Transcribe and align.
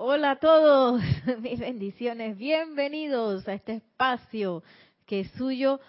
Hola 0.00 0.30
a 0.30 0.36
todos, 0.36 1.02
mis 1.42 1.58
bendiciones, 1.58 2.38
bienvenidos 2.38 3.48
a 3.48 3.54
este 3.54 3.72
espacio 3.74 4.62
que 5.06 5.18
es 5.22 5.30
suyo, 5.32 5.80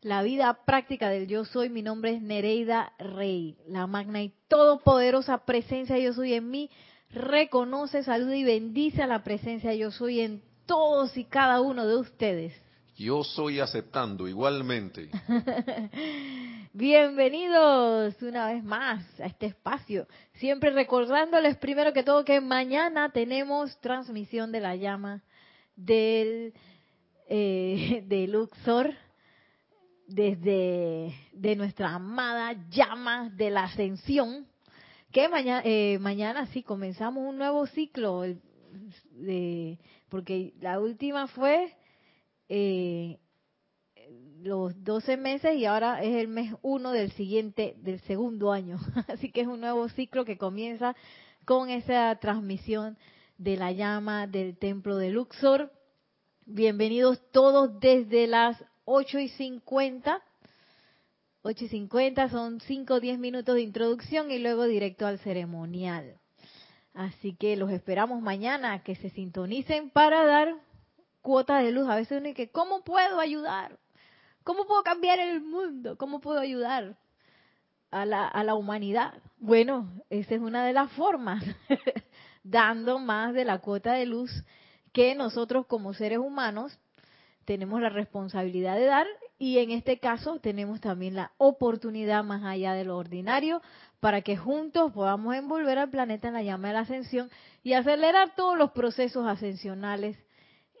la 0.00 0.22
vida 0.22 0.64
práctica 0.64 1.10
del 1.10 1.26
yo 1.26 1.44
soy. 1.44 1.68
Mi 1.68 1.82
nombre 1.82 2.14
es 2.14 2.22
Nereida 2.22 2.94
Rey, 2.98 3.58
la 3.68 3.86
magna 3.86 4.22
y 4.22 4.32
todopoderosa 4.48 5.44
presencia 5.44 5.98
yo 5.98 6.14
soy 6.14 6.32
en 6.32 6.50
mí. 6.50 6.70
Reconoce, 7.10 8.02
saluda 8.04 8.36
y 8.36 8.44
bendice 8.44 9.02
a 9.02 9.06
la 9.06 9.22
presencia 9.22 9.74
yo 9.74 9.90
soy 9.90 10.20
en 10.20 10.42
todos 10.64 11.18
y 11.18 11.24
cada 11.24 11.60
uno 11.60 11.86
de 11.86 11.98
ustedes. 11.98 12.54
Yo 12.98 13.22
soy 13.22 13.60
aceptando 13.60 14.26
igualmente. 14.26 15.08
Bienvenidos 16.72 18.20
una 18.20 18.48
vez 18.52 18.64
más 18.64 19.20
a 19.20 19.26
este 19.26 19.46
espacio. 19.46 20.08
Siempre 20.34 20.70
recordándoles 20.70 21.56
primero 21.58 21.92
que 21.92 22.02
todo 22.02 22.24
que 22.24 22.40
mañana 22.40 23.12
tenemos 23.12 23.78
transmisión 23.80 24.50
de 24.50 24.58
la 24.58 24.74
llama 24.74 25.22
del 25.76 26.52
eh, 27.28 28.02
de 28.08 28.26
Luxor 28.26 28.92
desde 30.08 31.14
de 31.32 31.54
nuestra 31.54 31.94
amada 31.94 32.56
llama 32.68 33.30
de 33.30 33.50
la 33.50 33.62
ascensión. 33.62 34.44
Que 35.12 35.28
mañana, 35.28 35.62
eh, 35.64 36.00
mañana 36.00 36.46
sí 36.48 36.64
comenzamos 36.64 37.22
un 37.24 37.38
nuevo 37.38 37.64
ciclo, 37.68 38.24
de, 39.12 39.78
porque 40.08 40.52
la 40.60 40.80
última 40.80 41.28
fue 41.28 41.77
eh, 42.48 43.18
los 44.42 44.82
12 44.84 45.16
meses 45.16 45.56
y 45.56 45.64
ahora 45.64 46.02
es 46.02 46.14
el 46.14 46.28
mes 46.28 46.54
1 46.62 46.92
del 46.92 47.12
siguiente, 47.12 47.74
del 47.78 48.00
segundo 48.00 48.52
año. 48.52 48.78
Así 49.08 49.30
que 49.30 49.42
es 49.42 49.46
un 49.46 49.60
nuevo 49.60 49.88
ciclo 49.88 50.24
que 50.24 50.38
comienza 50.38 50.94
con 51.44 51.70
esa 51.70 52.14
transmisión 52.16 52.96
de 53.36 53.56
la 53.56 53.72
llama 53.72 54.26
del 54.26 54.56
templo 54.56 54.96
de 54.96 55.10
Luxor. 55.10 55.72
Bienvenidos 56.46 57.20
todos 57.30 57.78
desde 57.80 58.26
las 58.26 58.62
8 58.84 59.18
y 59.18 59.28
50. 59.28 60.22
8 61.42 61.64
y 61.64 61.68
50 61.68 62.28
son 62.30 62.60
5 62.60 62.94
o 62.94 63.00
10 63.00 63.18
minutos 63.18 63.54
de 63.54 63.62
introducción 63.62 64.30
y 64.30 64.38
luego 64.38 64.64
directo 64.64 65.06
al 65.06 65.18
ceremonial. 65.18 66.18
Así 66.94 67.34
que 67.34 67.56
los 67.56 67.70
esperamos 67.70 68.20
mañana 68.22 68.82
que 68.82 68.96
se 68.96 69.10
sintonicen 69.10 69.90
para 69.90 70.24
dar 70.24 70.54
cuota 71.22 71.58
de 71.58 71.72
luz. 71.72 71.88
A 71.88 71.96
veces 71.96 72.18
uno 72.18 72.28
dice, 72.28 72.50
¿cómo 72.50 72.82
puedo 72.82 73.20
ayudar? 73.20 73.78
¿Cómo 74.44 74.66
puedo 74.66 74.82
cambiar 74.82 75.18
el 75.18 75.40
mundo? 75.40 75.96
¿Cómo 75.98 76.20
puedo 76.20 76.40
ayudar 76.40 76.96
a 77.90 78.04
la, 78.06 78.26
a 78.26 78.44
la 78.44 78.54
humanidad? 78.54 79.14
Bueno, 79.38 79.92
esa 80.10 80.34
es 80.34 80.40
una 80.40 80.64
de 80.64 80.72
las 80.72 80.90
formas, 80.92 81.44
dando 82.42 82.98
más 82.98 83.34
de 83.34 83.44
la 83.44 83.58
cuota 83.58 83.92
de 83.92 84.06
luz 84.06 84.30
que 84.92 85.14
nosotros 85.14 85.66
como 85.66 85.94
seres 85.94 86.18
humanos 86.18 86.78
tenemos 87.44 87.80
la 87.80 87.88
responsabilidad 87.88 88.76
de 88.76 88.84
dar 88.84 89.06
y 89.38 89.58
en 89.58 89.70
este 89.70 89.98
caso 89.98 90.38
tenemos 90.38 90.80
también 90.80 91.14
la 91.14 91.32
oportunidad 91.38 92.24
más 92.24 92.42
allá 92.44 92.74
de 92.74 92.84
lo 92.84 92.98
ordinario 92.98 93.62
para 94.00 94.20
que 94.20 94.36
juntos 94.36 94.92
podamos 94.92 95.34
envolver 95.34 95.78
al 95.78 95.88
planeta 95.88 96.28
en 96.28 96.34
la 96.34 96.42
llama 96.42 96.68
de 96.68 96.74
la 96.74 96.80
ascensión 96.80 97.30
y 97.62 97.72
acelerar 97.72 98.34
todos 98.34 98.58
los 98.58 98.72
procesos 98.72 99.26
ascensionales 99.26 100.18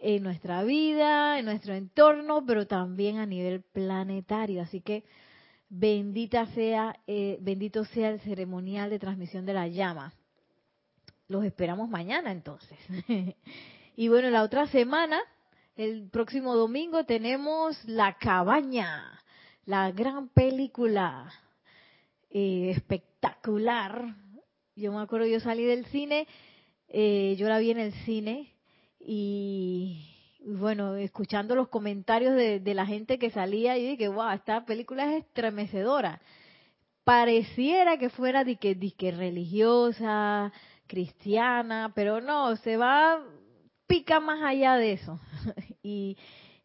en 0.00 0.22
nuestra 0.22 0.62
vida, 0.64 1.38
en 1.38 1.44
nuestro 1.44 1.74
entorno, 1.74 2.44
pero 2.46 2.66
también 2.66 3.18
a 3.18 3.26
nivel 3.26 3.62
planetario. 3.62 4.62
Así 4.62 4.80
que 4.80 5.04
bendita 5.68 6.46
sea, 6.54 6.98
eh, 7.06 7.38
bendito 7.40 7.84
sea 7.84 8.10
el 8.10 8.20
ceremonial 8.20 8.90
de 8.90 8.98
transmisión 8.98 9.44
de 9.46 9.54
la 9.54 9.68
llama. 9.68 10.12
Los 11.28 11.44
esperamos 11.44 11.88
mañana 11.88 12.32
entonces. 12.32 12.78
y 13.96 14.08
bueno, 14.08 14.30
la 14.30 14.42
otra 14.42 14.66
semana, 14.68 15.20
el 15.76 16.08
próximo 16.10 16.54
domingo, 16.54 17.04
tenemos 17.04 17.82
La 17.84 18.16
Cabaña, 18.18 19.20
la 19.66 19.90
gran 19.90 20.28
película 20.28 21.30
eh, 22.30 22.70
espectacular. 22.74 24.14
Yo 24.76 24.92
me 24.92 25.00
acuerdo, 25.00 25.26
yo 25.26 25.40
salí 25.40 25.64
del 25.64 25.84
cine, 25.86 26.26
eh, 26.88 27.34
yo 27.36 27.48
la 27.48 27.58
vi 27.58 27.72
en 27.72 27.78
el 27.78 27.92
cine 28.04 28.57
y 29.10 29.96
bueno, 30.44 30.96
escuchando 30.96 31.54
los 31.54 31.68
comentarios 31.68 32.34
de, 32.34 32.74
la 32.74 32.84
gente 32.84 33.18
que 33.18 33.30
salía, 33.30 33.78
y 33.78 33.86
dije, 33.88 34.08
wow, 34.08 34.32
esta 34.32 34.66
película 34.66 35.14
es 35.14 35.24
estremecedora. 35.24 36.20
Pareciera 37.04 37.96
que 37.96 38.10
fuera 38.10 38.44
de 38.44 38.56
que, 38.56 39.10
religiosa, 39.10 40.52
cristiana, 40.86 41.90
pero 41.94 42.20
no, 42.20 42.54
se 42.56 42.76
va, 42.76 43.24
pica 43.86 44.20
más 44.20 44.42
allá 44.42 44.74
de 44.74 44.92
eso. 44.92 45.18
y, 45.82 46.18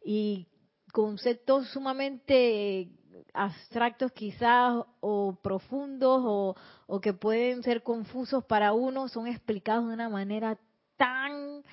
y 0.04 0.46
conceptos 0.92 1.70
sumamente 1.70 2.90
abstractos 3.34 4.12
quizás 4.12 4.84
o 5.00 5.40
profundos 5.42 6.22
o, 6.26 6.56
o 6.88 7.00
que 7.00 7.14
pueden 7.14 7.64
ser 7.64 7.84
confusos 7.84 8.44
para 8.44 8.74
uno 8.74 9.08
son 9.08 9.28
explicados 9.28 9.88
de 9.88 9.94
una 9.94 10.10
manera 10.10 10.60
tan 10.98 11.64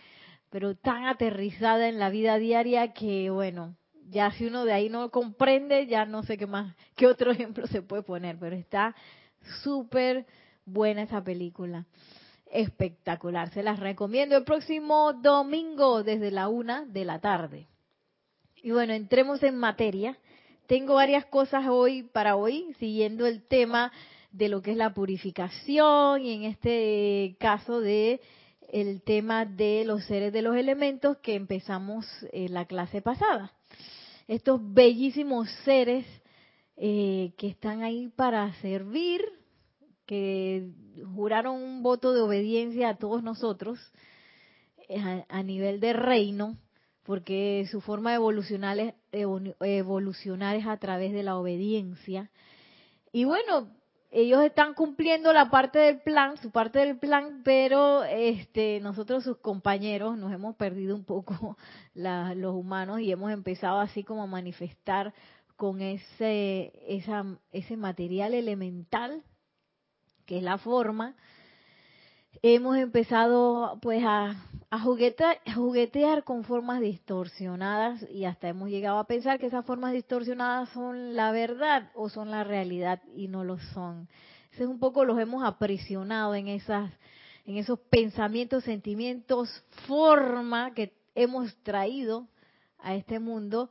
pero 0.50 0.74
tan 0.74 1.06
aterrizada 1.06 1.88
en 1.88 1.98
la 1.98 2.10
vida 2.10 2.38
diaria 2.38 2.92
que, 2.92 3.30
bueno, 3.30 3.76
ya 4.10 4.32
si 4.32 4.46
uno 4.46 4.64
de 4.64 4.72
ahí 4.72 4.88
no 4.88 5.10
comprende, 5.10 5.86
ya 5.86 6.04
no 6.04 6.24
sé 6.24 6.36
qué 6.36 6.46
más, 6.46 6.74
qué 6.96 7.06
otro 7.06 7.30
ejemplo 7.32 7.66
se 7.68 7.82
puede 7.82 8.02
poner, 8.02 8.36
pero 8.38 8.56
está 8.56 8.94
súper 9.62 10.26
buena 10.66 11.02
esa 11.02 11.22
película. 11.22 11.86
Espectacular, 12.50 13.50
se 13.50 13.62
las 13.62 13.78
recomiendo 13.78 14.36
el 14.36 14.44
próximo 14.44 15.12
domingo 15.12 16.02
desde 16.02 16.32
la 16.32 16.48
una 16.48 16.84
de 16.84 17.04
la 17.04 17.20
tarde. 17.20 17.68
Y 18.62 18.72
bueno, 18.72 18.92
entremos 18.92 19.42
en 19.44 19.56
materia. 19.56 20.18
Tengo 20.66 20.94
varias 20.94 21.24
cosas 21.26 21.66
hoy 21.68 22.02
para 22.02 22.34
hoy, 22.34 22.74
siguiendo 22.78 23.26
el 23.26 23.42
tema 23.46 23.92
de 24.32 24.48
lo 24.48 24.62
que 24.62 24.72
es 24.72 24.76
la 24.76 24.92
purificación 24.94 26.24
y 26.24 26.32
en 26.32 26.42
este 26.42 27.36
caso 27.38 27.80
de 27.80 28.20
el 28.72 29.02
tema 29.02 29.44
de 29.44 29.84
los 29.84 30.04
seres 30.04 30.32
de 30.32 30.42
los 30.42 30.56
elementos 30.56 31.18
que 31.18 31.34
empezamos 31.34 32.06
en 32.32 32.54
la 32.54 32.66
clase 32.66 33.02
pasada. 33.02 33.52
Estos 34.28 34.60
bellísimos 34.62 35.48
seres 35.64 36.06
eh, 36.76 37.32
que 37.36 37.48
están 37.48 37.82
ahí 37.82 38.08
para 38.08 38.52
servir, 38.60 39.20
que 40.06 40.70
juraron 41.14 41.56
un 41.56 41.82
voto 41.82 42.12
de 42.12 42.20
obediencia 42.20 42.90
a 42.90 42.96
todos 42.96 43.22
nosotros 43.22 43.78
eh, 44.88 45.24
a, 45.28 45.42
nivel 45.42 45.80
de 45.80 45.92
reino, 45.92 46.56
porque 47.02 47.66
su 47.70 47.80
forma 47.80 48.10
de 48.10 48.16
evolucionar 48.16 48.78
es, 48.78 48.94
evolucionar 49.12 50.56
es 50.56 50.66
a 50.66 50.76
través 50.78 51.12
de 51.12 51.22
la 51.22 51.36
obediencia. 51.36 52.30
Y 53.12 53.24
bueno, 53.24 53.68
ellos 54.12 54.42
están 54.42 54.74
cumpliendo 54.74 55.32
la 55.32 55.50
parte 55.50 55.78
del 55.78 56.00
plan, 56.00 56.36
su 56.38 56.50
parte 56.50 56.80
del 56.80 56.98
plan, 56.98 57.42
pero 57.44 58.02
este, 58.02 58.80
nosotros 58.80 59.22
sus 59.22 59.38
compañeros 59.38 60.18
nos 60.18 60.32
hemos 60.32 60.56
perdido 60.56 60.96
un 60.96 61.04
poco 61.04 61.56
los 61.94 62.54
humanos 62.54 63.00
y 63.00 63.12
hemos 63.12 63.30
empezado 63.30 63.78
así 63.78 64.02
como 64.02 64.24
a 64.24 64.26
manifestar 64.26 65.14
con 65.56 65.80
ese, 65.80 66.72
esa, 66.88 67.24
ese 67.52 67.76
material 67.76 68.34
elemental 68.34 69.22
que 70.26 70.38
es 70.38 70.42
la 70.42 70.58
forma, 70.58 71.16
hemos 72.42 72.76
empezado 72.76 73.78
pues 73.82 74.02
a, 74.04 74.36
juguetear, 75.54 76.24
con 76.24 76.44
formas 76.44 76.80
distorsionadas 76.80 78.06
y 78.10 78.24
hasta 78.24 78.48
hemos 78.48 78.70
llegado 78.70 78.98
a 78.98 79.06
pensar 79.06 79.38
que 79.38 79.46
esas 79.46 79.64
formas 79.66 79.92
distorsionadas 79.92 80.68
son 80.70 81.16
la 81.16 81.32
verdad 81.32 81.90
o 81.94 82.08
son 82.08 82.30
la 82.30 82.44
realidad 82.44 83.02
y 83.14 83.28
no 83.28 83.44
lo 83.44 83.58
son. 83.58 84.08
Ese 84.52 84.62
es 84.62 84.68
un 84.68 84.78
poco 84.78 85.04
los 85.04 85.18
hemos 85.18 85.44
aprisionado 85.44 86.34
en 86.34 86.48
esas 86.48 86.90
en 87.46 87.56
esos 87.56 87.80
pensamientos, 87.80 88.62
sentimientos, 88.62 89.64
forma 89.88 90.72
que 90.72 90.92
hemos 91.16 91.52
traído 91.64 92.28
a 92.78 92.94
este 92.94 93.18
mundo 93.18 93.70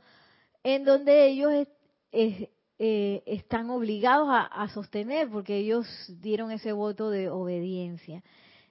en 0.63 0.83
donde 0.83 1.27
ellos 1.27 1.67
eh, 2.11 3.23
están 3.25 3.69
obligados 3.69 4.27
a 4.29 4.67
sostener 4.73 5.29
porque 5.29 5.57
ellos 5.57 5.87
dieron 6.19 6.51
ese 6.51 6.73
voto 6.73 7.09
de 7.09 7.29
obediencia. 7.29 8.21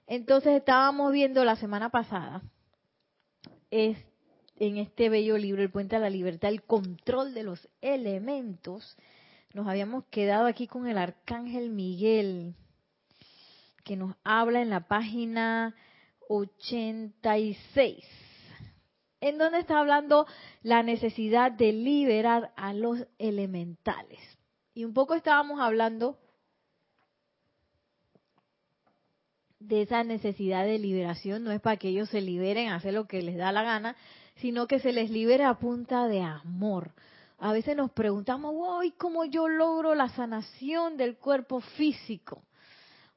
Entonces 0.09 0.53
estábamos 0.57 1.13
viendo 1.13 1.45
la 1.45 1.55
semana 1.55 1.89
pasada 1.89 2.41
en 3.69 4.77
este 4.77 5.07
bello 5.07 5.37
libro, 5.37 5.61
El 5.61 5.69
Puente 5.69 5.95
a 5.95 5.99
la 5.99 6.09
Libertad, 6.09 6.49
el 6.49 6.63
control 6.63 7.35
de 7.35 7.43
los 7.43 7.69
elementos. 7.79 8.97
Nos 9.53 9.67
habíamos 9.67 10.05
quedado 10.05 10.47
aquí 10.47 10.65
con 10.65 10.87
el 10.87 10.97
Arcángel 10.97 11.69
Miguel, 11.69 12.55
que 13.83 13.95
nos 13.95 14.15
habla 14.23 14.63
en 14.63 14.71
la 14.71 14.87
página 14.87 15.75
86, 16.27 18.03
en 19.21 19.37
donde 19.37 19.59
está 19.59 19.77
hablando 19.77 20.25
la 20.63 20.81
necesidad 20.81 21.51
de 21.51 21.71
liberar 21.71 22.51
a 22.57 22.73
los 22.73 23.05
elementales. 23.19 24.19
Y 24.73 24.85
un 24.85 24.95
poco 24.95 25.13
estábamos 25.13 25.59
hablando 25.59 26.17
de 29.59 29.81
esa 29.81 30.03
necesidad 30.03 30.65
de 30.65 30.79
liberación, 30.79 31.43
no 31.43 31.51
es 31.51 31.61
para 31.61 31.77
que 31.77 31.89
ellos 31.89 32.09
se 32.09 32.21
liberen 32.21 32.69
a 32.69 32.75
hacer 32.75 32.93
lo 32.93 33.07
que 33.07 33.21
les 33.21 33.37
da 33.37 33.51
la 33.51 33.63
gana, 33.63 33.95
sino 34.37 34.67
que 34.67 34.79
se 34.79 34.93
les 34.93 35.09
libere 35.09 35.43
a 35.43 35.59
punta 35.59 36.07
de 36.07 36.21
amor. 36.21 36.91
A 37.37 37.51
veces 37.53 37.75
nos 37.75 37.91
preguntamos, 37.91 38.83
¿y 38.85 38.91
¿cómo 38.91 39.25
yo 39.25 39.47
logro 39.47 39.95
la 39.95 40.09
sanación 40.09 40.97
del 40.97 41.17
cuerpo 41.17 41.61
físico? 41.61 42.43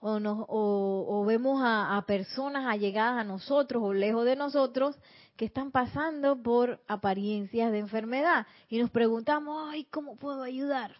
O, 0.00 0.18
nos, 0.18 0.44
o, 0.48 1.24
vemos 1.24 1.62
a, 1.62 1.96
a, 1.96 2.06
personas 2.06 2.66
allegadas 2.66 3.20
a 3.20 3.24
nosotros 3.24 3.82
o 3.84 3.92
lejos 3.92 4.24
de 4.24 4.34
nosotros 4.34 4.96
que 5.36 5.44
están 5.44 5.70
pasando 5.70 6.42
por 6.42 6.80
apariencias 6.88 7.70
de 7.70 7.78
enfermedad 7.78 8.46
y 8.68 8.78
nos 8.78 8.90
preguntamos, 8.90 9.68
ay, 9.70 9.84
¿cómo 9.84 10.16
puedo 10.16 10.42
ayudar? 10.42 10.96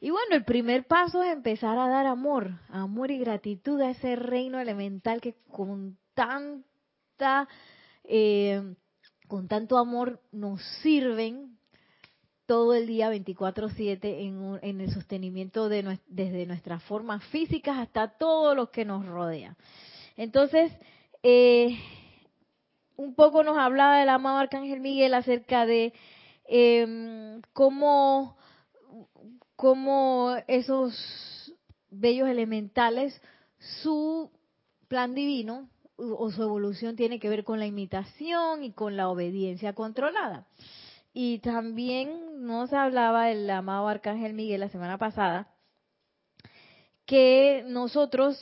Y 0.00 0.10
bueno, 0.10 0.36
el 0.36 0.44
primer 0.44 0.86
paso 0.86 1.22
es 1.22 1.32
empezar 1.32 1.76
a 1.76 1.88
dar 1.88 2.06
amor, 2.06 2.52
amor 2.68 3.10
y 3.10 3.18
gratitud 3.18 3.80
a 3.80 3.90
ese 3.90 4.14
reino 4.14 4.60
elemental 4.60 5.20
que 5.20 5.34
con 5.50 5.98
tanta, 6.14 7.48
eh, 8.04 8.74
con 9.26 9.48
tanto 9.48 9.76
amor 9.76 10.20
nos 10.30 10.62
sirven 10.82 11.58
todo 12.46 12.74
el 12.74 12.86
día 12.86 13.10
24/7 13.10 13.98
en, 14.20 14.58
en, 14.62 14.80
el 14.80 14.92
sostenimiento 14.92 15.68
de 15.68 15.98
desde 16.06 16.46
nuestras 16.46 16.82
formas 16.84 17.24
físicas 17.24 17.76
hasta 17.78 18.16
todo 18.16 18.54
lo 18.54 18.70
que 18.70 18.84
nos 18.84 19.04
rodea. 19.04 19.56
Entonces, 20.16 20.72
eh, 21.24 21.76
un 22.96 23.14
poco 23.14 23.42
nos 23.42 23.58
hablaba 23.58 24.00
el 24.02 24.08
amado 24.08 24.38
Arcángel 24.38 24.80
Miguel 24.80 25.14
acerca 25.14 25.66
de 25.66 25.92
eh, 26.46 27.40
cómo 27.52 28.38
cómo 29.58 30.36
esos 30.46 31.52
bellos 31.90 32.28
elementales, 32.28 33.20
su 33.82 34.30
plan 34.86 35.16
divino 35.16 35.68
o 35.96 36.30
su 36.30 36.44
evolución 36.44 36.94
tiene 36.94 37.18
que 37.18 37.28
ver 37.28 37.42
con 37.42 37.58
la 37.58 37.66
imitación 37.66 38.62
y 38.62 38.70
con 38.70 38.96
la 38.96 39.08
obediencia 39.08 39.72
controlada. 39.72 40.46
Y 41.12 41.40
también 41.40 42.46
nos 42.46 42.72
hablaba 42.72 43.32
el 43.32 43.50
amado 43.50 43.88
Arcángel 43.88 44.32
Miguel 44.32 44.60
la 44.60 44.68
semana 44.68 44.96
pasada 44.96 45.52
que 47.04 47.64
nosotros, 47.66 48.38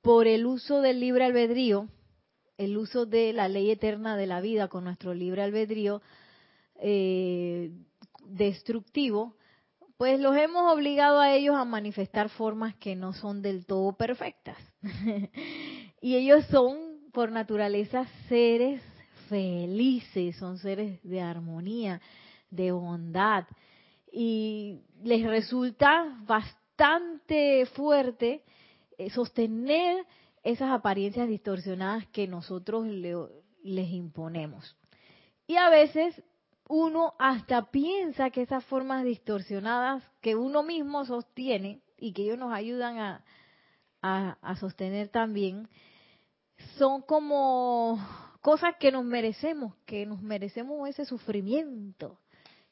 por 0.00 0.26
el 0.26 0.46
uso 0.46 0.80
del 0.80 0.98
libre 0.98 1.26
albedrío, 1.26 1.86
el 2.58 2.76
uso 2.76 3.06
de 3.06 3.32
la 3.32 3.46
ley 3.46 3.70
eterna 3.70 4.16
de 4.16 4.26
la 4.26 4.40
vida 4.40 4.66
con 4.66 4.82
nuestro 4.82 5.14
libre 5.14 5.44
albedrío 5.44 6.02
eh, 6.80 7.70
destructivo, 8.26 9.36
pues 10.02 10.18
los 10.18 10.36
hemos 10.36 10.72
obligado 10.72 11.20
a 11.20 11.32
ellos 11.32 11.54
a 11.54 11.64
manifestar 11.64 12.28
formas 12.28 12.74
que 12.74 12.96
no 12.96 13.12
son 13.12 13.40
del 13.40 13.66
todo 13.66 13.92
perfectas. 13.92 14.58
y 16.00 16.16
ellos 16.16 16.44
son, 16.46 16.76
por 17.12 17.30
naturaleza, 17.30 18.04
seres 18.28 18.82
felices, 19.28 20.34
son 20.34 20.58
seres 20.58 21.00
de 21.04 21.20
armonía, 21.20 22.00
de 22.50 22.72
bondad. 22.72 23.44
Y 24.10 24.80
les 25.04 25.24
resulta 25.24 26.18
bastante 26.26 27.64
fuerte 27.66 28.42
eh, 28.98 29.08
sostener 29.08 30.04
esas 30.42 30.72
apariencias 30.72 31.28
distorsionadas 31.28 32.08
que 32.08 32.26
nosotros 32.26 32.88
les 32.88 33.88
imponemos. 33.92 34.76
Y 35.46 35.54
a 35.54 35.70
veces 35.70 36.20
uno 36.74 37.12
hasta 37.18 37.70
piensa 37.70 38.30
que 38.30 38.40
esas 38.40 38.64
formas 38.64 39.04
distorsionadas 39.04 40.02
que 40.22 40.36
uno 40.36 40.62
mismo 40.62 41.04
sostiene 41.04 41.82
y 41.98 42.14
que 42.14 42.22
ellos 42.22 42.38
nos 42.38 42.50
ayudan 42.54 43.22
a, 44.00 44.56
sostener 44.58 45.08
también, 45.08 45.68
son 46.78 47.02
como 47.02 47.98
cosas 48.40 48.74
que 48.80 48.90
nos 48.90 49.04
merecemos, 49.04 49.74
que 49.84 50.06
nos 50.06 50.22
merecemos 50.22 50.88
ese 50.88 51.04
sufrimiento 51.04 52.18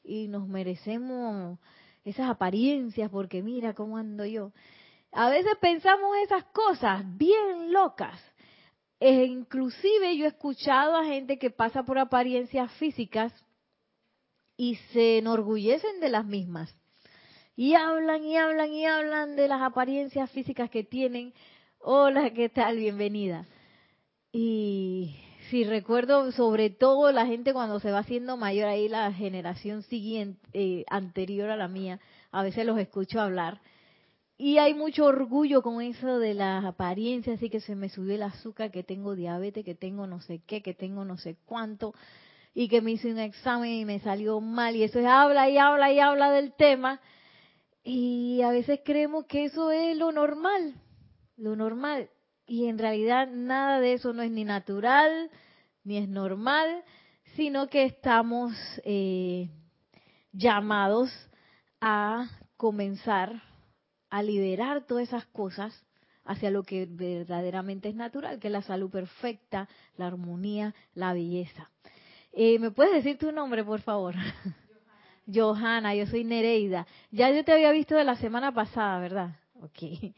y 0.03 0.27
nos 0.27 0.47
merecemos 0.47 1.59
esas 2.03 2.27
apariencias 2.27 3.11
porque 3.11 3.43
mira 3.43 3.75
cómo 3.75 3.97
ando 3.97 4.25
yo. 4.25 4.51
A 5.11 5.29
veces 5.29 5.51
pensamos 5.61 6.17
esas 6.23 6.45
cosas 6.45 7.03
bien 7.17 7.71
locas. 7.71 8.19
E 8.99 9.25
inclusive 9.25 10.17
yo 10.17 10.25
he 10.25 10.29
escuchado 10.29 10.95
a 10.95 11.05
gente 11.05 11.37
que 11.37 11.51
pasa 11.51 11.83
por 11.83 11.99
apariencias 11.99 12.71
físicas 12.73 13.31
y 14.57 14.75
se 14.93 15.17
enorgullecen 15.17 15.99
de 15.99 16.09
las 16.09 16.25
mismas. 16.25 16.73
Y 17.55 17.73
hablan 17.73 18.23
y 18.23 18.37
hablan 18.37 18.71
y 18.73 18.85
hablan 18.85 19.35
de 19.35 19.47
las 19.47 19.61
apariencias 19.61 20.29
físicas 20.31 20.69
que 20.69 20.83
tienen. 20.83 21.33
Hola, 21.79 22.31
¿qué 22.31 22.49
tal? 22.49 22.77
Bienvenida. 22.77 23.47
Y 24.31 25.15
si 25.49 25.65
recuerdo 25.65 26.31
sobre 26.31 26.69
todo 26.69 27.11
la 27.11 27.25
gente 27.25 27.53
cuando 27.53 27.79
se 27.79 27.91
va 27.91 27.99
haciendo 27.99 28.37
mayor, 28.37 28.67
ahí 28.67 28.87
la 28.87 29.11
generación 29.11 29.83
siguiente, 29.83 30.39
eh, 30.53 30.85
anterior 30.89 31.49
a 31.49 31.57
la 31.57 31.67
mía, 31.67 31.99
a 32.31 32.41
veces 32.41 32.65
los 32.65 32.79
escucho 32.79 33.19
hablar. 33.19 33.59
Y 34.37 34.57
hay 34.57 34.73
mucho 34.73 35.05
orgullo 35.05 35.61
con 35.61 35.81
eso 35.81 36.17
de 36.17 36.33
las 36.33 36.65
apariencias, 36.65 37.37
así 37.37 37.49
que 37.49 37.59
se 37.59 37.75
me 37.75 37.89
subió 37.89 38.15
el 38.15 38.23
azúcar, 38.23 38.71
que 38.71 38.81
tengo 38.81 39.13
diabetes, 39.13 39.63
que 39.63 39.75
tengo 39.75 40.07
no 40.07 40.21
sé 40.21 40.41
qué, 40.47 40.63
que 40.63 40.73
tengo 40.73 41.05
no 41.05 41.17
sé 41.17 41.35
cuánto 41.45 41.93
y 42.53 42.67
que 42.67 42.81
me 42.81 42.91
hice 42.91 43.11
un 43.11 43.19
examen 43.19 43.71
y 43.71 43.85
me 43.85 43.99
salió 43.99 44.39
mal. 44.41 44.75
Y 44.75 44.83
eso 44.83 44.99
es 44.99 45.05
habla 45.05 45.49
y 45.49 45.57
habla 45.57 45.91
y 45.91 45.99
habla 45.99 46.31
del 46.31 46.53
tema. 46.53 46.99
Y 47.83 48.41
a 48.41 48.51
veces 48.51 48.81
creemos 48.83 49.25
que 49.25 49.45
eso 49.45 49.71
es 49.71 49.97
lo 49.97 50.11
normal, 50.11 50.75
lo 51.37 51.55
normal. 51.55 52.09
Y 52.45 52.67
en 52.67 52.77
realidad 52.77 53.27
nada 53.27 53.79
de 53.79 53.93
eso 53.93 54.13
no 54.13 54.21
es 54.21 54.31
ni 54.31 54.43
natural 54.43 55.29
ni 55.83 55.97
es 55.97 56.07
normal, 56.07 56.83
sino 57.35 57.67
que 57.67 57.85
estamos 57.85 58.53
eh, 58.83 59.49
llamados 60.31 61.09
a 61.79 62.29
comenzar 62.57 63.41
a 64.09 64.21
liberar 64.21 64.85
todas 64.85 65.07
esas 65.07 65.25
cosas 65.27 65.73
hacia 66.25 66.51
lo 66.51 66.63
que 66.63 66.85
verdaderamente 66.85 67.89
es 67.89 67.95
natural, 67.95 68.39
que 68.39 68.47
es 68.49 68.51
la 68.51 68.61
salud 68.61 68.91
perfecta, 68.91 69.67
la 69.95 70.07
armonía, 70.07 70.75
la 70.93 71.13
belleza. 71.13 71.71
Eh, 72.33 72.59
¿Me 72.59 72.71
puedes 72.71 72.93
decir 72.93 73.17
tu 73.17 73.31
nombre, 73.31 73.63
por 73.63 73.81
favor? 73.81 74.15
Johanna, 75.33 75.95
yo 75.95 76.05
soy 76.07 76.23
Nereida. 76.23 76.87
Ya 77.11 77.29
yo 77.29 77.43
te 77.43 77.51
había 77.51 77.71
visto 77.71 77.95
de 77.95 78.03
la 78.03 78.15
semana 78.15 78.53
pasada, 78.53 78.99
¿verdad? 78.99 79.35
Ok. 79.61 80.13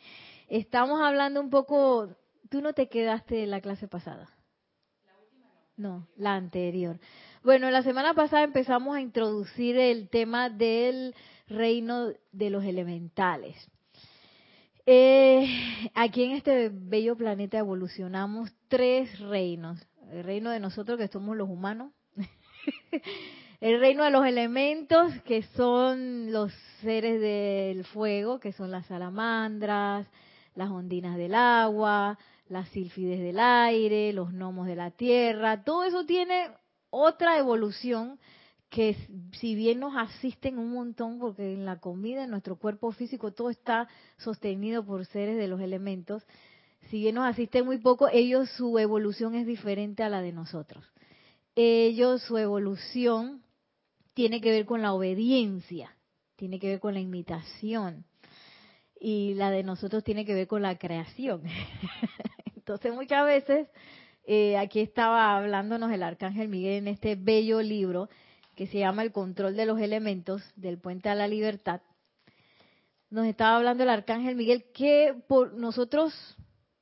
Estamos 0.47 1.01
hablando 1.01 1.41
un 1.41 1.49
poco, 1.49 2.15
tú 2.49 2.61
no 2.61 2.73
te 2.73 2.87
quedaste 2.87 3.43
en 3.43 3.51
la 3.51 3.61
clase 3.61 3.87
pasada. 3.87 4.29
No. 5.77 5.89
No, 5.89 6.07
la 6.17 6.35
anterior. 6.35 6.99
Bueno, 7.43 7.69
la 7.71 7.83
semana 7.83 8.13
pasada 8.13 8.43
empezamos 8.43 8.95
a 8.95 9.01
introducir 9.01 9.77
el 9.77 10.09
tema 10.09 10.49
del 10.49 11.15
reino 11.47 12.11
de 12.31 12.49
los 12.49 12.63
elementales. 12.63 13.55
Eh, 14.85 15.47
aquí 15.93 16.23
en 16.23 16.31
este 16.31 16.69
bello 16.69 17.15
planeta 17.15 17.57
evolucionamos 17.57 18.51
tres 18.67 19.19
reinos. 19.19 19.79
El 20.11 20.23
reino 20.23 20.51
de 20.51 20.59
nosotros 20.59 20.97
que 20.97 21.07
somos 21.07 21.35
los 21.35 21.49
humanos, 21.49 21.91
el 23.61 23.79
reino 23.79 24.03
de 24.03 24.09
los 24.09 24.25
elementos, 24.25 25.13
que 25.21 25.43
son 25.55 26.31
los 26.31 26.51
seres 26.81 27.21
del 27.21 27.85
fuego, 27.85 28.39
que 28.39 28.51
son 28.51 28.71
las 28.71 28.85
salamandras, 28.87 30.07
las 30.55 30.69
ondinas 30.69 31.17
del 31.17 31.33
agua, 31.33 32.19
las 32.49 32.67
sílfides 32.69 33.19
del 33.19 33.39
aire, 33.39 34.13
los 34.13 34.31
gnomos 34.31 34.67
de 34.67 34.75
la 34.75 34.91
tierra, 34.91 35.63
todo 35.63 35.83
eso 35.83 36.05
tiene 36.05 36.49
otra 36.89 37.37
evolución 37.39 38.19
que 38.69 38.97
si 39.39 39.55
bien 39.55 39.79
nos 39.79 39.95
asisten 39.95 40.57
un 40.57 40.73
montón, 40.73 41.19
porque 41.19 41.53
en 41.53 41.65
la 41.65 41.79
comida, 41.79 42.23
en 42.23 42.31
nuestro 42.31 42.55
cuerpo 42.55 42.91
físico, 42.91 43.31
todo 43.31 43.49
está 43.49 43.87
sostenido 44.17 44.83
por 44.83 45.05
seres 45.05 45.37
de 45.37 45.47
los 45.47 45.61
elementos, 45.61 46.25
si 46.89 46.99
bien 46.99 47.15
nos 47.15 47.25
asisten 47.25 47.65
muy 47.65 47.77
poco, 47.77 48.09
ellos 48.11 48.49
su 48.57 48.77
evolución 48.77 49.35
es 49.35 49.45
diferente 49.47 50.03
a 50.03 50.09
la 50.09 50.21
de 50.21 50.33
nosotros 50.33 50.83
ellos, 51.55 52.21
su 52.23 52.37
evolución, 52.37 53.43
tiene 54.13 54.41
que 54.41 54.51
ver 54.51 54.65
con 54.65 54.81
la 54.81 54.93
obediencia, 54.93 55.95
tiene 56.35 56.59
que 56.59 56.67
ver 56.67 56.79
con 56.79 56.93
la 56.93 56.99
imitación. 56.99 58.05
Y 58.99 59.33
la 59.35 59.51
de 59.51 59.63
nosotros 59.63 60.03
tiene 60.03 60.25
que 60.25 60.33
ver 60.33 60.47
con 60.47 60.61
la 60.61 60.77
creación. 60.77 61.43
Entonces 62.55 62.93
muchas 62.93 63.25
veces, 63.25 63.67
eh, 64.25 64.57
aquí 64.57 64.79
estaba 64.79 65.35
hablándonos 65.35 65.91
el 65.91 66.03
Arcángel 66.03 66.47
Miguel 66.47 66.73
en 66.73 66.87
este 66.87 67.15
bello 67.15 67.61
libro 67.61 68.09
que 68.55 68.67
se 68.67 68.79
llama 68.79 69.01
El 69.01 69.11
control 69.11 69.55
de 69.55 69.65
los 69.65 69.79
elementos 69.79 70.41
del 70.55 70.77
puente 70.77 71.09
a 71.09 71.15
la 71.15 71.27
libertad. 71.27 71.81
Nos 73.09 73.25
estaba 73.25 73.57
hablando 73.57 73.83
el 73.83 73.89
Arcángel 73.89 74.35
Miguel 74.35 74.65
que 74.73 75.13
por 75.27 75.53
nosotros, 75.53 76.13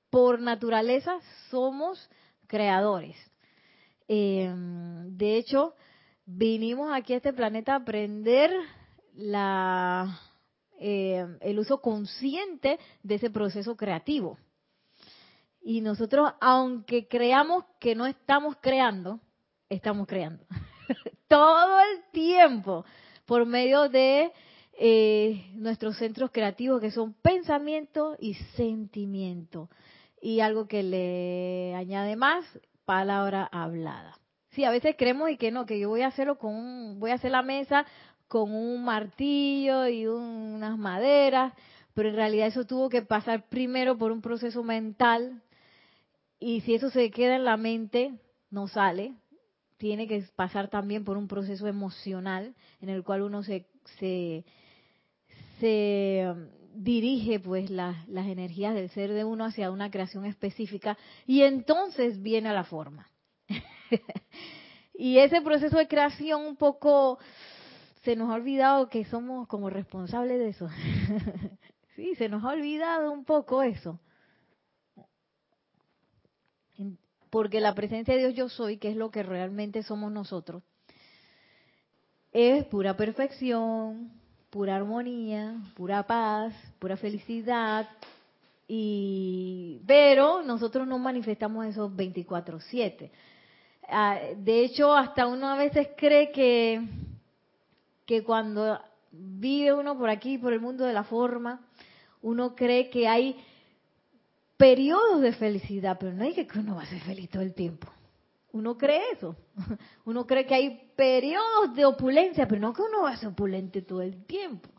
por 0.10 0.40
naturaleza, 0.40 1.18
somos 1.50 2.10
creadores 2.48 3.31
Em, 4.14 5.16
de 5.16 5.38
hecho, 5.38 5.74
vinimos 6.26 6.92
aquí 6.92 7.14
a 7.14 7.16
este 7.16 7.32
planeta 7.32 7.72
a 7.72 7.78
aprender 7.78 8.52
la, 9.16 10.20
em, 10.78 11.38
el 11.40 11.58
uso 11.58 11.80
consciente 11.80 12.78
de 13.04 13.16
ese 13.16 13.30
proceso 13.30 13.78
creativo. 13.78 14.38
Y 15.62 15.80
nosotros, 15.80 16.30
aunque 16.42 17.08
creamos 17.08 17.64
que 17.80 17.96
no 17.96 18.06
estamos 18.06 18.58
creando, 18.60 19.22
estamos 19.70 20.06
creando. 20.08 20.44
Todo 21.30 21.80
el 21.80 22.12
tiempo, 22.12 22.84
por 23.26 23.46
medio 23.46 23.88
de 23.88 24.34
eh, 24.74 25.52
nuestros 25.54 25.96
centros 25.96 26.32
creativos, 26.32 26.82
que 26.82 26.92
son 26.92 27.14
pensamiento 27.14 28.18
y 28.20 28.34
sentimiento. 28.58 29.70
Y 30.22 30.42
algo 30.42 30.68
que 30.68 30.84
le 30.84 31.76
añade 31.76 32.18
más, 32.18 32.44
palabra 32.86 33.48
hablada. 33.52 34.18
Sí, 34.52 34.66
a 34.66 34.72
veces 34.72 34.96
creemos 34.98 35.30
y 35.30 35.38
que 35.38 35.52
no, 35.52 35.66
que 35.66 35.80
yo 35.80 35.90
voy 35.90 36.02
a 36.02 36.08
hacerlo 36.08 36.38
con 36.38 36.54
un, 36.54 37.00
voy 37.00 37.12
a 37.12 37.16
hacer 37.16 37.32
la 37.32 37.42
mesa 37.42 37.86
con 38.28 38.54
un 38.54 38.84
martillo 38.84 39.88
y 39.88 40.08
unas 40.08 40.78
maderas, 40.78 41.54
pero 41.94 42.10
en 42.10 42.16
realidad 42.16 42.48
eso 42.48 42.66
tuvo 42.66 42.90
que 42.90 43.02
pasar 43.02 43.50
primero 43.50 43.98
por 43.98 44.12
un 44.12 44.22
proceso 44.22 44.64
mental 44.64 45.42
y 46.40 46.62
si 46.62 46.74
eso 46.74 46.90
se 46.90 47.12
queda 47.12 47.36
en 47.36 47.44
la 47.46 47.58
mente, 47.58 48.14
no 48.50 48.68
sale, 48.68 49.14
tiene 49.78 50.08
que 50.08 50.24
pasar 50.36 50.70
también 50.70 51.04
por 51.04 51.18
un 51.18 51.28
proceso 51.28 51.68
emocional 51.68 52.56
en 52.82 52.90
el 52.90 53.04
cual 53.04 53.22
uno 53.22 53.44
se, 53.44 53.66
se, 55.60 56.26
um, 56.28 56.48
dirige 56.74 57.40
pues 57.40 57.70
las 57.70 58.08
energías 58.08 58.74
del 58.74 58.90
ser 58.90 59.12
de 59.12 59.24
uno 59.24 59.46
hacia 59.46 59.72
una 59.72 59.92
creación 59.92 60.26
específica 60.26 60.98
y 61.26 61.42
entonces 61.44 62.22
viene 62.22 62.50
a 62.50 62.54
la 62.54 62.64
forma. 62.64 63.10
y 64.94 65.18
ese 65.18 65.42
proceso 65.42 65.78
de 65.78 65.88
creación 65.88 66.46
un 66.46 66.56
poco 66.56 67.20
se 68.04 68.16
nos 68.16 68.30
ha 68.32 68.36
olvidado 68.36 68.90
que 68.90 69.06
somos 69.06 69.48
como 69.48 69.70
responsables 69.70 70.40
de 70.40 70.50
eso. 70.50 70.70
sí, 71.96 72.16
se 72.16 72.30
nos 72.30 72.44
ha 72.44 72.50
olvidado 72.50 73.12
un 73.12 73.26
poco 73.26 73.62
eso. 73.62 74.00
Porque 77.30 77.62
la 77.62 77.76
presencia 77.76 78.14
de 78.14 78.20
Dios 78.20 78.36
yo 78.36 78.50
soy, 78.50 78.78
que 78.78 78.90
es 78.90 78.98
lo 78.98 79.10
que 79.10 79.24
realmente 79.24 79.84
somos 79.84 80.12
nosotros, 80.12 80.64
es 82.34 82.66
pura 82.66 82.98
perfección, 82.98 84.21
pura 84.52 84.76
armonía, 84.76 85.56
pura 85.76 86.04
paz, 86.04 86.54
pura 86.78 86.98
felicidad. 86.98 87.90
Y 88.68 89.82
pero 89.88 90.44
nosotros 90.44 90.88
no 90.88 91.00
manifestamos 91.00 91.66
esos 91.66 91.92
24/7. 91.96 93.10
Ah, 93.90 94.20
de 94.38 94.64
hecho, 94.64 94.94
hasta 94.94 95.26
uno 95.26 95.48
a 95.50 95.58
veces 95.58 95.90
cree 95.98 96.32
que 96.32 96.82
que 98.06 98.24
cuando 98.24 98.80
vive 99.12 99.74
uno 99.74 99.98
por 99.98 100.10
aquí, 100.10 100.38
por 100.38 100.54
el 100.54 100.60
mundo 100.60 100.86
de 100.86 100.94
la 100.94 101.04
forma, 101.04 101.62
uno 102.22 102.56
cree 102.56 102.90
que 102.90 103.08
hay 103.08 103.38
periodos 104.58 105.22
de 105.22 105.34
felicidad, 105.34 105.98
pero 106.00 106.14
no 106.14 106.24
hay 106.24 106.34
que 106.34 106.48
uno 106.60 106.76
va 106.76 106.84
a 106.84 106.88
ser 106.88 107.00
feliz 107.00 107.30
todo 107.30 107.42
el 107.42 107.54
tiempo. 107.54 107.88
Uno 108.54 108.78
cree 108.78 109.02
eso. 109.14 109.36
Uno 110.06 110.28
cree 110.28 110.46
que 110.46 110.56
hay 110.56 110.92
periodos 110.96 111.76
de 111.76 111.86
opulencia, 111.86 112.48
pero 112.48 112.62
no 112.62 112.74
que 112.74 112.82
uno 112.82 113.04
va 113.04 113.12
a 113.12 113.18
ser 113.18 113.30
opulente 113.30 113.82
todo 113.82 114.02
el 114.02 114.26
tiempo. 114.26 114.70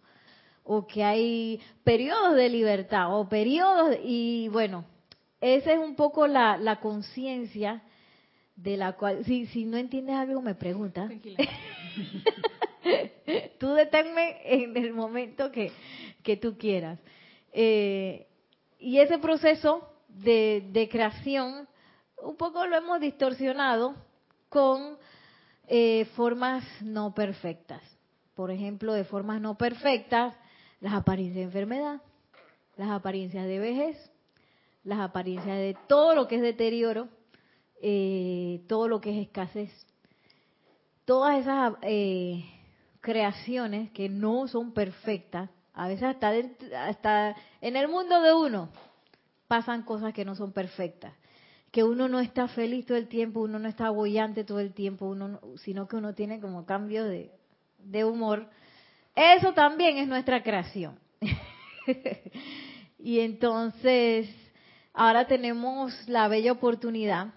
O 0.64 0.86
que 0.86 1.02
hay 1.02 1.60
periodos 1.82 2.36
de 2.36 2.48
libertad, 2.48 3.18
o 3.18 3.28
periodos, 3.28 3.96
y 4.04 4.48
bueno, 4.52 4.84
esa 5.40 5.72
es 5.72 5.78
un 5.78 5.96
poco 5.96 6.28
la, 6.28 6.56
la 6.56 6.78
conciencia 6.78 7.82
de 8.56 8.76
la 8.76 8.92
cual, 8.92 9.24
si, 9.24 9.46
si 9.46 9.64
no 9.64 9.76
entiendes 9.76 10.14
algo, 10.14 10.40
me 10.40 10.54
pregunta. 10.54 11.08
tú 13.58 13.72
deténme 13.74 14.38
en 14.44 14.76
el 14.76 14.92
momento 14.92 15.50
que, 15.50 15.72
tú 16.36 16.56
quieras. 16.56 17.00
Eh, 17.52 18.26
y 18.78 18.98
ese 18.98 19.18
proceso 19.18 19.88
de, 20.08 20.88
creación, 20.90 21.68
un 22.22 22.36
poco 22.36 22.66
lo 22.66 22.76
hemos 22.76 23.00
distorsionado 23.00 23.94
con 24.48 24.96
eh, 25.66 26.06
formas 26.16 26.64
no 26.82 27.14
perfectas. 27.14 27.82
Por 28.34 28.50
ejemplo, 28.50 28.92
de 28.92 29.04
formas 29.04 29.40
no 29.40 29.56
perfectas, 29.56 30.34
las 30.80 30.94
apariencias 30.94 31.36
de 31.36 31.42
enfermedad, 31.42 32.02
las 32.76 32.90
apariencias 32.90 33.46
de 33.46 33.58
vejez, 33.58 34.10
las 34.84 35.00
apariencias 35.00 35.56
de 35.56 35.76
todo 35.86 36.14
lo 36.14 36.26
que 36.26 36.36
es 36.36 36.42
deterioro, 36.42 37.08
eh, 37.80 38.62
todo 38.68 38.88
lo 38.88 39.00
que 39.00 39.10
es 39.10 39.26
escasez. 39.26 39.70
Todas 41.04 41.40
esas 41.40 41.74
creaciones 43.00 43.90
que 43.90 44.08
no 44.08 44.46
son 44.48 44.72
perfectas, 44.72 45.50
a 45.74 45.88
veces 45.88 46.04
hasta, 46.04 46.32
hasta 46.76 47.36
en 47.60 47.76
el 47.76 47.88
mundo 47.88 48.20
de 48.22 48.32
uno 48.32 48.68
pasan 49.48 49.82
cosas 49.82 50.14
que 50.14 50.24
no 50.24 50.34
son 50.34 50.52
perfectas, 50.52 51.12
que 51.72 51.82
uno 51.82 52.08
no 52.08 52.20
está 52.20 52.46
feliz 52.46 52.86
todo 52.86 52.96
el 52.98 53.08
tiempo, 53.08 53.40
uno 53.40 53.58
no 53.58 53.68
está 53.68 53.90
bollante 53.90 54.44
todo 54.44 54.60
el 54.60 54.72
tiempo, 54.72 55.06
uno, 55.06 55.40
sino 55.56 55.88
que 55.88 55.96
uno 55.96 56.14
tiene 56.14 56.40
como 56.40 56.64
cambio 56.64 57.04
de, 57.04 57.32
de 57.78 58.04
humor. 58.04 58.48
Eso 59.16 59.52
también 59.54 59.96
es 59.96 60.06
nuestra 60.06 60.44
creación. 60.44 61.00
y 62.98 63.18
entonces, 63.18 64.28
ahora 64.92 65.26
tenemos 65.26 65.92
la 66.08 66.28
bella 66.28 66.52
oportunidad, 66.52 67.34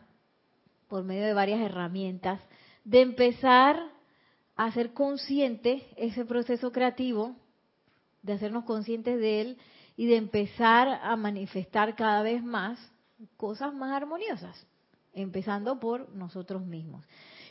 por 0.89 1.03
medio 1.03 1.23
de 1.23 1.33
varias 1.33 1.61
herramientas, 1.61 2.39
de 2.83 3.01
empezar 3.01 3.95
hacer 4.55 4.93
consciente 4.93 5.85
ese 5.97 6.25
proceso 6.25 6.71
creativo, 6.71 7.35
de 8.21 8.33
hacernos 8.33 8.63
conscientes 8.63 9.19
de 9.19 9.41
él 9.41 9.57
y 9.97 10.07
de 10.07 10.15
empezar 10.15 10.99
a 11.01 11.15
manifestar 11.15 11.95
cada 11.95 12.21
vez 12.21 12.43
más 12.43 12.79
cosas 13.37 13.73
más 13.73 13.91
armoniosas, 13.91 14.67
empezando 15.13 15.79
por 15.79 16.09
nosotros 16.09 16.65
mismos. 16.65 17.05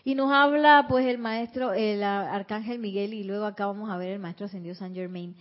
Y 0.04 0.14
nos 0.14 0.30
habla 0.30 0.86
pues 0.88 1.06
el 1.06 1.18
maestro, 1.18 1.72
el 1.72 2.02
arcángel 2.02 2.78
Miguel 2.78 3.14
y 3.14 3.24
luego 3.24 3.46
acá 3.46 3.66
vamos 3.66 3.90
a 3.90 3.96
ver 3.96 4.10
el 4.10 4.18
maestro 4.18 4.46
ascendido 4.46 4.74
San 4.74 4.94
Germain. 4.94 5.34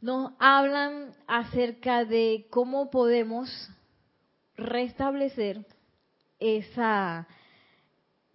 Nos 0.00 0.32
hablan 0.38 1.14
acerca 1.26 2.04
de 2.04 2.46
cómo 2.50 2.90
podemos 2.90 3.48
restablecer 4.56 5.66
esa 6.38 7.26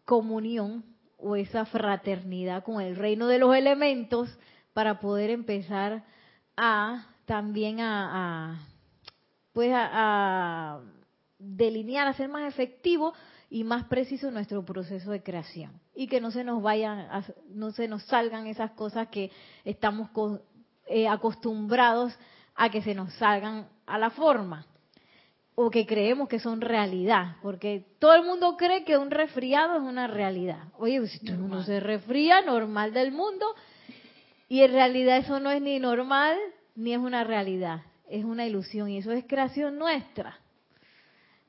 comunión 0.06 0.84
o 1.18 1.36
esa 1.36 1.66
fraternidad 1.66 2.63
con 2.63 2.82
el 2.82 2.96
reino 2.96 3.28
de 3.28 3.38
los 3.38 3.56
elementos 3.56 4.30
para 4.74 5.00
poder 5.00 5.30
empezar 5.30 6.04
a 6.58 7.08
también 7.25 7.80
a, 7.80 8.60
pues 9.54 9.72
a, 9.74 10.82
delinear, 11.42 12.08
a 12.08 12.14
ser 12.14 12.30
más 12.30 12.48
efectivo 12.48 13.14
y 13.50 13.64
más 13.64 13.86
preciso 13.86 14.32
nuestro 14.32 14.64
proceso 14.64 15.12
de 15.12 15.22
creación. 15.22 15.72
Y 15.94 16.08
que 16.08 16.22
no 16.22 16.32
se 16.32 16.44
nos 16.44 16.62
vayan, 16.62 17.08
no 17.50 17.72
se 17.72 17.88
nos 17.88 18.04
salgan 18.04 18.48
esas 18.48 18.72
cosas 18.72 19.10
que 19.10 19.32
estamos 19.66 20.10
eh, 20.88 21.08
acostumbrados 21.08 22.18
a 22.56 22.70
que 22.70 22.82
se 22.82 22.96
nos 22.96 23.14
salgan 23.16 23.68
a 23.86 23.98
la 23.98 24.10
forma. 24.10 24.66
O 25.54 25.70
que 25.70 25.86
creemos 25.86 26.30
que 26.30 26.40
son 26.40 26.62
realidad, 26.62 27.36
porque 27.42 27.86
todo 28.00 28.16
el 28.16 28.24
mundo 28.24 28.56
cree 28.58 28.86
que 28.86 28.98
un 28.98 29.12
resfriado 29.12 29.76
es 29.76 29.82
una 29.82 30.08
realidad. 30.08 30.64
Oye, 30.78 31.06
si 31.08 31.20
todo 31.20 31.34
el 31.34 31.42
mundo 31.42 31.64
se 31.64 31.82
resfría, 31.82 32.42
normal 32.42 32.94
del 32.94 33.12
mundo, 33.12 33.46
y 34.48 34.62
en 34.64 34.72
realidad 34.72 35.18
eso 35.18 35.40
no 35.40 35.52
es 35.52 35.62
ni 35.62 35.78
normal 35.80 36.38
ni 36.76 36.94
es 36.94 37.00
una 37.00 37.24
realidad, 37.24 37.82
es 38.10 38.24
una 38.24 38.46
ilusión. 38.46 38.90
Y 38.90 38.98
eso 38.98 39.12
es 39.12 39.26
creación 39.28 39.78
nuestra. 39.78 40.41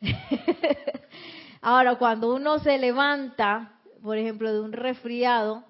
Ahora, 1.61 1.97
cuando 1.97 2.35
uno 2.35 2.59
se 2.59 2.77
levanta, 2.79 3.81
por 4.03 4.19
ejemplo, 4.19 4.53
de 4.53 4.61
un 4.61 4.73
resfriado, 4.73 5.65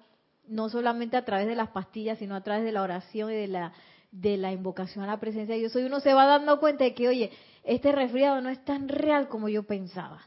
no 0.47 0.69
solamente 0.69 1.17
a 1.17 1.25
través 1.25 1.47
de 1.47 1.55
las 1.55 1.69
pastillas, 1.69 2.19
sino 2.19 2.35
a 2.35 2.41
través 2.41 2.63
de 2.63 2.71
la 2.71 2.81
oración 2.81 3.31
y 3.31 3.35
de 3.35 3.47
la 3.47 3.73
de 4.13 4.37
la 4.37 4.51
invocación 4.51 5.03
a 5.03 5.07
la 5.07 5.19
presencia 5.19 5.55
de 5.55 5.61
Dios, 5.61 5.75
uno 5.75 5.99
se 5.99 6.13
va 6.13 6.27
dando 6.27 6.59
cuenta 6.59 6.83
de 6.83 6.93
que, 6.93 7.07
oye, 7.09 7.31
este 7.63 7.91
resfriado 7.91 8.41
no 8.41 8.49
es 8.49 8.63
tan 8.63 8.87
real 8.87 9.27
como 9.27 9.49
yo 9.49 9.63
pensaba. 9.63 10.21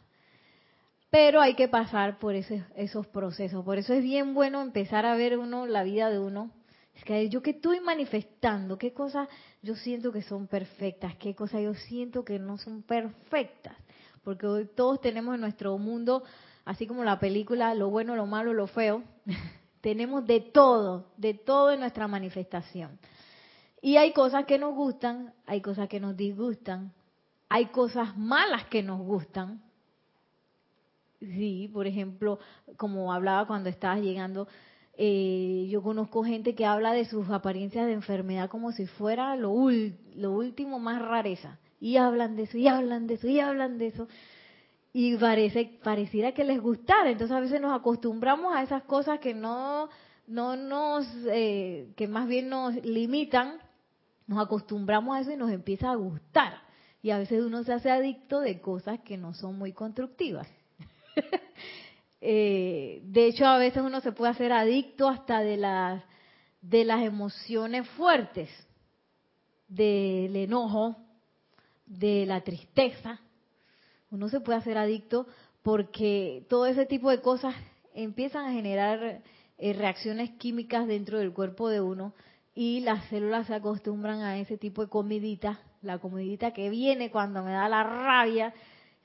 Pero 1.09 1.41
hay 1.41 1.55
que 1.55 1.69
pasar 1.69 2.19
por 2.19 2.35
esos 2.35 3.07
procesos. 3.07 3.65
Por 3.65 3.79
eso 3.79 3.95
es 3.95 4.03
bien 4.03 4.35
bueno 4.35 4.61
empezar 4.61 5.07
a 5.07 5.15
ver 5.15 5.39
uno 5.39 5.67
la 5.67 5.85
vida 5.85 6.11
de 6.11 6.19
uno. 6.19 6.51
Es 6.97 7.05
que 7.05 7.29
yo 7.29 7.43
que 7.43 7.51
estoy 7.51 7.79
manifestando, 7.81 8.77
qué 8.77 8.93
cosas 8.93 9.29
yo 9.63 9.77
siento 9.77 10.11
que 10.11 10.23
son 10.23 10.49
perfectas, 10.49 11.15
qué 11.17 11.37
cosas 11.37 11.63
yo 11.63 11.75
siento 11.75 12.25
que 12.25 12.41
no 12.41 12.59
son 12.59 12.83
perfectas. 12.83 13.77
Porque 14.27 14.45
hoy 14.45 14.69
todos 14.75 15.01
tenemos 15.01 15.37
en 15.37 15.41
nuestro 15.41 15.79
mundo, 15.79 16.25
así 16.65 16.85
como 16.85 17.05
la 17.05 17.21
película, 17.21 17.73
lo 17.77 17.91
bueno, 17.91 18.17
lo 18.17 18.27
malo, 18.27 18.53
lo 18.53 18.67
feo, 18.67 19.05
tenemos 19.81 20.27
de 20.27 20.41
todo, 20.41 21.13
de 21.17 21.35
todo 21.35 21.71
en 21.71 21.79
nuestra 21.79 22.09
manifestación. 22.09 22.99
Y 23.81 23.99
hay 23.99 24.13
cosas 24.13 24.45
que 24.45 24.59
nos 24.59 24.75
gustan, 24.75 25.33
hay 25.47 25.61
cosas 25.61 25.89
que 25.89 26.01
nos 26.01 26.17
disgustan, 26.17 26.93
hay 27.49 27.67
cosas 27.67 28.19
malas 28.19 28.65
que 28.65 28.83
nos 28.83 28.99
gustan. 28.99 29.63
Sí, 31.21 31.71
por 31.73 31.87
ejemplo, 31.87 32.41
como 32.77 33.13
hablaba 33.13 33.47
cuando 33.47 33.69
estabas 33.69 34.01
llegando, 34.01 34.49
eh, 34.99 35.69
yo 35.71 35.85
conozco 35.85 36.25
gente 36.25 36.57
que 36.57 36.67
habla 36.67 36.95
de 36.95 37.05
sus 37.05 37.31
apariencias 37.31 37.87
de 37.87 37.93
enfermedad 37.93 38.51
como 38.51 38.73
si 38.73 38.87
fuera 38.87 39.37
lo, 39.37 39.55
lo 40.17 40.33
último 40.33 40.81
más 40.81 41.01
rareza. 41.01 41.61
Y 41.81 41.97
hablan 41.97 42.37
de 42.37 42.45
eso, 42.45 42.59
y 42.59 42.69
hablan 42.69 43.07
de 43.07 43.15
eso, 43.15 43.29
y 43.29 43.41
hablan 43.41 43.79
de 43.79 43.89
eso. 43.89 44.09
Y 44.93 45.17
parece, 45.17 45.79
pareciera 45.83 46.33
que 46.33 46.45
les 46.45 46.61
gustara. 46.61 47.11
Entonces 47.11 47.37
a 47.37 47.41
veces 47.41 47.61
nos 47.61 47.79
acostumbramos 47.79 48.55
a 48.55 48.63
esas 48.63 48.83
cosas 48.85 49.19
que 49.19 49.35
no, 49.35 49.91
no 50.27 50.57
nos, 50.57 51.07
eh, 51.31 51.93
que 51.97 52.09
más 52.09 52.27
bien 52.27 52.49
nos 52.49 52.75
limitan. 52.85 53.59
Nos 54.27 54.43
acostumbramos 54.43 55.15
a 55.15 55.21
eso 55.21 55.33
y 55.33 55.37
nos 55.37 55.51
empieza 55.51 55.91
a 55.91 55.97
gustar. 55.97 56.63
Y 57.03 57.11
a 57.11 57.19
veces 57.19 57.45
uno 57.45 57.63
se 57.63 57.75
hace 57.75 57.91
adicto 57.91 58.41
de 58.41 58.61
cosas 58.61 59.01
que 59.01 59.17
no 59.17 59.35
son 59.35 59.59
muy 59.59 59.73
constructivas. 59.73 60.49
Eh, 62.29 63.03
de 63.05 63.27
hecho, 63.27 63.47
a 63.47 63.59
veces 63.59 63.83
uno 63.85 64.01
se 64.01 64.11
puede 64.11 64.33
hacer 64.33 64.51
adicto 64.51 65.09
hasta 65.09 65.41
de 65.41 65.59
las, 65.59 66.03
de 66.61 66.85
las 66.85 67.05
emociones 67.05 67.87
fuertes, 67.91 68.49
del 69.69 70.35
enojo, 70.35 70.97
de 71.87 72.27
la 72.27 72.43
tristeza. 72.43 73.21
Uno 74.11 74.29
se 74.29 74.41
puede 74.41 74.59
hacer 74.59 74.79
adicto 74.79 75.27
porque 75.63 76.45
todo 76.49 76.67
ese 76.67 76.87
tipo 76.87 77.11
de 77.11 77.21
cosas 77.21 77.55
empiezan 77.95 78.47
a 78.47 78.53
generar 78.53 79.23
eh, 79.59 79.73
reacciones 79.73 80.31
químicas 80.33 80.87
dentro 80.87 81.19
del 81.19 81.33
cuerpo 81.33 81.69
de 81.69 81.81
uno 81.81 82.13
y 82.55 82.81
las 82.81 83.05
células 83.07 83.47
se 83.47 83.55
acostumbran 83.55 84.21
a 84.21 84.39
ese 84.39 84.57
tipo 84.57 84.83
de 84.83 84.89
comidita, 84.89 85.61
la 85.83 85.99
comidita 85.99 86.53
que 86.53 86.71
viene 86.71 87.11
cuando 87.11 87.43
me 87.43 87.53
da 87.53 87.69
la 87.69 87.83
rabia, 87.83 88.55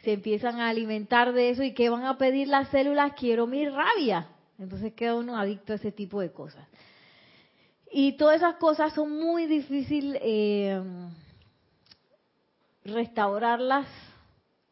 se 0.03 0.13
empiezan 0.13 0.59
a 0.59 0.69
alimentar 0.69 1.33
de 1.33 1.49
eso 1.49 1.63
y 1.63 1.73
¿qué 1.73 1.89
van 1.89 2.05
a 2.05 2.17
pedir 2.17 2.47
las 2.47 2.69
células? 2.69 3.13
Quiero 3.13 3.47
mi 3.47 3.67
rabia. 3.67 4.29
Entonces 4.57 4.93
queda 4.93 5.15
uno 5.15 5.37
adicto 5.37 5.73
a 5.73 5.75
ese 5.75 5.91
tipo 5.91 6.21
de 6.21 6.31
cosas. 6.31 6.67
Y 7.91 8.13
todas 8.13 8.37
esas 8.37 8.55
cosas 8.55 8.93
son 8.93 9.11
muy 9.11 9.47
difíciles 9.47 10.21
eh, 10.23 10.81
restaurarlas 12.83 13.87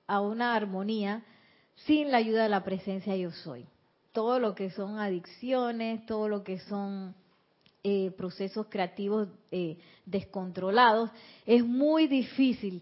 a 0.08 0.22
una 0.22 0.56
armonía 0.56 1.24
sin 1.76 2.12
la 2.12 2.18
ayuda 2.18 2.44
de 2.44 2.50
la 2.50 2.64
presencia 2.64 3.16
yo 3.16 3.32
soy. 3.32 3.66
Todo 4.12 4.40
lo 4.40 4.56
que 4.56 4.72
son 4.72 5.00
adicciones, 5.00 6.06
todo 6.06 6.28
lo 6.28 6.44
que 6.44 6.60
son 6.60 7.16
eh, 7.84 8.12
procesos 8.18 8.68
creativos 8.70 9.30
eh, 9.52 9.78
descontrolados, 10.06 11.12
es 11.46 11.64
muy 11.64 12.08
difícil 12.08 12.82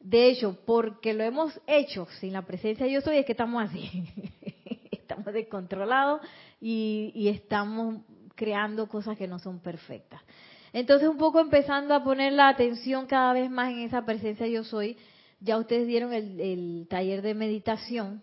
de 0.00 0.28
hecho, 0.28 0.56
porque 0.64 1.12
lo 1.12 1.24
hemos 1.24 1.58
hecho 1.66 2.06
sin 2.20 2.32
la 2.32 2.42
presencia 2.42 2.86
de 2.86 2.92
yo 2.92 3.00
soy, 3.00 3.18
es 3.18 3.26
que 3.26 3.32
estamos 3.32 3.62
así. 3.62 4.04
estamos 4.90 5.32
descontrolados 5.32 6.20
y, 6.60 7.12
y 7.14 7.28
estamos 7.28 8.02
creando 8.34 8.88
cosas 8.88 9.18
que 9.18 9.26
no 9.26 9.38
son 9.38 9.58
perfectas. 9.58 10.22
Entonces, 10.72 11.08
un 11.08 11.18
poco 11.18 11.40
empezando 11.40 11.94
a 11.94 12.04
poner 12.04 12.32
la 12.32 12.48
atención 12.48 13.06
cada 13.06 13.32
vez 13.32 13.50
más 13.50 13.70
en 13.70 13.80
esa 13.80 14.04
presencia 14.04 14.46
yo 14.46 14.64
soy, 14.64 14.96
ya 15.40 15.58
ustedes 15.58 15.86
dieron 15.86 16.12
el, 16.12 16.40
el, 16.40 16.86
taller 16.88 17.22
de 17.22 17.34
meditación, 17.34 18.22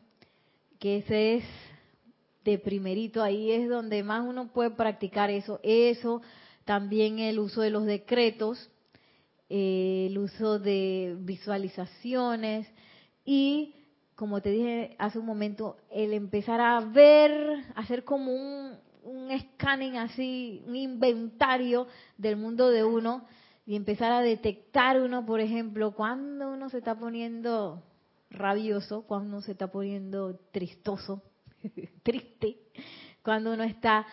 que 0.80 0.98
ese 0.98 1.36
es 1.36 1.44
de 2.44 2.60
primerito, 2.60 3.24
ahí 3.24 3.52
es 3.52 3.68
donde 3.70 4.04
más 4.04 4.26
uno 4.26 4.52
puede 4.54 4.72
practicar 4.72 5.30
eso. 5.32 5.60
Eso, 5.64 6.22
también 6.64 7.20
el 7.20 7.40
uso 7.40 7.62
de 7.62 7.72
los 7.72 7.86
decretos, 7.86 8.70
eh, 9.50 10.08
el 10.10 10.18
uso 10.18 10.60
de 10.60 11.16
visualizaciones 11.20 12.68
y, 13.24 13.76
como 14.16 14.42
te 14.42 14.50
dije 14.50 14.96
hace 14.98 15.20
un 15.20 15.26
momento, 15.26 15.78
el 15.92 16.14
empezar 16.14 16.62
a 16.62 16.80
ver, 16.80 17.64
hacer 17.76 18.04
como 18.04 18.34
un, 18.34 18.74
un 19.06 19.30
scanning 19.40 19.98
así, 19.98 20.64
un 20.68 20.76
inventario 20.76 21.88
del 22.18 22.36
mundo 22.36 22.70
de 22.70 22.84
uno 22.84 23.26
y 23.66 23.76
empezar 23.76 24.12
a 24.12 24.22
detectar 24.22 25.00
uno, 25.00 25.26
por 25.26 25.40
ejemplo, 25.40 25.92
cuando 25.92 26.52
uno 26.52 26.70
se 26.70 26.80
está 26.80 26.98
poniendo 26.98 27.84
rabioso, 28.30 29.04
cuando 29.08 29.30
uno 29.30 29.42
se 29.42 29.54
está 29.54 29.68
poniendo 29.68 30.40
tristoso, 30.52 31.22
triste, 32.04 32.58
cuando 33.24 33.54
uno 33.54 33.64
está 33.64 34.06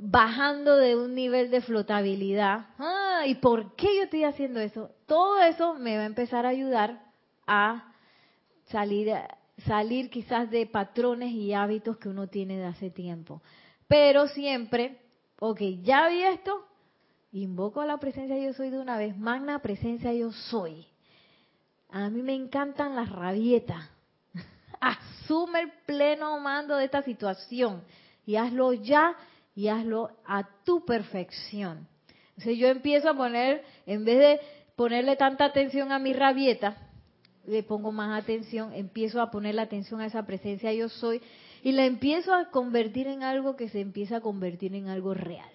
bajando 0.00 0.76
de 0.76 0.96
un 0.96 1.14
nivel 1.14 1.50
de 1.50 1.60
flotabilidad. 1.60 2.66
Ah, 2.78 3.24
¿y 3.26 3.34
por 3.36 3.74
qué 3.74 3.96
yo 3.96 4.04
estoy 4.04 4.24
haciendo 4.24 4.60
eso? 4.60 4.90
Todo 5.06 5.40
eso 5.42 5.74
me 5.74 5.96
va 5.96 6.04
a 6.04 6.06
empezar 6.06 6.46
a 6.46 6.50
ayudar 6.50 7.02
a 7.46 7.92
salir, 8.66 9.12
salir 9.66 10.10
quizás 10.10 10.50
de 10.50 10.66
patrones 10.66 11.32
y 11.32 11.52
hábitos 11.52 11.98
que 11.98 12.08
uno 12.08 12.28
tiene 12.28 12.58
de 12.58 12.66
hace 12.66 12.90
tiempo. 12.90 13.42
Pero 13.88 14.28
siempre, 14.28 14.98
ok, 15.40 15.60
ya 15.82 16.08
vi 16.08 16.22
esto, 16.22 16.66
invoco 17.32 17.80
a 17.80 17.86
la 17.86 17.96
presencia 17.96 18.36
yo 18.38 18.52
soy 18.52 18.70
de 18.70 18.78
una 18.78 18.98
vez, 18.98 19.16
magna 19.16 19.60
presencia 19.60 20.12
yo 20.12 20.30
soy. 20.30 20.86
A 21.88 22.10
mí 22.10 22.22
me 22.22 22.34
encantan 22.34 22.94
las 22.94 23.10
rabietas. 23.10 23.88
Asume 24.80 25.60
el 25.60 25.72
pleno 25.86 26.38
mando 26.38 26.76
de 26.76 26.84
esta 26.84 27.02
situación 27.02 27.82
y 28.26 28.36
hazlo 28.36 28.74
ya 28.74 29.16
y 29.56 29.68
hazlo 29.68 30.10
a 30.26 30.46
tu 30.64 30.84
perfección. 30.84 31.88
Entonces 32.36 32.58
yo 32.58 32.68
empiezo 32.68 33.08
a 33.08 33.16
poner, 33.16 33.64
en 33.86 34.04
vez 34.04 34.18
de 34.18 34.40
ponerle 34.76 35.16
tanta 35.16 35.46
atención 35.46 35.92
a 35.92 35.98
mi 35.98 36.12
rabieta, 36.12 36.76
le 37.46 37.62
pongo 37.62 37.90
más 37.90 38.22
atención, 38.22 38.74
empiezo 38.74 39.22
a 39.22 39.30
poner 39.30 39.54
la 39.54 39.62
atención 39.62 40.02
a 40.02 40.06
esa 40.06 40.26
presencia 40.26 40.72
yo 40.74 40.90
soy 40.90 41.22
y 41.62 41.72
la 41.72 41.84
empiezo 41.84 42.34
a 42.34 42.50
convertir 42.50 43.06
en 43.06 43.22
algo 43.22 43.56
que 43.56 43.68
se 43.68 43.80
empieza 43.80 44.16
a 44.16 44.20
convertir 44.20 44.74
en 44.74 44.88
algo 44.88 45.14
real. 45.14 45.50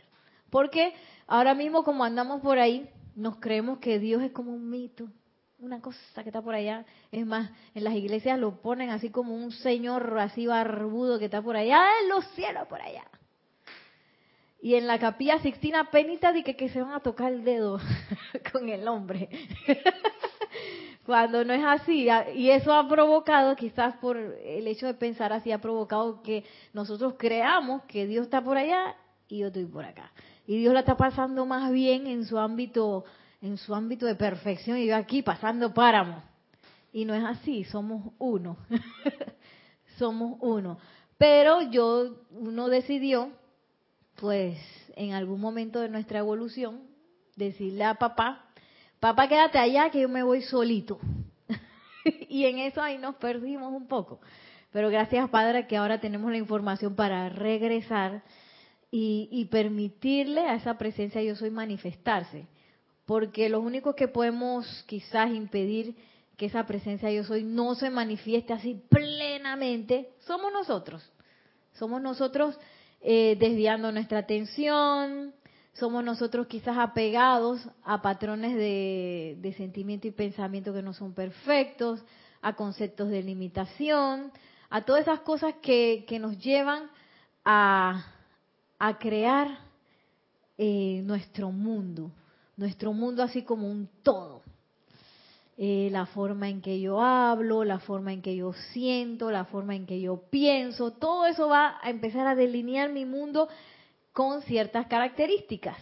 Porque 0.49 0.93
ahora 1.27 1.53
mismo 1.53 1.83
como 1.83 2.03
andamos 2.03 2.41
por 2.41 2.59
ahí, 2.59 2.89
nos 3.15 3.37
creemos 3.37 3.79
que 3.79 3.99
Dios 3.99 4.21
es 4.21 4.31
como 4.31 4.53
un 4.53 4.69
mito, 4.69 5.07
una 5.59 5.81
cosa 5.81 6.23
que 6.23 6.29
está 6.29 6.41
por 6.41 6.55
allá. 6.55 6.85
Es 7.11 7.25
más, 7.25 7.51
en 7.73 7.83
las 7.83 7.95
iglesias 7.95 8.39
lo 8.39 8.61
ponen 8.61 8.89
así 8.89 9.09
como 9.09 9.35
un 9.35 9.51
señor 9.51 10.17
así 10.19 10.47
barbudo 10.47 11.19
que 11.19 11.25
está 11.25 11.41
por 11.41 11.55
allá, 11.55 11.83
en 12.01 12.09
los 12.09 12.25
cielos 12.35 12.67
por 12.67 12.81
allá 12.81 13.03
y 14.63 14.75
en 14.75 14.87
la 14.87 14.97
capilla 14.97 15.39
Sixtina 15.39 15.91
Penita 15.91 16.31
de 16.31 16.41
que, 16.41 16.55
que 16.55 16.69
se 16.69 16.81
van 16.81 16.93
a 16.93 17.01
tocar 17.01 17.33
el 17.33 17.43
dedo 17.43 17.81
con 18.53 18.69
el 18.69 18.87
hombre. 18.87 19.27
Cuando 21.05 21.43
no 21.43 21.53
es 21.53 21.63
así, 21.63 22.07
y 22.35 22.49
eso 22.49 22.73
ha 22.73 22.87
provocado, 22.87 23.55
quizás 23.55 23.95
por 23.97 24.15
el 24.17 24.67
hecho 24.67 24.87
de 24.87 24.93
pensar 24.93 25.33
así, 25.33 25.51
ha 25.51 25.59
provocado 25.59 26.21
que 26.23 26.45
nosotros 26.71 27.15
creamos 27.17 27.83
que 27.83 28.07
Dios 28.07 28.25
está 28.25 28.41
por 28.41 28.57
allá 28.57 28.95
y 29.27 29.39
yo 29.39 29.47
estoy 29.47 29.65
por 29.65 29.83
acá. 29.83 30.11
Y 30.47 30.59
Dios 30.59 30.73
la 30.73 30.81
está 30.81 30.95
pasando 30.95 31.45
más 31.45 31.71
bien 31.71 32.07
en 32.07 32.25
su 32.25 32.39
ámbito, 32.39 33.03
en 33.41 33.57
su 33.57 33.75
ámbito 33.75 34.05
de 34.05 34.15
perfección 34.15 34.77
y 34.77 34.87
yo 34.87 34.95
aquí 34.95 35.21
pasando 35.21 35.73
páramo. 35.73 36.23
Y 36.93 37.05
no 37.05 37.13
es 37.13 37.23
así, 37.23 37.65
somos 37.65 38.13
uno. 38.19 38.55
somos 39.97 40.37
uno. 40.41 40.77
Pero 41.17 41.61
yo, 41.63 42.15
uno 42.31 42.69
decidió 42.69 43.29
pues 44.15 44.57
en 44.95 45.13
algún 45.13 45.41
momento 45.41 45.79
de 45.79 45.89
nuestra 45.89 46.19
evolución, 46.19 46.81
decirle 47.35 47.83
a 47.83 47.95
papá, 47.95 48.45
papá 49.03 49.27
quédate 49.27 49.57
allá 49.57 49.89
que 49.89 49.99
yo 49.99 50.07
me 50.07 50.23
voy 50.23 50.41
solito. 50.43 50.97
y 52.29 52.45
en 52.45 52.59
eso 52.59 52.81
ahí 52.81 52.97
nos 52.97 53.15
perdimos 53.15 53.73
un 53.73 53.85
poco. 53.85 54.21
Pero 54.71 54.89
gracias 54.89 55.29
Padre 55.29 55.67
que 55.67 55.75
ahora 55.75 55.99
tenemos 55.99 56.31
la 56.31 56.37
información 56.37 56.95
para 56.95 57.27
regresar 57.27 58.23
y, 58.91 59.27
y 59.29 59.43
permitirle 59.45 60.39
a 60.47 60.55
esa 60.55 60.77
presencia 60.77 61.21
yo 61.21 61.35
soy 61.35 61.49
manifestarse. 61.49 62.47
Porque 63.05 63.49
los 63.49 63.61
únicos 63.61 63.93
que 63.93 64.07
podemos 64.07 64.85
quizás 64.87 65.31
impedir 65.31 65.97
que 66.37 66.45
esa 66.45 66.65
presencia 66.65 67.11
yo 67.11 67.25
soy 67.25 67.43
no 67.43 67.75
se 67.75 67.89
manifieste 67.89 68.53
así 68.53 68.81
plenamente 68.87 70.11
somos 70.19 70.53
nosotros. 70.53 71.11
Somos 71.73 72.01
nosotros 72.01 72.57
eh, 73.01 73.35
desviando 73.37 73.91
nuestra 73.91 74.19
atención, 74.19 75.33
somos 75.73 76.03
nosotros 76.03 76.47
quizás 76.47 76.77
apegados 76.77 77.67
a 77.83 78.01
patrones 78.01 78.55
de, 78.55 79.53
sentimiento 79.57 80.07
y 80.07 80.11
pensamiento 80.11 80.73
que 80.73 80.83
no 80.83 80.93
son 80.93 81.13
perfectos, 81.13 82.03
a 82.41 82.53
conceptos 82.53 83.09
de 83.09 83.23
limitación, 83.23 84.31
a 84.69 84.81
todas 84.81 85.03
esas 85.03 85.21
cosas 85.21 85.55
que, 85.61 86.05
nos 86.19 86.37
llevan 86.37 86.89
a, 87.43 88.05
crear 88.99 89.59
eh, 90.57 91.01
nuestro 91.05 91.51
mundo, 91.51 92.11
nuestro 92.57 92.93
mundo 92.93 93.23
así 93.23 93.43
como 93.43 93.69
un 93.69 93.89
todo. 94.03 94.43
Eh, 95.55 95.89
la 95.91 96.07
forma 96.07 96.49
en 96.49 96.61
que 96.61 96.81
yo 96.81 96.99
hablo, 96.99 97.63
la 97.63 97.77
forma 97.79 98.11
en 98.11 98.23
que 98.23 98.35
yo 98.35 98.53
siento, 98.73 99.29
la 99.29 99.45
forma 99.45 99.75
en 99.75 99.85
que 99.85 100.01
yo 100.01 100.17
pienso, 100.31 100.91
todo 100.91 101.27
eso 101.27 101.47
va 101.47 101.77
a 101.81 101.91
empezar 101.91 102.25
a 102.25 102.33
delinear 102.33 102.89
mi 102.89 103.05
mundo 103.05 103.47
con 104.13 104.41
ciertas 104.43 104.87
características. 104.87 105.77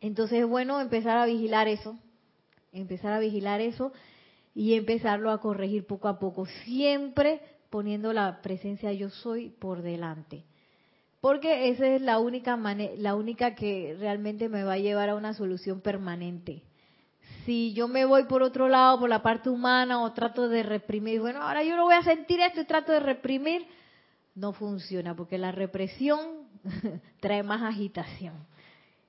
Entonces 0.00 0.40
es 0.40 0.46
bueno 0.46 0.80
empezar 0.80 1.16
a 1.16 1.26
vigilar 1.26 1.68
eso, 1.68 1.98
empezar 2.72 3.12
a 3.12 3.18
vigilar 3.18 3.60
eso 3.60 3.92
y 4.54 4.74
empezarlo 4.74 5.30
a 5.30 5.40
corregir 5.40 5.86
poco 5.86 6.08
a 6.08 6.18
poco, 6.18 6.46
siempre 6.64 7.40
poniendo 7.70 8.12
la 8.12 8.42
presencia 8.42 8.92
yo 8.92 9.08
soy 9.10 9.48
por 9.48 9.82
delante. 9.82 10.44
Porque 11.20 11.68
esa 11.68 11.86
es 11.86 12.02
la 12.02 12.18
única 12.18 12.56
la 12.56 13.14
única 13.14 13.54
que 13.54 13.96
realmente 13.98 14.48
me 14.48 14.64
va 14.64 14.74
a 14.74 14.78
llevar 14.78 15.10
a 15.10 15.14
una 15.14 15.34
solución 15.34 15.80
permanente 15.80 16.62
si 17.44 17.72
yo 17.72 17.88
me 17.88 18.04
voy 18.04 18.24
por 18.24 18.42
otro 18.42 18.68
lado, 18.68 19.00
por 19.00 19.08
la 19.08 19.22
parte 19.22 19.50
humana, 19.50 20.02
o 20.02 20.12
trato 20.12 20.48
de 20.48 20.62
reprimir, 20.62 21.20
bueno, 21.20 21.42
ahora 21.42 21.64
yo 21.64 21.76
no 21.76 21.84
voy 21.84 21.94
a 21.94 22.02
sentir 22.02 22.40
esto 22.40 22.60
y 22.60 22.64
trato 22.64 22.92
de 22.92 23.00
reprimir, 23.00 23.66
no 24.34 24.52
funciona, 24.52 25.16
porque 25.16 25.38
la 25.38 25.52
represión 25.52 26.39
trae 27.20 27.42
más 27.42 27.62
agitación. 27.62 28.34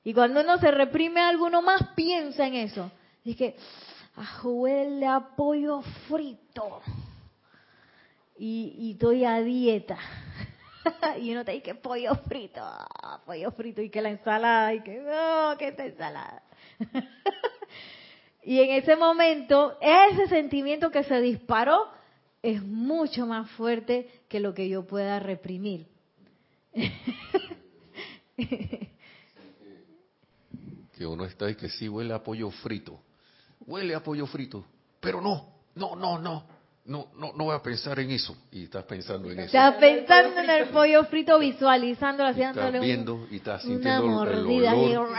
Y 0.04 0.14
cuando 0.14 0.42
uno 0.42 0.58
se 0.58 0.72
reprime 0.72 1.22
algo, 1.22 1.46
uno 1.46 1.62
más 1.62 1.90
piensa 1.96 2.48
en 2.48 2.56
eso. 2.56 2.92
Es 3.24 3.36
que, 3.36 3.56
ah, 4.16 4.42
huele 4.44 5.06
a 5.06 5.20
pollo 5.20 5.82
frito. 6.08 6.82
Y, 8.38 8.76
y 8.78 8.92
estoy 8.92 9.26
a 9.26 9.42
dieta. 9.42 9.98
y 11.22 11.32
uno 11.32 11.46
te 11.46 11.52
dice 11.52 11.64
que 11.64 11.76
pollo 11.76 12.16
frito, 12.28 12.62
ah, 12.64 13.22
pollo 13.26 13.52
frito, 13.52 13.82
y 13.82 13.90
que 13.90 14.02
la 14.02 14.10
ensalada, 14.10 14.74
y 14.74 14.82
que, 14.82 15.00
no, 15.00 15.58
que 15.58 15.68
esta 15.68 15.86
ensalada. 15.86 16.42
y 18.44 18.60
en 18.60 18.72
ese 18.72 18.96
momento, 18.96 19.78
ese 19.82 20.28
sentimiento 20.28 20.90
que 20.92 21.04
se 21.04 21.22
disparó 21.22 21.90
es 22.42 22.64
mucho 22.64 23.28
más 23.28 23.50
fuerte 23.52 24.10
que 24.28 24.40
lo 24.40 24.54
que 24.54 24.68
yo 24.68 24.88
pueda 24.88 25.20
reprimir. 25.20 25.86
que 30.98 31.06
uno 31.06 31.26
está 31.26 31.50
y 31.50 31.56
que 31.56 31.70
sí 31.70 31.90
huele 31.90 32.14
a 32.14 32.24
pollo 32.24 32.52
frito. 32.52 33.00
Huele 33.66 33.96
a 33.96 34.04
pollo 34.04 34.28
frito. 34.28 34.64
Pero 35.00 35.20
no, 35.22 35.48
no, 35.76 35.96
no, 35.96 36.20
no. 36.20 36.62
No, 36.84 37.10
no, 37.16 37.32
no 37.34 37.44
voy 37.46 37.56
a 37.56 37.62
pensar 37.62 38.00
en 38.00 38.10
eso. 38.10 38.36
Y 38.52 38.64
estás 38.64 38.84
pensando 38.86 39.30
en 39.32 39.40
eso. 39.40 39.46
Estás 39.46 39.76
pensando 39.76 40.42
en 40.42 40.50
el 40.50 40.70
pollo 40.70 41.06
frito, 41.06 41.38
visualizando, 41.38 42.26
haciéndole 42.26 42.68
estás 42.68 42.82
viendo 42.82 43.28
y 43.30 43.36
estás 43.36 43.62
sintiendo 43.62 44.24
el 44.24 44.46
olor. 44.48 45.10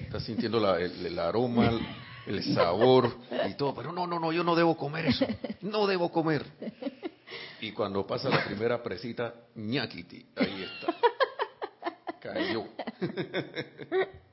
Estás 0.00 0.22
sintiendo 0.22 0.76
el, 0.76 1.18
aroma, 1.18 1.80
el, 2.26 2.42
sabor 2.54 3.16
y 3.48 3.54
todo. 3.54 3.74
Pero 3.74 3.92
no, 3.92 4.06
no, 4.06 4.20
no, 4.20 4.32
yo 4.32 4.44
no 4.44 4.54
debo 4.54 4.76
comer 4.76 5.06
eso. 5.06 5.26
No 5.62 5.86
debo 5.86 6.12
comer. 6.12 6.44
Y 7.60 7.72
cuando 7.72 8.06
pasa 8.06 8.28
la 8.28 8.44
primera 8.44 8.82
presita, 8.82 9.34
ñaquiti, 9.54 10.26
ahí 10.36 10.62
está. 10.62 10.95
Cayó. 12.32 12.64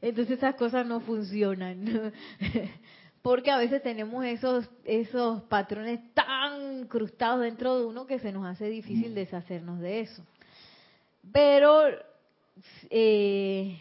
Entonces 0.00 0.38
esas 0.38 0.54
cosas 0.54 0.86
no 0.86 1.00
funcionan. 1.00 2.12
Porque 3.22 3.50
a 3.50 3.56
veces 3.56 3.82
tenemos 3.82 4.24
esos, 4.24 4.68
esos 4.84 5.42
patrones 5.44 6.00
tan 6.12 6.80
incrustados 6.80 7.40
dentro 7.40 7.78
de 7.78 7.86
uno 7.86 8.06
que 8.06 8.18
se 8.18 8.32
nos 8.32 8.44
hace 8.44 8.68
difícil 8.68 9.12
mm. 9.12 9.14
deshacernos 9.14 9.80
de 9.80 10.00
eso. 10.00 10.22
Pero 11.32 11.84
eh, 12.90 13.78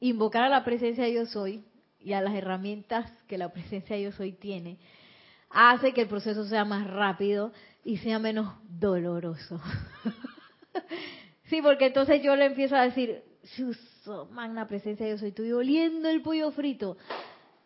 invocar 0.00 0.44
a 0.44 0.48
la 0.48 0.64
presencia 0.64 1.04
de 1.04 1.12
yo 1.12 1.26
soy 1.26 1.62
y 2.00 2.14
a 2.14 2.22
las 2.22 2.34
herramientas 2.34 3.10
que 3.28 3.36
la 3.36 3.52
presencia 3.52 3.96
de 3.96 4.02
yo 4.02 4.12
soy 4.12 4.32
tiene, 4.32 4.78
hace 5.50 5.92
que 5.92 6.02
el 6.02 6.08
proceso 6.08 6.46
sea 6.46 6.64
más 6.64 6.86
rápido 6.86 7.52
y 7.84 7.98
sea 7.98 8.18
menos 8.18 8.54
doloroso. 8.68 9.60
sí, 11.48 11.62
porque 11.62 11.86
entonces 11.86 12.22
yo 12.22 12.36
le 12.36 12.46
empiezo 12.46 12.76
a 12.76 12.82
decir, 12.82 13.22
magna 14.30 14.66
presencia 14.66 15.08
yo 15.08 15.18
soy, 15.18 15.28
estoy 15.28 15.52
oliendo 15.52 16.08
el 16.08 16.22
pollo 16.22 16.50
frito. 16.50 16.96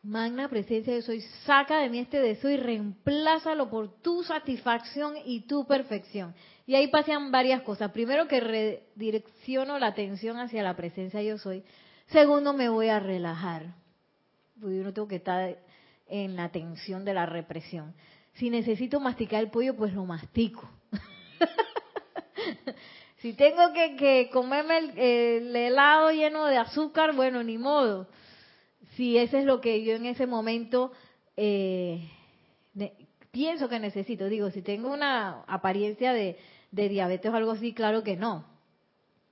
Magna 0.03 0.49
presencia 0.49 0.95
yo 0.95 1.03
soy, 1.03 1.21
saca 1.45 1.81
de 1.81 1.91
mí 1.91 1.99
este 1.99 2.21
deseo 2.21 2.51
y 2.51 2.57
reemplázalo 2.57 3.69
por 3.69 4.01
tu 4.01 4.23
satisfacción 4.23 5.15
y 5.25 5.43
tu 5.43 5.67
perfección. 5.67 6.35
Y 6.67 6.75
ahí 6.75 6.89
pasan 6.89 7.31
varias 7.31 7.63
cosas. 7.63 7.91
Primero 7.91 8.27
que 8.27 8.41
redirecciono 8.41 9.79
la 9.79 9.89
atención 9.89 10.39
hacia 10.39 10.63
la 10.63 10.75
presencia 10.75 11.23
yo 11.23 11.37
soy. 11.37 11.65
Segundo, 12.07 12.55
me 12.55 12.69
voy 12.69 12.89
a 12.89 12.99
relajar. 12.99 13.75
Porque 14.59 14.79
yo 14.79 14.85
no 14.85 14.95
tengo 14.95 15.09
que 15.09 15.17
estar 15.17 15.59
en 16.07 16.37
la 16.37 16.51
tensión 16.51 17.05
de 17.05 17.15
la 17.15 17.27
represión. 17.27 17.95
Si 18.35 18.49
necesito 18.49 19.01
masticar 19.01 19.43
el 19.43 19.51
pollo, 19.51 19.77
pues 19.77 19.93
lo 19.93 20.07
mastico. 20.07 20.71
Si 23.21 23.35
tengo 23.35 23.73
que, 23.75 24.31
comerme 24.33 24.79
el, 24.97 25.55
helado 25.55 26.11
lleno 26.11 26.47
de 26.47 26.57
azúcar, 26.57 27.15
bueno, 27.15 27.43
ni 27.43 27.59
modo. 27.59 28.09
Si 28.97 29.19
ese 29.19 29.41
es 29.41 29.45
lo 29.45 29.61
que 29.61 29.85
yo 29.85 29.95
en 29.95 30.07
ese 30.07 30.27
momento 30.27 30.93
eh, 31.37 32.09
pienso 33.31 33.69
que 33.69 33.79
necesito. 33.79 34.27
Digo, 34.27 34.51
si 34.51 34.63
tengo 34.63 34.91
una 34.91 35.43
apariencia 35.47 36.15
de, 36.15 36.39
diabetes 36.71 37.31
o 37.31 37.37
algo 37.37 37.53
así, 37.53 37.75
claro 37.75 38.03
que 38.03 38.17
no. 38.17 38.47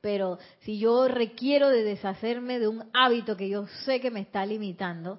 Pero 0.03 0.39
si 0.61 0.79
yo 0.79 1.09
requiero 1.09 1.71
de 1.71 1.83
deshacerme 1.83 2.59
de 2.59 2.69
un 2.69 2.91
hábito 2.93 3.39
que 3.39 3.49
yo 3.49 3.67
sé 3.87 4.01
que 4.01 4.11
me 4.11 4.21
está 4.21 4.45
limitando, 4.45 5.19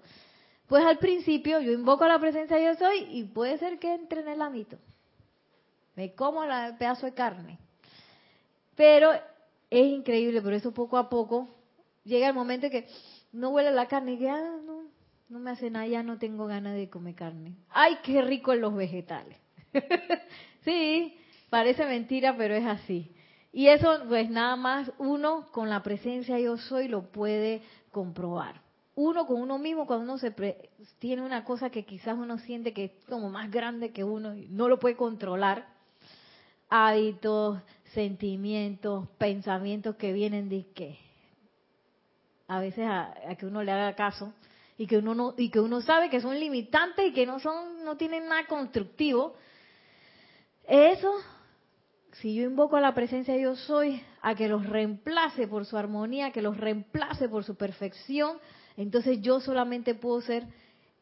pues 0.67 0.86
al 0.86 0.99
principio 0.99 1.60
yo 1.60 1.71
invoco 1.71 2.03
a 2.03 2.10
la 2.10 2.19
presencia 2.19 2.58
de 2.58 2.65
yo 2.65 2.75
soy 2.75 3.08
y 3.10 3.23
puede 3.23 3.58
ser 3.58 3.79
que 3.79 3.95
entre 3.95 4.21
en 4.21 4.27
el 4.27 4.41
hábito. 4.43 4.77
Me 5.95 6.13
como 6.13 6.43
el 6.43 6.77
pedazo 6.77 7.08
de 7.08 7.15
carne 7.15 7.58
pero 8.80 9.12
es 9.70 9.88
increíble, 9.88 10.42
por 10.42 10.54
eso 10.54 10.74
poco 10.74 10.96
a 10.98 11.10
poco 11.10 11.50
llega 12.06 12.30
el 12.30 12.34
momento 12.34 12.70
que 12.70 12.88
no 13.34 13.50
huele 13.50 13.72
la 13.72 13.89
carne 13.89 14.18
que, 14.18 14.30
ah, 14.30 14.56
no, 14.65 14.84
no 15.28 15.39
me 15.39 15.52
hace 15.52 15.70
nada, 15.70 15.86
ya 15.86 16.02
no 16.02 16.18
tengo 16.18 16.48
ganas 16.48 16.76
de 16.76 16.89
comer 16.89 17.13
carne. 17.13 17.58
¡Ay, 17.72 17.98
qué 18.04 18.22
rico 18.22 18.54
en 18.54 18.62
los 18.62 18.74
vegetales! 18.74 19.38
sí, 20.63 21.13
parece 21.50 21.84
mentira, 21.84 22.38
pero 22.38 22.56
es 22.56 22.65
así. 22.65 23.12
Y 23.52 23.68
eso, 23.68 24.00
pues 24.08 24.30
nada 24.30 24.56
más 24.56 24.89
uno 24.98 25.48
con 25.52 25.70
la 25.70 25.84
presencia 25.84 26.39
yo 26.39 26.56
soy 26.56 26.88
lo 26.88 27.12
puede 27.12 27.62
comprobar. 27.92 28.62
Uno 28.96 29.28
con 29.28 29.42
uno 29.42 29.60
mismo, 29.60 29.88
cuando 29.88 30.06
uno 30.06 30.18
se 30.20 30.34
tiene 31.00 31.22
una 31.22 31.44
cosa 31.44 31.70
que 31.70 31.84
quizás 31.84 32.18
uno 32.18 32.38
siente 32.38 32.72
que 32.72 32.86
es 32.86 32.92
como 33.10 33.30
más 33.30 33.52
grande 33.52 33.92
que 33.92 34.06
uno 34.06 34.36
y 34.36 34.48
no 34.48 34.70
lo 34.70 34.80
puede 34.80 34.96
controlar, 34.96 35.68
hábitos, 36.70 37.60
sentimientos, 37.93 39.08
pensamientos 39.17 39.95
que 39.95 40.13
vienen 40.13 40.49
de 40.49 40.65
que 40.73 40.99
a 42.47 42.60
veces 42.60 42.86
a, 42.88 43.13
que 43.38 43.45
uno 43.45 43.63
le 43.63 43.71
haga 43.71 43.95
caso 43.95 44.34
y 44.78 44.88
que 44.88 44.97
uno 44.97 45.13
no, 45.13 45.34
y 45.38 45.49
que 45.49 45.60
uno 45.60 45.82
sabe 45.82 46.10
que 46.10 46.21
son 46.21 46.39
limitantes 46.39 47.08
y 47.08 47.13
que 47.13 47.25
no 47.25 47.39
son 47.39 47.84
no 47.84 47.97
tienen 47.97 48.28
nada 48.28 48.45
constructivo. 48.47 49.36
Eso 50.67 51.12
si 52.13 52.36
yo 52.36 52.43
invoco 52.43 52.75
a 52.75 52.82
la 52.82 52.93
presencia 52.93 53.34
de 53.34 53.41
yo 53.41 53.56
soy 53.56 54.02
a 54.21 54.36
que 54.36 54.47
los 54.47 54.65
reemplace 54.65 55.47
por 55.47 55.65
su 55.65 55.78
armonía, 55.78 56.32
que 56.32 56.41
los 56.41 56.58
reemplace 56.58 57.30
por 57.30 57.43
su 57.43 57.56
perfección, 57.56 58.38
entonces 58.78 59.21
yo 59.21 59.39
solamente 59.39 59.95
puedo 59.95 60.21
ser 60.21 60.45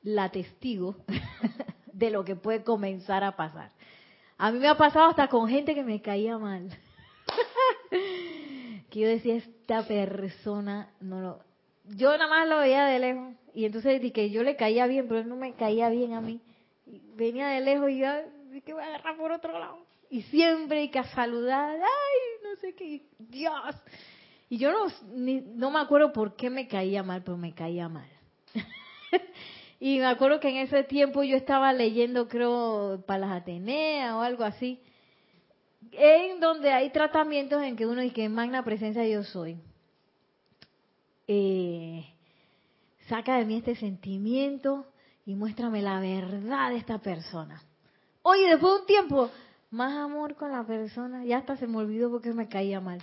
la 0.03 0.29
testigo 0.29 0.97
de 1.93 2.11
lo 2.11 2.23
que 2.23 2.35
puede 2.35 2.63
comenzar 2.63 3.23
a 3.23 3.35
pasar. 3.35 3.71
A 4.37 4.51
mí 4.51 4.59
me 4.59 4.67
ha 4.67 4.77
pasado 4.77 5.09
hasta 5.09 5.27
con 5.27 5.49
gente 5.49 5.73
que 5.73 5.83
me 5.83 6.01
caía 6.01 6.37
mal. 6.37 6.69
que 8.89 8.99
yo 8.99 9.07
decía, 9.07 9.35
esta 9.35 9.83
persona 9.87 10.91
no 10.99 11.21
lo... 11.21 11.39
Yo 11.85 12.11
nada 12.17 12.27
más 12.27 12.47
lo 12.47 12.59
veía 12.59 12.85
de 12.85 12.99
lejos. 12.99 13.33
Y 13.55 13.65
entonces 13.65 13.99
dije 13.99 14.13
que 14.13 14.29
yo 14.29 14.43
le 14.43 14.55
caía 14.55 14.85
bien, 14.85 15.07
pero 15.07 15.21
él 15.21 15.29
no 15.29 15.35
me 15.35 15.53
caía 15.53 15.89
bien 15.89 16.13
a 16.13 16.21
mí. 16.21 16.39
venía 17.15 17.47
de 17.47 17.61
lejos 17.61 17.89
y 17.89 17.99
yo, 17.99 18.07
que 18.63 18.73
voy 18.73 18.83
a 18.83 18.87
agarrar 18.87 19.17
por 19.17 19.31
otro 19.31 19.57
lado. 19.57 19.79
Y 20.09 20.21
siempre 20.23 20.79
hay 20.79 20.89
que 20.89 21.03
saludar, 21.03 21.75
ay, 21.75 22.43
no 22.43 22.55
sé 22.61 22.75
qué, 22.75 23.07
Dios. 23.17 23.75
Y 24.49 24.57
yo 24.57 24.71
no, 24.71 24.87
no 25.55 25.71
me 25.71 25.79
acuerdo 25.79 26.13
por 26.13 26.35
qué 26.35 26.49
me 26.49 26.67
caía 26.67 27.03
mal, 27.03 27.23
pero 27.23 27.37
me 27.37 27.53
caía 27.53 27.89
mal. 27.89 28.07
Y 29.79 29.99
me 29.99 30.07
acuerdo 30.07 30.39
que 30.39 30.49
en 30.49 30.57
ese 30.57 30.83
tiempo 30.83 31.23
yo 31.23 31.35
estaba 31.35 31.71
leyendo, 31.71 32.27
creo, 32.27 33.03
para 33.05 33.19
las 33.19 33.41
Ateneas 33.41 34.13
o 34.13 34.21
algo 34.21 34.43
así, 34.43 34.81
en 35.91 36.39
donde 36.39 36.71
hay 36.71 36.89
tratamientos 36.89 37.61
en 37.61 37.75
que 37.75 37.85
uno 37.85 38.01
dice 38.01 38.15
que 38.15 38.29
magna 38.29 38.63
presencia 38.63 39.07
yo 39.07 39.23
soy. 39.23 39.57
Eh, 41.27 42.05
saca 43.07 43.37
de 43.37 43.45
mí 43.45 43.57
este 43.57 43.75
sentimiento 43.75 44.85
y 45.25 45.35
muéstrame 45.35 45.81
la 45.81 45.99
verdad 45.99 46.71
de 46.71 46.77
esta 46.77 46.97
persona. 46.97 47.61
Oye, 48.23 48.47
después 48.49 48.73
de 48.73 48.79
un 48.79 48.85
tiempo, 48.87 49.29
más 49.69 49.93
amor 49.97 50.35
con 50.35 50.51
la 50.51 50.65
persona, 50.65 51.23
ya 51.23 51.37
hasta 51.37 51.55
se 51.57 51.67
me 51.67 51.77
olvidó 51.77 52.09
porque 52.09 52.33
me 52.33 52.47
caía 52.47 52.81
mal. 52.81 52.99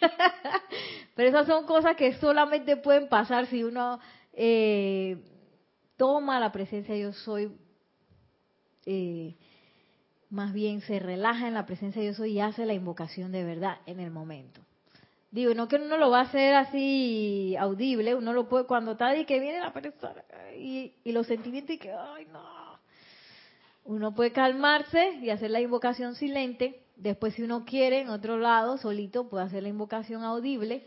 Pero 1.14 1.28
esas 1.28 1.46
son 1.46 1.66
cosas 1.66 1.96
que 1.96 2.14
solamente 2.14 2.76
pueden 2.76 3.08
pasar 3.08 3.46
si 3.46 3.62
uno 3.62 4.00
eh, 4.32 5.18
toma 6.00 6.40
la 6.40 6.50
presencia 6.50 6.96
yo 6.96 7.12
soy, 7.12 7.52
eh, 8.86 9.36
más 10.30 10.54
bien 10.54 10.80
se 10.80 10.98
relaja 10.98 11.46
en 11.46 11.52
la 11.52 11.66
presencia 11.66 12.02
yo 12.02 12.14
soy 12.14 12.32
y 12.32 12.40
hace 12.40 12.64
la 12.64 12.72
invocación 12.72 13.32
de 13.32 13.44
verdad 13.44 13.76
en 13.84 14.00
el 14.00 14.10
momento. 14.10 14.62
Digo, 15.30 15.52
no 15.52 15.68
que 15.68 15.76
uno 15.76 15.98
lo 15.98 16.08
va 16.08 16.20
a 16.20 16.22
hacer 16.22 16.54
así 16.54 17.54
audible, 17.58 18.14
uno 18.14 18.32
lo 18.32 18.48
puede 18.48 18.64
cuando 18.64 18.92
está 18.92 19.14
y 19.14 19.26
que 19.26 19.40
viene 19.40 19.60
la 19.60 19.74
persona 19.74 20.24
y, 20.56 20.94
y 21.04 21.12
los 21.12 21.26
sentimientos 21.26 21.76
y 21.76 21.78
que, 21.78 21.92
ay 21.92 22.26
no. 22.32 22.78
Uno 23.84 24.14
puede 24.14 24.32
calmarse 24.32 25.18
y 25.20 25.28
hacer 25.28 25.50
la 25.50 25.60
invocación 25.60 26.14
silente. 26.14 26.80
Después, 26.96 27.34
si 27.34 27.42
uno 27.42 27.66
quiere, 27.66 28.00
en 28.00 28.08
otro 28.08 28.38
lado, 28.38 28.78
solito, 28.78 29.28
puede 29.28 29.44
hacer 29.44 29.64
la 29.64 29.68
invocación 29.68 30.24
audible. 30.24 30.82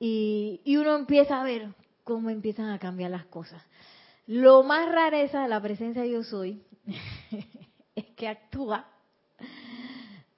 Y, 0.00 0.60
y 0.64 0.76
uno 0.76 0.96
empieza 0.96 1.40
a 1.40 1.44
ver 1.44 1.68
cómo 2.02 2.30
empiezan 2.30 2.70
a 2.70 2.80
cambiar 2.80 3.12
las 3.12 3.26
cosas. 3.26 3.62
Lo 4.30 4.62
más 4.62 4.88
rareza 4.88 5.42
de 5.42 5.48
la 5.48 5.60
presencia 5.60 6.02
de 6.02 6.12
yo 6.12 6.22
soy 6.22 6.62
es 7.96 8.04
que 8.14 8.28
actúa 8.28 8.86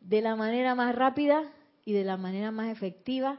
de 0.01 0.23
la 0.23 0.35
manera 0.35 0.75
más 0.75 0.95
rápida 0.95 1.53
y 1.85 1.93
de 1.93 2.03
la 2.03 2.17
manera 2.17 2.51
más 2.51 2.71
efectiva 2.71 3.39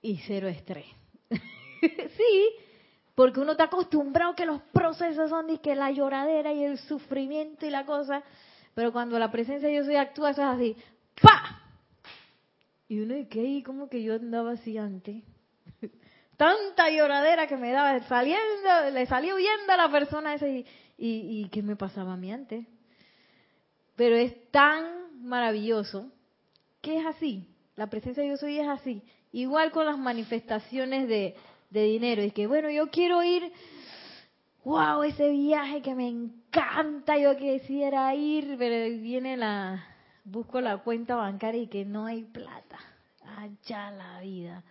y 0.00 0.16
cero 0.26 0.48
estrés. 0.48 0.86
sí, 1.30 2.50
porque 3.14 3.38
uno 3.38 3.52
está 3.52 3.64
acostumbrado 3.66 4.34
que 4.34 4.44
los 4.44 4.60
procesos 4.72 5.30
son 5.30 5.46
de 5.46 5.58
que 5.58 5.76
la 5.76 5.92
lloradera 5.92 6.52
y 6.52 6.64
el 6.64 6.78
sufrimiento 6.78 7.64
y 7.64 7.70
la 7.70 7.86
cosa, 7.86 8.24
pero 8.74 8.92
cuando 8.92 9.16
la 9.20 9.30
presencia 9.30 9.68
de 9.68 9.76
yo 9.76 9.84
soy 9.84 9.94
actúa, 9.94 10.30
eso 10.30 10.42
es 10.42 10.48
así, 10.48 10.76
¡pa! 11.22 11.62
Y 12.88 12.98
uno 12.98 13.14
dice, 13.14 13.28
¿qué? 13.28 13.62
¿Cómo 13.64 13.88
que 13.88 14.02
yo 14.02 14.14
andaba 14.14 14.50
así 14.54 14.76
antes? 14.78 15.22
Tanta 16.42 16.90
lloradera 16.90 17.46
que 17.46 17.56
me 17.56 17.70
daba, 17.70 18.00
saliendo, 18.08 18.90
le 18.92 19.06
salía 19.06 19.32
huyendo 19.32 19.74
a 19.74 19.76
la 19.76 19.88
persona 19.88 20.34
esa 20.34 20.48
y, 20.48 20.66
y, 20.98 21.48
¿qué 21.52 21.62
me 21.62 21.76
pasaba 21.76 22.14
a 22.14 22.16
mí 22.16 22.32
antes? 22.32 22.66
Pero 23.94 24.16
es 24.16 24.50
tan 24.50 25.22
maravilloso 25.24 26.10
que 26.80 26.98
es 26.98 27.06
así. 27.06 27.48
La 27.76 27.86
presencia 27.86 28.24
de 28.24 28.30
yo 28.30 28.36
soy 28.38 28.58
es 28.58 28.66
así. 28.66 29.04
Igual 29.30 29.70
con 29.70 29.86
las 29.86 29.96
manifestaciones 29.96 31.06
de, 31.06 31.36
de 31.70 31.84
dinero. 31.84 32.24
Y 32.24 32.32
que, 32.32 32.48
bueno, 32.48 32.70
yo 32.70 32.90
quiero 32.90 33.22
ir, 33.22 33.52
wow, 34.64 35.04
ese 35.04 35.30
viaje 35.30 35.80
que 35.80 35.94
me 35.94 36.08
encanta, 36.08 37.18
yo 37.18 37.36
quisiera 37.36 38.12
ir, 38.16 38.56
pero 38.58 39.00
viene 39.00 39.36
la, 39.36 39.86
busco 40.24 40.60
la 40.60 40.78
cuenta 40.78 41.14
bancaria 41.14 41.62
y 41.62 41.68
que 41.68 41.84
no 41.84 42.06
hay 42.06 42.24
plata. 42.24 42.80
Allá 43.38 43.92
la 43.92 44.20
vida. 44.22 44.64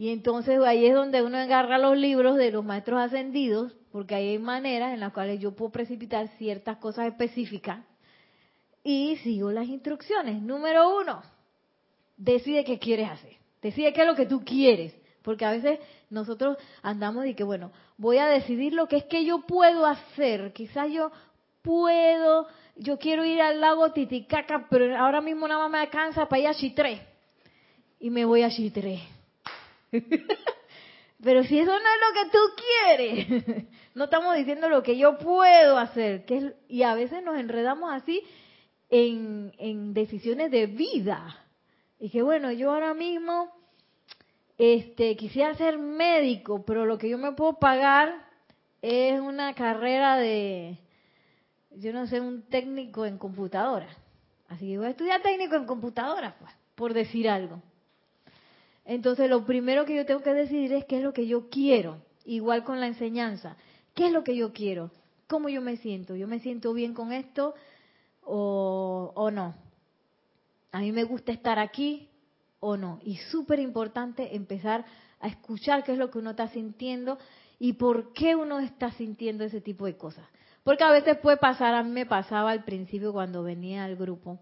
Y 0.00 0.08
entonces 0.08 0.58
ahí 0.60 0.86
es 0.86 0.94
donde 0.94 1.22
uno 1.22 1.36
agarra 1.36 1.76
los 1.76 1.94
libros 1.94 2.38
de 2.38 2.50
los 2.50 2.64
maestros 2.64 3.02
ascendidos, 3.02 3.76
porque 3.92 4.14
ahí 4.14 4.28
hay 4.28 4.38
maneras 4.38 4.94
en 4.94 5.00
las 5.00 5.12
cuales 5.12 5.38
yo 5.40 5.54
puedo 5.54 5.70
precipitar 5.72 6.26
ciertas 6.38 6.78
cosas 6.78 7.08
específicas 7.08 7.80
y 8.82 9.16
sigo 9.16 9.52
las 9.52 9.68
instrucciones. 9.68 10.40
Número 10.40 10.96
uno, 10.96 11.20
decide 12.16 12.64
qué 12.64 12.78
quieres 12.78 13.10
hacer. 13.10 13.36
Decide 13.60 13.92
qué 13.92 14.00
es 14.00 14.06
lo 14.06 14.14
que 14.14 14.24
tú 14.24 14.42
quieres. 14.42 14.94
Porque 15.20 15.44
a 15.44 15.50
veces 15.50 15.78
nosotros 16.08 16.56
andamos 16.80 17.26
y 17.26 17.34
que, 17.34 17.44
bueno, 17.44 17.70
voy 17.98 18.16
a 18.16 18.26
decidir 18.26 18.72
lo 18.72 18.88
que 18.88 18.96
es 18.96 19.04
que 19.04 19.26
yo 19.26 19.40
puedo 19.40 19.84
hacer. 19.84 20.54
Quizás 20.54 20.90
yo 20.90 21.12
puedo, 21.60 22.46
yo 22.74 22.98
quiero 22.98 23.22
ir 23.26 23.42
al 23.42 23.60
lago 23.60 23.92
Titicaca, 23.92 24.66
pero 24.70 24.96
ahora 24.96 25.20
mismo 25.20 25.46
nada 25.46 25.60
más 25.60 25.70
me 25.70 25.78
alcanza 25.78 26.26
para 26.26 26.40
ir 26.40 26.48
a 26.48 26.54
Chitré. 26.54 27.06
Y 27.98 28.08
me 28.08 28.24
voy 28.24 28.44
a 28.44 28.48
Chitré. 28.48 29.19
pero 31.22 31.44
si 31.44 31.58
eso 31.58 31.70
no 31.70 31.76
es 31.76 31.82
lo 31.82 32.22
que 32.22 32.30
tú 32.30 32.38
quieres, 32.56 33.66
no 33.94 34.04
estamos 34.04 34.36
diciendo 34.36 34.68
lo 34.68 34.82
que 34.82 34.96
yo 34.96 35.18
puedo 35.18 35.78
hacer. 35.78 36.24
Que 36.24 36.54
y 36.68 36.82
a 36.82 36.94
veces 36.94 37.22
nos 37.22 37.38
enredamos 37.38 37.92
así 37.92 38.22
en, 38.88 39.52
en 39.58 39.94
decisiones 39.94 40.50
de 40.50 40.66
vida. 40.66 41.36
Y 41.98 42.10
que 42.10 42.22
bueno, 42.22 42.50
yo 42.52 42.72
ahora 42.72 42.94
mismo 42.94 43.52
este, 44.58 45.16
quisiera 45.16 45.54
ser 45.54 45.78
médico, 45.78 46.64
pero 46.66 46.84
lo 46.84 46.98
que 46.98 47.08
yo 47.08 47.16
me 47.16 47.32
puedo 47.32 47.54
pagar 47.54 48.26
es 48.82 49.20
una 49.20 49.54
carrera 49.54 50.16
de, 50.16 50.78
yo 51.70 51.92
no 51.92 52.06
sé, 52.06 52.20
un 52.20 52.42
técnico 52.42 53.06
en 53.06 53.18
computadora. 53.18 53.88
Así 54.48 54.68
que 54.68 54.78
voy 54.78 54.88
a 54.88 54.90
estudiar 54.90 55.22
técnico 55.22 55.56
en 55.56 55.64
computadora, 55.64 56.36
pues, 56.38 56.52
por 56.74 56.92
decir 56.92 57.28
algo. 57.28 57.62
Entonces, 58.84 59.28
lo 59.30 59.44
primero 59.44 59.84
que 59.84 59.96
yo 59.96 60.06
tengo 60.06 60.22
que 60.22 60.34
decidir 60.34 60.72
es 60.72 60.84
qué 60.84 60.98
es 60.98 61.02
lo 61.02 61.12
que 61.12 61.26
yo 61.26 61.48
quiero. 61.48 62.02
Igual 62.24 62.64
con 62.64 62.80
la 62.80 62.86
enseñanza. 62.86 63.56
¿Qué 63.94 64.06
es 64.06 64.12
lo 64.12 64.24
que 64.24 64.36
yo 64.36 64.52
quiero? 64.52 64.90
¿Cómo 65.26 65.48
yo 65.48 65.60
me 65.60 65.76
siento? 65.76 66.16
¿Yo 66.16 66.26
me 66.26 66.40
siento 66.40 66.72
bien 66.72 66.94
con 66.94 67.12
esto 67.12 67.54
o, 68.22 69.12
o 69.14 69.30
no? 69.30 69.54
A 70.72 70.80
mí 70.80 70.92
me 70.92 71.04
gusta 71.04 71.32
estar 71.32 71.58
aquí, 71.58 72.10
o 72.60 72.76
no. 72.76 73.00
Y 73.02 73.16
súper 73.16 73.58
importante 73.58 74.36
empezar 74.36 74.84
a 75.18 75.28
escuchar 75.28 75.82
qué 75.82 75.92
es 75.92 75.98
lo 75.98 76.10
que 76.10 76.18
uno 76.18 76.30
está 76.30 76.48
sintiendo 76.48 77.18
y 77.58 77.74
por 77.74 78.12
qué 78.12 78.36
uno 78.36 78.60
está 78.60 78.92
sintiendo 78.92 79.44
ese 79.44 79.60
tipo 79.60 79.86
de 79.86 79.96
cosas. 79.96 80.26
Porque 80.62 80.84
a 80.84 80.92
veces 80.92 81.18
puede 81.18 81.38
pasar, 81.38 81.74
a 81.74 81.82
me 81.82 82.06
pasaba 82.06 82.50
al 82.50 82.64
principio 82.64 83.12
cuando 83.12 83.42
venía 83.42 83.84
al 83.84 83.96
grupo, 83.96 84.38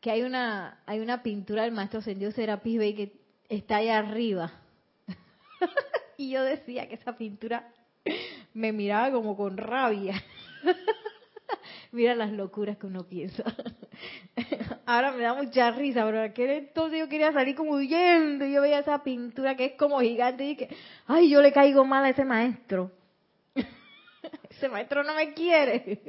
que 0.00 0.10
hay 0.10 0.22
una, 0.22 0.80
hay 0.86 1.00
una 1.00 1.22
pintura 1.22 1.62
del 1.62 1.72
maestro 1.72 2.00
Sendio 2.00 2.32
Serapis 2.32 2.78
Bey 2.78 2.94
que 2.94 3.12
está 3.48 3.76
allá 3.76 3.98
arriba. 3.98 4.52
y 6.16 6.30
yo 6.30 6.42
decía 6.42 6.88
que 6.88 6.94
esa 6.94 7.16
pintura 7.16 7.68
me 8.54 8.72
miraba 8.72 9.10
como 9.12 9.36
con 9.36 9.56
rabia. 9.56 10.22
Mira 11.92 12.14
las 12.14 12.32
locuras 12.32 12.76
que 12.78 12.86
uno 12.86 13.04
piensa. 13.04 13.44
Ahora 14.86 15.12
me 15.12 15.22
da 15.22 15.34
mucha 15.34 15.70
risa, 15.70 16.04
pero 16.04 16.22
aquel 16.22 16.50
entonces 16.50 17.00
yo 17.00 17.08
quería 17.08 17.32
salir 17.32 17.54
como 17.54 17.72
huyendo 17.72 18.44
y 18.44 18.52
yo 18.52 18.62
veía 18.62 18.80
esa 18.80 19.02
pintura 19.02 19.56
que 19.56 19.66
es 19.66 19.72
como 19.72 20.00
gigante 20.00 20.44
y 20.44 20.54
dije, 20.54 20.68
ay, 21.06 21.30
yo 21.30 21.40
le 21.40 21.52
caigo 21.52 21.84
mal 21.84 22.04
a 22.04 22.10
ese 22.10 22.24
maestro. 22.24 22.92
ese 24.50 24.68
maestro 24.68 25.02
no 25.04 25.14
me 25.14 25.32
quiere. 25.32 26.00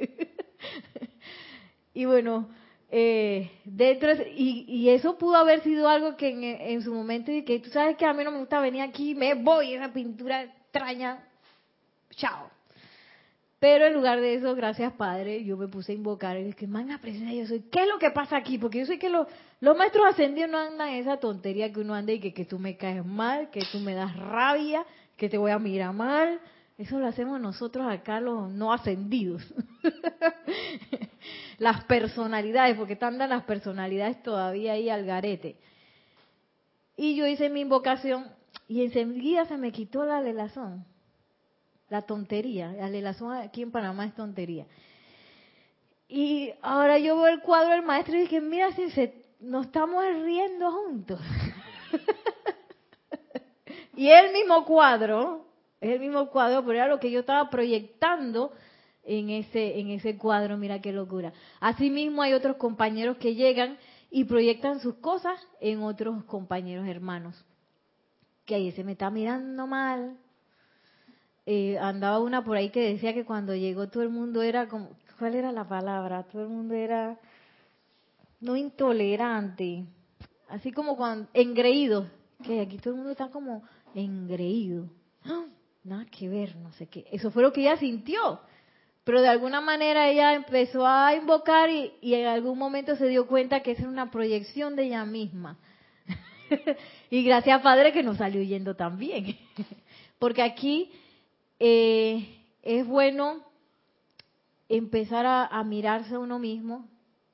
y 1.94 2.04
bueno, 2.04 2.48
eh, 2.90 3.50
dentro 3.64 4.12
y, 4.34 4.64
y, 4.66 4.88
eso 4.88 5.18
pudo 5.18 5.36
haber 5.36 5.62
sido 5.62 5.88
algo 5.88 6.16
que 6.16 6.28
en, 6.72 6.82
su 6.82 6.94
momento 6.94 7.30
y 7.30 7.44
que 7.44 7.60
tú 7.60 7.68
sabes 7.68 7.96
que 7.96 8.06
a 8.06 8.14
mí 8.14 8.24
no 8.24 8.30
me 8.30 8.38
gusta 8.38 8.60
venir 8.60 8.80
aquí, 8.80 9.14
me 9.14 9.34
voy, 9.34 9.74
esa 9.74 9.92
pintura 9.92 10.44
extraña, 10.44 11.22
chao. 12.10 12.50
Pero 13.58 13.86
en 13.86 13.92
lugar 13.92 14.20
de 14.20 14.34
eso, 14.34 14.54
gracias 14.54 14.92
Padre, 14.94 15.44
yo 15.44 15.56
me 15.56 15.68
puse 15.68 15.92
a 15.92 15.94
invocar 15.96 16.38
y 16.38 16.44
dije, 16.44 16.66
manga 16.66 16.98
presencia 16.98 17.34
yo 17.34 17.46
soy. 17.46 17.60
¿Qué 17.70 17.82
es 17.82 17.88
lo 17.88 17.98
que 17.98 18.10
pasa 18.10 18.36
aquí? 18.36 18.56
Porque 18.56 18.78
yo 18.78 18.86
sé 18.86 18.98
que 18.98 19.10
los, 19.10 19.26
los 19.60 19.76
maestros 19.76 20.06
ascendidos 20.06 20.50
no 20.50 20.58
andan 20.58 20.90
esa 20.90 21.18
tontería 21.18 21.72
que 21.72 21.80
uno 21.80 21.94
anda 21.94 22.12
y 22.12 22.20
que, 22.20 22.32
que 22.32 22.44
tú 22.44 22.58
me 22.58 22.76
caes 22.76 23.04
mal, 23.04 23.50
que 23.50 23.62
tú 23.70 23.80
me 23.80 23.94
das 23.94 24.16
rabia, 24.16 24.86
que 25.16 25.28
te 25.28 25.36
voy 25.36 25.50
a 25.50 25.58
mirar 25.58 25.92
mal. 25.92 26.40
Eso 26.78 26.98
lo 26.98 27.06
hacemos 27.06 27.40
nosotros 27.40 27.86
acá 27.86 28.20
los 28.20 28.50
no 28.50 28.72
ascendidos. 28.72 29.42
las 31.58 31.84
personalidades, 31.84 32.76
porque 32.76 32.94
están 32.94 33.18
las 33.18 33.42
personalidades 33.42 34.22
todavía 34.22 34.72
ahí 34.72 34.88
al 34.88 35.04
garete. 35.04 35.56
Y 36.96 37.16
yo 37.16 37.26
hice 37.26 37.50
mi 37.50 37.60
invocación 37.60 38.28
y 38.66 38.84
enseguida 38.84 39.44
se 39.44 39.58
me 39.58 39.72
quitó 39.72 40.06
la 40.06 40.22
lelazón 40.22 40.86
la 41.88 42.02
tontería. 42.02 42.72
La 42.72 42.88
relación 42.88 43.32
aquí 43.32 43.62
en 43.62 43.70
Panamá 43.70 44.06
es 44.06 44.14
tontería. 44.14 44.66
Y 46.08 46.52
ahora 46.62 46.98
yo 46.98 47.16
veo 47.16 47.28
el 47.28 47.40
cuadro 47.40 47.70
del 47.70 47.82
maestro 47.82 48.16
y 48.16 48.20
dije, 48.20 48.40
mira, 48.40 48.72
si 48.72 48.90
se, 48.90 49.26
nos 49.40 49.66
estamos 49.66 50.04
riendo 50.22 50.70
juntos. 50.70 51.20
y 53.96 54.08
el 54.08 54.32
mismo 54.32 54.64
cuadro, 54.64 55.46
es 55.80 55.90
el 55.90 56.00
mismo 56.00 56.28
cuadro, 56.30 56.64
pero 56.64 56.78
era 56.78 56.88
lo 56.88 56.98
que 56.98 57.10
yo 57.10 57.20
estaba 57.20 57.48
proyectando 57.50 58.52
en 59.04 59.30
ese, 59.30 59.78
en 59.78 59.90
ese 59.90 60.18
cuadro, 60.18 60.56
mira 60.58 60.80
qué 60.80 60.92
locura. 60.92 61.32
Asimismo 61.60 62.22
hay 62.22 62.34
otros 62.34 62.56
compañeros 62.56 63.16
que 63.16 63.34
llegan 63.34 63.78
y 64.10 64.24
proyectan 64.24 64.80
sus 64.80 64.96
cosas 64.96 65.38
en 65.60 65.82
otros 65.82 66.24
compañeros 66.24 66.86
hermanos. 66.86 67.44
Que 68.44 68.56
ahí 68.56 68.72
se 68.72 68.84
me 68.84 68.92
está 68.92 69.10
mirando 69.10 69.66
mal, 69.66 70.16
eh, 71.46 71.78
andaba 71.78 72.18
una 72.18 72.44
por 72.44 72.58
ahí 72.58 72.68
que 72.68 72.92
decía 72.92 73.14
que 73.14 73.24
cuando 73.24 73.54
llegó 73.54 73.88
todo 73.88 74.02
el 74.02 74.10
mundo 74.10 74.42
era 74.42 74.68
como, 74.68 74.90
¿cuál 75.18 75.34
era 75.34 75.52
la 75.52 75.66
palabra? 75.66 76.24
Todo 76.24 76.42
el 76.42 76.48
mundo 76.48 76.74
era 76.74 77.18
no 78.40 78.56
intolerante, 78.56 79.86
así 80.48 80.72
como 80.72 80.96
cuando 80.96 81.28
engreído, 81.32 82.06
que 82.44 82.60
aquí 82.60 82.76
todo 82.76 82.90
el 82.90 82.96
mundo 82.96 83.12
está 83.12 83.30
como 83.30 83.62
engreído. 83.94 84.90
¡Ah! 85.24 85.46
Nada 85.84 86.06
que 86.06 86.28
ver, 86.28 86.56
no 86.56 86.72
sé 86.72 86.86
qué. 86.86 87.06
Eso 87.12 87.30
fue 87.30 87.42
lo 87.42 87.52
que 87.52 87.62
ella 87.62 87.76
sintió. 87.76 88.40
Pero 89.04 89.22
de 89.22 89.28
alguna 89.28 89.60
manera 89.60 90.08
ella 90.08 90.34
empezó 90.34 90.86
a 90.86 91.14
invocar 91.14 91.70
y, 91.70 91.92
y 92.02 92.14
en 92.14 92.26
algún 92.26 92.58
momento 92.58 92.94
se 92.96 93.08
dio 93.08 93.26
cuenta 93.26 93.60
que 93.60 93.70
esa 93.70 93.82
era 93.82 93.90
una 93.90 94.10
proyección 94.10 94.76
de 94.76 94.84
ella 94.84 95.04
misma. 95.04 95.58
y 97.10 97.22
gracias 97.22 97.62
Padre 97.62 97.92
que 97.92 98.02
nos 98.02 98.18
salió 98.18 98.42
yendo 98.42 98.74
también. 98.74 99.38
Porque 100.18 100.42
aquí 100.42 100.90
eh, 101.58 102.38
es 102.62 102.86
bueno 102.86 103.44
empezar 104.68 105.24
a, 105.26 105.62
mirarse 105.64 106.14
a 106.14 106.18
uno 106.18 106.38
mismo 106.38 106.88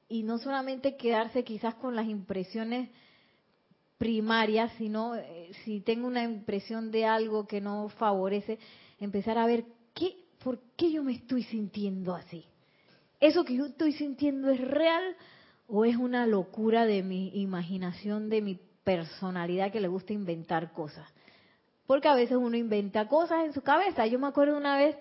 y 0.09 0.22
no 0.22 0.38
solamente 0.38 0.96
quedarse 0.96 1.44
quizás 1.44 1.74
con 1.74 1.96
las 1.96 2.07
impresiones 2.07 2.90
primarias, 4.04 4.70
sino 4.76 5.16
eh, 5.16 5.50
si 5.64 5.80
tengo 5.80 6.06
una 6.06 6.24
impresión 6.24 6.90
de 6.90 7.06
algo 7.06 7.46
que 7.46 7.62
no 7.62 7.88
favorece, 7.88 8.58
empezar 9.00 9.38
a 9.38 9.46
ver 9.46 9.64
qué, 9.94 10.14
por 10.42 10.58
qué 10.76 10.92
yo 10.92 11.02
me 11.02 11.14
estoy 11.14 11.42
sintiendo 11.44 12.14
así. 12.14 12.44
¿Eso 13.18 13.46
que 13.46 13.54
yo 13.54 13.64
estoy 13.64 13.92
sintiendo 13.92 14.50
es 14.50 14.60
real 14.60 15.16
o 15.68 15.86
es 15.86 15.96
una 15.96 16.26
locura 16.26 16.84
de 16.84 17.02
mi 17.02 17.30
imaginación, 17.40 18.28
de 18.28 18.42
mi 18.42 18.60
personalidad 18.84 19.72
que 19.72 19.80
le 19.80 19.88
gusta 19.88 20.12
inventar 20.12 20.72
cosas? 20.72 21.10
Porque 21.86 22.08
a 22.08 22.14
veces 22.14 22.36
uno 22.36 22.58
inventa 22.58 23.08
cosas 23.08 23.46
en 23.46 23.54
su 23.54 23.62
cabeza. 23.62 24.06
Yo 24.06 24.18
me 24.18 24.26
acuerdo 24.26 24.58
una 24.58 24.76
vez 24.76 24.96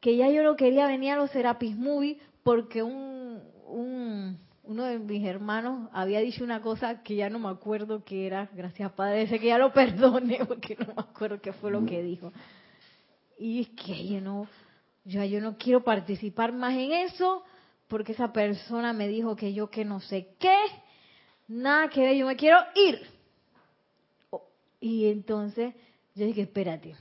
que 0.00 0.16
ya 0.16 0.28
yo 0.30 0.42
no 0.42 0.56
quería 0.56 0.88
venir 0.88 1.12
a 1.12 1.16
los 1.16 1.30
Serapis 1.30 1.76
Movie 1.76 2.18
porque 2.42 2.82
un, 2.82 3.40
un, 3.68 4.36
uno 4.70 4.84
de 4.84 5.00
mis 5.00 5.26
hermanos 5.26 5.90
había 5.92 6.20
dicho 6.20 6.44
una 6.44 6.62
cosa 6.62 7.02
que 7.02 7.16
ya 7.16 7.28
no 7.28 7.40
me 7.40 7.48
acuerdo 7.48 8.04
qué 8.04 8.28
era. 8.28 8.48
Gracias, 8.52 8.92
Padre, 8.92 9.22
ese 9.22 9.40
que 9.40 9.48
ya 9.48 9.58
lo 9.58 9.72
perdone 9.74 10.44
porque 10.46 10.76
no 10.78 10.94
me 10.94 11.00
acuerdo 11.00 11.40
qué 11.40 11.52
fue 11.52 11.72
lo 11.72 11.84
que 11.84 12.00
dijo. 12.04 12.32
Y 13.36 13.62
es 13.62 13.68
que 13.70 14.06
yo 14.06 14.20
no, 14.20 14.46
yo, 15.04 15.24
yo 15.24 15.40
no 15.40 15.56
quiero 15.58 15.82
participar 15.82 16.52
más 16.52 16.74
en 16.74 16.92
eso 16.92 17.42
porque 17.88 18.12
esa 18.12 18.32
persona 18.32 18.92
me 18.92 19.08
dijo 19.08 19.34
que 19.34 19.52
yo 19.52 19.70
que 19.70 19.84
no 19.84 19.98
sé 19.98 20.36
qué, 20.38 20.56
nada 21.48 21.88
que 21.88 22.02
ver, 22.02 22.16
yo 22.16 22.26
me 22.26 22.36
quiero 22.36 22.58
ir. 22.76 23.02
Y 24.78 25.06
entonces 25.08 25.74
yo 26.14 26.26
dije, 26.26 26.42
espérate, 26.42 26.94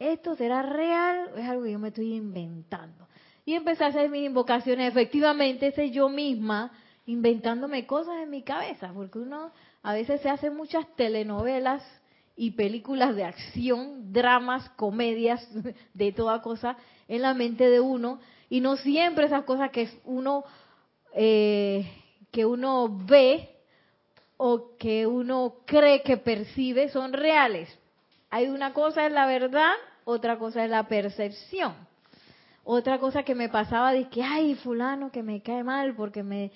¿esto 0.00 0.34
será 0.34 0.62
real 0.62 1.30
o 1.34 1.38
es 1.38 1.48
algo 1.48 1.62
que 1.62 1.70
yo 1.70 1.78
me 1.78 1.88
estoy 1.88 2.14
inventando? 2.14 3.06
Y 3.44 3.54
empecé 3.54 3.84
a 3.84 3.88
hacer 3.88 4.08
mis 4.08 4.24
invocaciones, 4.24 4.88
efectivamente, 4.90 5.68
ese 5.68 5.90
yo 5.90 6.08
misma 6.08 6.72
inventándome 7.06 7.86
cosas 7.86 8.22
en 8.22 8.30
mi 8.30 8.42
cabeza, 8.42 8.90
porque 8.94 9.18
uno 9.18 9.52
a 9.82 9.92
veces 9.92 10.20
se 10.22 10.30
hace 10.30 10.50
muchas 10.50 10.86
telenovelas 10.96 11.82
y 12.36 12.52
películas 12.52 13.14
de 13.14 13.24
acción, 13.24 14.12
dramas, 14.12 14.68
comedias, 14.70 15.46
de 15.94 16.12
toda 16.12 16.40
cosa 16.40 16.76
en 17.06 17.22
la 17.22 17.34
mente 17.34 17.68
de 17.68 17.80
uno, 17.80 18.18
y 18.48 18.60
no 18.60 18.76
siempre 18.76 19.26
esas 19.26 19.44
cosas 19.44 19.70
que 19.70 19.88
uno 20.04 20.44
eh, 21.14 21.86
que 22.32 22.44
uno 22.44 22.88
ve 23.06 23.48
o 24.36 24.76
que 24.76 25.06
uno 25.06 25.58
cree 25.64 26.02
que 26.02 26.16
percibe 26.16 26.88
son 26.88 27.12
reales. 27.12 27.68
Hay 28.30 28.48
una 28.48 28.72
cosa 28.72 29.06
es 29.06 29.12
la 29.12 29.26
verdad, 29.26 29.70
otra 30.04 30.36
cosa 30.38 30.64
es 30.64 30.70
la 30.70 30.88
percepción. 30.88 31.74
Otra 32.64 32.98
cosa 32.98 33.22
que 33.22 33.34
me 33.34 33.50
pasaba 33.50 33.94
es 33.94 34.08
que, 34.08 34.22
ay, 34.22 34.54
fulano 34.54 35.12
que 35.12 35.22
me 35.22 35.42
cae 35.42 35.62
mal 35.62 35.94
porque 35.94 36.22
me, 36.22 36.50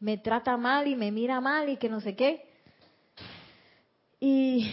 me 0.00 0.18
trata 0.18 0.56
mal 0.56 0.88
y 0.88 0.96
me 0.96 1.12
mira 1.12 1.40
mal 1.40 1.68
y 1.68 1.76
que 1.76 1.88
no 1.88 2.00
sé 2.00 2.16
qué. 2.16 2.44
Y, 4.18 4.68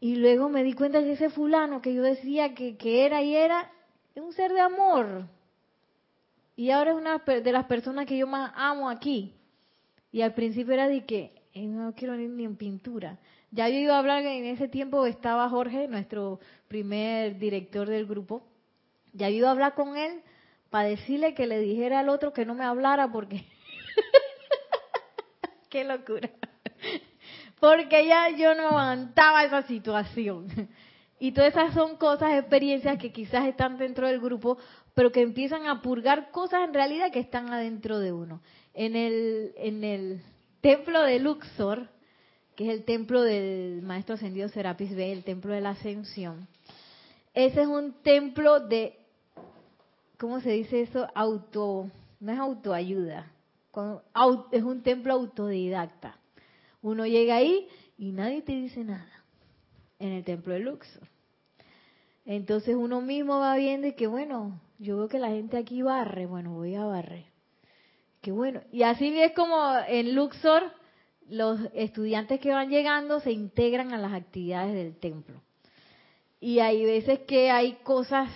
y 0.00 0.16
luego 0.16 0.48
me 0.48 0.64
di 0.64 0.72
cuenta 0.72 1.00
que 1.00 1.12
ese 1.12 1.28
fulano 1.28 1.82
que 1.82 1.92
yo 1.92 2.02
decía 2.02 2.54
que, 2.54 2.78
que 2.78 3.04
era 3.04 3.20
y 3.22 3.36
era, 3.36 3.70
es 4.14 4.22
un 4.22 4.32
ser 4.32 4.52
de 4.52 4.60
amor. 4.60 5.26
Y 6.56 6.70
ahora 6.70 6.92
es 6.92 6.96
una 6.96 7.18
de 7.18 7.52
las 7.52 7.66
personas 7.66 8.06
que 8.06 8.16
yo 8.16 8.26
más 8.26 8.52
amo 8.56 8.88
aquí. 8.88 9.34
Y 10.10 10.22
al 10.22 10.32
principio 10.32 10.72
era 10.72 10.88
de 10.88 11.04
que 11.04 11.34
no 11.54 11.94
quiero 11.94 12.18
ir 12.18 12.30
ni 12.30 12.44
en 12.44 12.56
pintura. 12.56 13.18
Ya 13.50 13.68
yo 13.68 13.76
iba 13.76 13.96
a 13.96 13.98
hablar 13.98 14.24
en 14.24 14.46
ese 14.46 14.68
tiempo 14.68 15.04
estaba 15.04 15.48
Jorge, 15.50 15.86
nuestro 15.86 16.40
primer 16.66 17.38
director 17.38 17.88
del 17.88 18.06
grupo. 18.06 18.42
Ya 19.12 19.28
yo 19.28 19.36
iba 19.36 19.48
a 19.48 19.52
hablar 19.52 19.74
con 19.74 19.98
él 19.98 20.22
para 20.70 20.88
decirle 20.88 21.34
que 21.34 21.46
le 21.46 21.58
dijera 21.58 22.00
al 22.00 22.08
otro 22.08 22.32
que 22.32 22.46
no 22.46 22.54
me 22.54 22.64
hablara 22.64 23.10
porque... 23.10 23.44
¡Qué 25.68 25.84
locura! 25.84 26.30
porque 27.60 28.06
ya 28.06 28.30
yo 28.30 28.54
no 28.54 28.68
aguantaba 28.68 29.44
esa 29.44 29.62
situación. 29.62 30.48
Y 31.18 31.32
todas 31.32 31.52
esas 31.52 31.74
son 31.74 31.96
cosas, 31.96 32.32
experiencias 32.32 32.98
que 32.98 33.12
quizás 33.12 33.46
están 33.46 33.76
dentro 33.76 34.08
del 34.08 34.20
grupo, 34.20 34.56
pero 34.94 35.12
que 35.12 35.20
empiezan 35.20 35.66
a 35.66 35.82
purgar 35.82 36.30
cosas 36.30 36.62
en 36.64 36.72
realidad 36.72 37.12
que 37.12 37.20
están 37.20 37.52
adentro 37.52 37.98
de 37.98 38.12
uno. 38.12 38.40
En 38.72 38.96
el, 38.96 39.52
en 39.56 39.84
el 39.84 40.22
templo 40.62 41.02
de 41.02 41.18
Luxor, 41.18 41.88
que 42.56 42.64
es 42.64 42.70
el 42.70 42.84
templo 42.84 43.20
del 43.20 43.82
maestro 43.82 44.14
ascendido 44.14 44.48
Serapis 44.48 44.96
B, 44.96 45.12
el 45.12 45.24
templo 45.24 45.52
de 45.52 45.60
la 45.60 45.70
ascensión, 45.70 46.48
ese 47.34 47.62
es 47.62 47.68
un 47.68 48.02
templo 48.02 48.60
de, 48.60 48.99
¿cómo 50.20 50.40
se 50.40 50.50
dice 50.50 50.82
eso? 50.82 51.08
Auto, 51.14 51.90
no 52.20 52.32
es 52.32 52.38
autoayuda, 52.38 53.32
es 54.52 54.62
un 54.62 54.82
templo 54.82 55.14
autodidacta. 55.14 56.18
Uno 56.82 57.06
llega 57.06 57.36
ahí 57.36 57.66
y 57.96 58.12
nadie 58.12 58.42
te 58.42 58.52
dice 58.52 58.84
nada 58.84 59.10
en 59.98 60.12
el 60.12 60.24
templo 60.24 60.52
de 60.52 60.60
Luxor. 60.60 61.08
Entonces 62.26 62.76
uno 62.76 63.00
mismo 63.00 63.40
va 63.40 63.56
viendo 63.56 63.86
y 63.86 63.94
que 63.94 64.06
bueno, 64.06 64.60
yo 64.78 64.98
veo 64.98 65.08
que 65.08 65.18
la 65.18 65.28
gente 65.28 65.56
aquí 65.56 65.82
barre, 65.82 66.26
bueno, 66.26 66.52
voy 66.52 66.74
a 66.74 66.84
barrer. 66.84 67.24
Qué 68.20 68.30
bueno. 68.30 68.60
Y 68.70 68.82
así 68.82 69.18
es 69.18 69.32
como 69.32 69.72
en 69.88 70.14
Luxor 70.14 70.62
los 71.30 71.60
estudiantes 71.72 72.40
que 72.40 72.50
van 72.50 72.68
llegando 72.68 73.20
se 73.20 73.32
integran 73.32 73.94
a 73.94 73.98
las 73.98 74.12
actividades 74.12 74.74
del 74.74 74.96
templo. 74.96 75.40
Y 76.40 76.58
hay 76.58 76.84
veces 76.84 77.20
que 77.20 77.50
hay 77.50 77.74
cosas, 77.82 78.30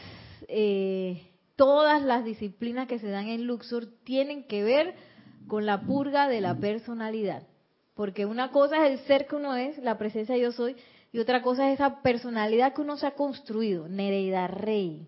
eh, 0.48 1.33
todas 1.56 2.02
las 2.02 2.24
disciplinas 2.24 2.88
que 2.88 2.98
se 2.98 3.08
dan 3.08 3.28
en 3.28 3.46
Luxor 3.46 3.86
tienen 4.04 4.44
que 4.44 4.62
ver 4.62 4.94
con 5.46 5.66
la 5.66 5.82
purga 5.82 6.28
de 6.28 6.40
la 6.40 6.58
personalidad. 6.58 7.46
Porque 7.94 8.26
una 8.26 8.50
cosa 8.50 8.86
es 8.86 8.92
el 8.92 9.06
ser 9.06 9.26
que 9.26 9.36
uno 9.36 9.54
es, 9.56 9.78
la 9.78 9.98
presencia 9.98 10.34
de 10.34 10.40
yo 10.40 10.52
soy, 10.52 10.76
y 11.12 11.20
otra 11.20 11.42
cosa 11.42 11.68
es 11.68 11.74
esa 11.74 12.02
personalidad 12.02 12.74
que 12.74 12.80
uno 12.80 12.96
se 12.96 13.06
ha 13.06 13.12
construido. 13.12 13.88
Nereida 13.88 14.48
Rey, 14.48 15.06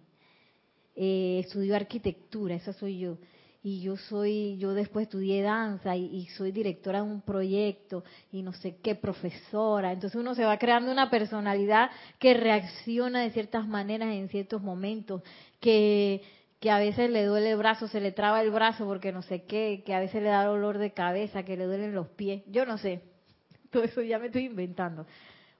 eh, 0.94 1.42
estudió 1.44 1.74
arquitectura, 1.74 2.54
esa 2.54 2.72
soy 2.72 2.98
yo. 2.98 3.18
Y 3.62 3.80
yo 3.80 3.96
soy, 3.96 4.56
yo 4.58 4.74
después 4.74 5.06
estudié 5.06 5.42
danza 5.42 5.96
y, 5.96 6.26
soy 6.36 6.52
directora 6.52 7.02
de 7.02 7.10
un 7.10 7.20
proyecto 7.22 8.04
y 8.30 8.42
no 8.42 8.52
sé 8.52 8.76
qué 8.80 8.94
profesora. 8.94 9.92
Entonces 9.92 10.20
uno 10.20 10.36
se 10.36 10.44
va 10.44 10.56
creando 10.56 10.92
una 10.92 11.10
personalidad 11.10 11.90
que 12.20 12.34
reacciona 12.34 13.22
de 13.22 13.32
ciertas 13.32 13.66
maneras 13.66 14.14
en 14.14 14.28
ciertos 14.28 14.62
momentos, 14.62 15.22
que, 15.58 16.22
que 16.60 16.70
a 16.70 16.78
veces 16.78 17.10
le 17.10 17.24
duele 17.24 17.50
el 17.50 17.58
brazo, 17.58 17.88
se 17.88 18.00
le 18.00 18.12
traba 18.12 18.40
el 18.42 18.50
brazo 18.50 18.86
porque 18.86 19.12
no 19.12 19.22
sé 19.22 19.44
qué, 19.44 19.82
que 19.84 19.94
a 19.94 20.00
veces 20.00 20.22
le 20.22 20.28
da 20.28 20.44
dolor 20.44 20.78
de 20.78 20.92
cabeza, 20.92 21.44
que 21.44 21.56
le 21.56 21.66
duelen 21.66 21.94
los 21.94 22.08
pies. 22.08 22.42
Yo 22.46 22.64
no 22.66 22.78
sé. 22.78 23.02
Todo 23.70 23.84
eso 23.84 24.02
ya 24.02 24.18
me 24.18 24.26
estoy 24.26 24.44
inventando 24.44 25.06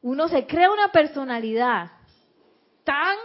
uno 0.07 0.29
se 0.29 0.47
crea 0.47 0.71
una 0.71 0.93
personalidad 0.93 1.91
tan 2.85 3.17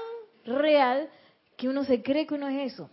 real 0.46 1.10
que 1.56 1.70
uno 1.70 1.84
se 1.84 2.02
cree 2.02 2.26
que 2.26 2.34
uno 2.34 2.48
es 2.48 2.74
eso. 2.74 2.90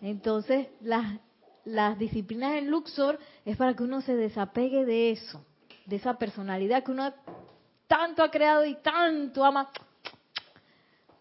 Entonces, 0.00 0.66
las, 0.80 1.20
las 1.64 1.96
disciplinas 1.96 2.56
en 2.56 2.70
Luxor 2.70 3.20
es 3.44 3.56
para 3.56 3.74
que 3.74 3.84
uno 3.84 4.00
se 4.00 4.16
desapegue 4.16 4.84
de 4.84 5.12
eso, 5.12 5.44
de 5.86 5.94
esa 5.94 6.14
personalidad 6.18 6.82
que 6.82 6.90
uno 6.90 7.14
tanto 7.86 8.24
ha 8.24 8.32
creado 8.32 8.64
y 8.64 8.74
tanto 8.76 9.44
ama, 9.44 9.70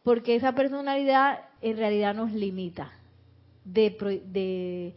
porque 0.04 0.36
esa 0.36 0.54
personalidad 0.54 1.40
en 1.62 1.78
realidad 1.78 2.16
nos 2.16 2.32
limita 2.32 2.92
de, 3.64 3.90
de, 4.26 4.96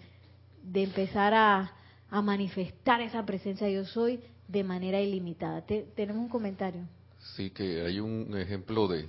de 0.62 0.82
empezar 0.82 1.34
a, 1.34 1.72
a 2.10 2.22
manifestar 2.22 3.00
esa 3.00 3.24
presencia 3.24 3.68
yo 3.68 3.84
soy 3.84 4.20
de 4.48 4.64
manera 4.64 5.00
ilimitada. 5.00 5.62
tenemos 5.62 6.22
un 6.22 6.28
comentario. 6.28 6.82
Sí, 7.36 7.50
que 7.50 7.82
hay 7.82 8.00
un 8.00 8.36
ejemplo 8.36 8.86
de, 8.86 9.08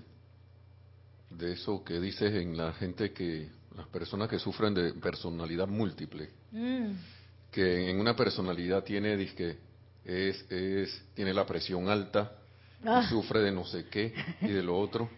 de 1.30 1.54
eso 1.54 1.84
que 1.84 2.00
dices 2.00 2.34
en 2.34 2.58
la 2.58 2.74
gente 2.74 3.12
que, 3.12 3.50
las 3.76 3.88
personas 3.88 4.30
que 4.30 4.40
sufren 4.40 4.74
de 4.74 4.94
personalidad 4.94 5.68
múltiple, 5.68 6.30
mm. 6.52 6.92
que 7.52 7.90
en 7.90 8.00
una 8.00 8.16
personalidad 8.16 8.84
tiene, 8.84 9.18
disque, 9.18 9.58
es, 10.04 10.50
es, 10.50 11.04
tiene 11.14 11.34
la 11.34 11.46
presión 11.46 11.90
alta, 11.90 12.32
ah. 12.86 13.08
sufre 13.10 13.42
de 13.42 13.52
no 13.52 13.66
sé 13.66 13.88
qué 13.90 14.14
y 14.42 14.48
de 14.48 14.64
lo 14.64 14.78
otro, 14.78 15.10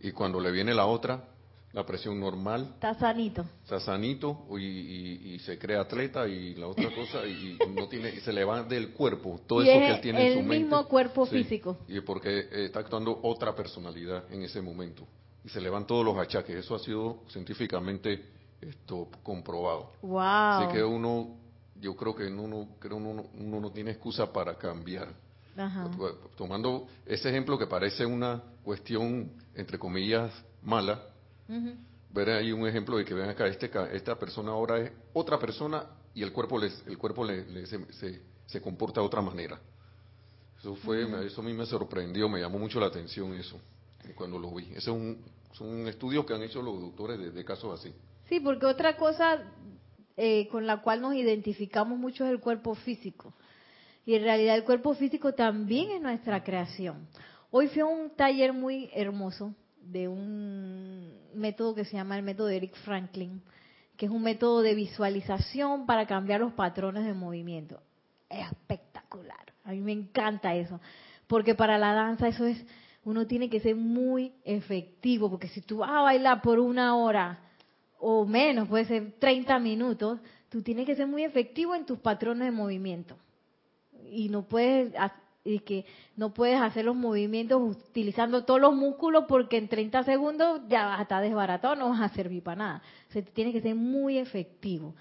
y 0.00 0.12
cuando 0.12 0.40
le 0.40 0.50
viene 0.50 0.74
la 0.74 0.86
otra, 0.86 1.24
la 1.72 1.84
presión 1.84 2.18
normal. 2.18 2.70
Está 2.74 2.94
sanito. 2.94 3.44
Está 3.62 3.80
sanito 3.80 4.46
y, 4.58 5.38
se 5.40 5.58
cree 5.58 5.76
atleta 5.76 6.26
y 6.26 6.54
la 6.54 6.68
otra 6.68 6.90
cosa 6.94 7.26
y, 7.26 7.58
no 7.68 7.86
tiene 7.86 8.18
se 8.20 8.32
le 8.32 8.44
va 8.44 8.62
del 8.62 8.92
cuerpo 8.92 9.40
todo 9.46 9.62
eso 9.62 9.70
que 9.70 9.90
él 9.90 10.00
tiene 10.00 10.26
en 10.28 10.32
su 10.32 10.38
mente. 10.40 10.56
El 10.56 10.62
mismo 10.62 10.88
cuerpo 10.88 11.26
físico. 11.26 11.78
Y 11.86 12.00
porque 12.00 12.48
está 12.50 12.80
actuando 12.80 13.20
otra 13.22 13.54
personalidad 13.54 14.24
en 14.32 14.42
ese 14.42 14.62
momento 14.62 15.06
y 15.44 15.48
se 15.50 15.60
le 15.60 15.68
van 15.68 15.86
todos 15.86 16.04
los 16.04 16.16
achaques. 16.16 16.56
Eso 16.56 16.74
ha 16.74 16.78
sido 16.78 17.18
científicamente 17.28 18.24
esto 18.60 19.08
comprobado. 19.22 19.92
Wow. 20.00 20.18
Así 20.18 20.72
que 20.72 20.82
uno 20.82 21.36
yo 21.78 21.94
creo 21.94 22.14
que 22.14 22.26
uno 22.26 22.68
creo 22.78 22.96
uno, 22.96 23.26
uno 23.38 23.60
no 23.60 23.70
tiene 23.70 23.90
excusa 23.90 24.32
para 24.32 24.56
cambiar. 24.56 25.08
Ajá. 25.56 25.90
Tomando 26.36 26.86
ese 27.06 27.30
ejemplo 27.30 27.58
que 27.58 27.66
parece 27.66 28.04
una 28.04 28.42
cuestión 28.62 29.32
entre 29.54 29.78
comillas 29.78 30.32
mala, 30.62 31.02
Ver 32.10 32.30
ahí 32.30 32.50
un 32.50 32.66
ejemplo 32.66 32.96
de 32.96 33.04
que 33.04 33.12
ven 33.12 33.28
acá, 33.28 33.46
este, 33.46 33.70
esta 33.92 34.18
persona 34.18 34.50
ahora 34.50 34.78
es 34.80 34.90
otra 35.12 35.38
persona 35.38 35.84
y 36.14 36.22
el 36.22 36.32
cuerpo, 36.32 36.58
les, 36.58 36.82
el 36.86 36.96
cuerpo 36.96 37.24
le, 37.24 37.66
se, 37.66 38.22
se, 38.46 38.60
comporta 38.62 39.00
de 39.00 39.06
otra 39.06 39.20
manera. 39.20 39.60
Eso 40.58 40.74
fue, 40.76 41.02
eso 41.26 41.42
a 41.42 41.44
mí 41.44 41.52
me 41.52 41.66
sorprendió, 41.66 42.26
me 42.28 42.40
llamó 42.40 42.58
mucho 42.58 42.80
la 42.80 42.86
atención 42.86 43.34
eso 43.34 43.60
cuando 44.14 44.38
lo 44.38 44.54
vi. 44.54 44.64
Ese 44.70 44.78
es 44.78 44.88
un, 44.88 45.22
son 45.52 45.86
estudios 45.88 46.24
que 46.24 46.34
han 46.34 46.42
hecho 46.42 46.62
los 46.62 46.80
doctores 46.80 47.34
de, 47.34 47.44
casos 47.44 47.78
así. 47.78 47.92
Sí, 48.28 48.40
porque 48.40 48.66
otra 48.66 48.96
cosa 48.96 49.42
eh, 50.16 50.48
con 50.48 50.66
la 50.66 50.80
cual 50.80 51.00
nos 51.00 51.14
identificamos 51.14 51.98
mucho 51.98 52.24
es 52.24 52.30
el 52.30 52.40
cuerpo 52.40 52.74
físico. 52.74 53.34
Y 54.06 54.14
en 54.14 54.22
realidad 54.22 54.54
el 54.54 54.62
cuerpo 54.62 54.94
físico 54.94 55.34
también 55.34 55.90
es 55.90 56.00
nuestra 56.00 56.44
creación. 56.44 57.08
Hoy 57.50 57.66
fui 57.66 57.80
a 57.80 57.86
un 57.86 58.10
taller 58.10 58.52
muy 58.52 58.88
hermoso 58.94 59.52
de 59.80 60.06
un 60.06 61.12
método 61.34 61.74
que 61.74 61.84
se 61.84 61.96
llama 61.96 62.16
el 62.16 62.22
método 62.22 62.46
de 62.46 62.56
Eric 62.56 62.76
Franklin, 62.76 63.42
que 63.96 64.06
es 64.06 64.12
un 64.12 64.22
método 64.22 64.62
de 64.62 64.76
visualización 64.76 65.86
para 65.86 66.06
cambiar 66.06 66.40
los 66.40 66.52
patrones 66.52 67.04
de 67.04 67.14
movimiento. 67.14 67.82
Es 68.30 68.46
espectacular. 68.46 69.52
A 69.64 69.72
mí 69.72 69.80
me 69.80 69.92
encanta 69.92 70.54
eso. 70.54 70.80
Porque 71.26 71.56
para 71.56 71.76
la 71.76 71.92
danza 71.92 72.28
eso 72.28 72.46
es, 72.46 72.64
uno 73.02 73.26
tiene 73.26 73.50
que 73.50 73.58
ser 73.58 73.74
muy 73.74 74.34
efectivo, 74.44 75.28
porque 75.28 75.48
si 75.48 75.62
tú 75.62 75.78
vas 75.78 75.90
a 75.90 76.02
bailar 76.02 76.42
por 76.42 76.60
una 76.60 76.96
hora 76.96 77.40
o 77.98 78.24
menos, 78.24 78.68
puede 78.68 78.84
ser 78.84 79.14
30 79.18 79.58
minutos, 79.58 80.20
tú 80.48 80.62
tienes 80.62 80.86
que 80.86 80.94
ser 80.94 81.08
muy 81.08 81.24
efectivo 81.24 81.74
en 81.74 81.84
tus 81.84 81.98
patrones 81.98 82.44
de 82.46 82.52
movimiento. 82.52 83.16
Y 84.10 84.28
no 84.28 84.42
puedes 84.42 84.92
y 85.46 85.60
que 85.60 85.86
no 86.16 86.34
puedes 86.34 86.60
hacer 86.60 86.84
los 86.84 86.96
movimientos 86.96 87.60
utilizando 87.62 88.44
todos 88.44 88.60
los 88.60 88.74
músculos 88.74 89.24
porque 89.28 89.56
en 89.56 89.68
30 89.68 90.02
segundos 90.02 90.62
ya 90.68 91.00
estar 91.00 91.22
desbaratado, 91.22 91.76
no 91.76 91.90
vas 91.90 92.00
a 92.00 92.14
servir 92.14 92.42
para 92.42 92.56
nada. 92.56 92.82
Que 93.12 93.60
ser 93.60 93.74
muy 93.74 94.18
efectivo. 94.18 94.94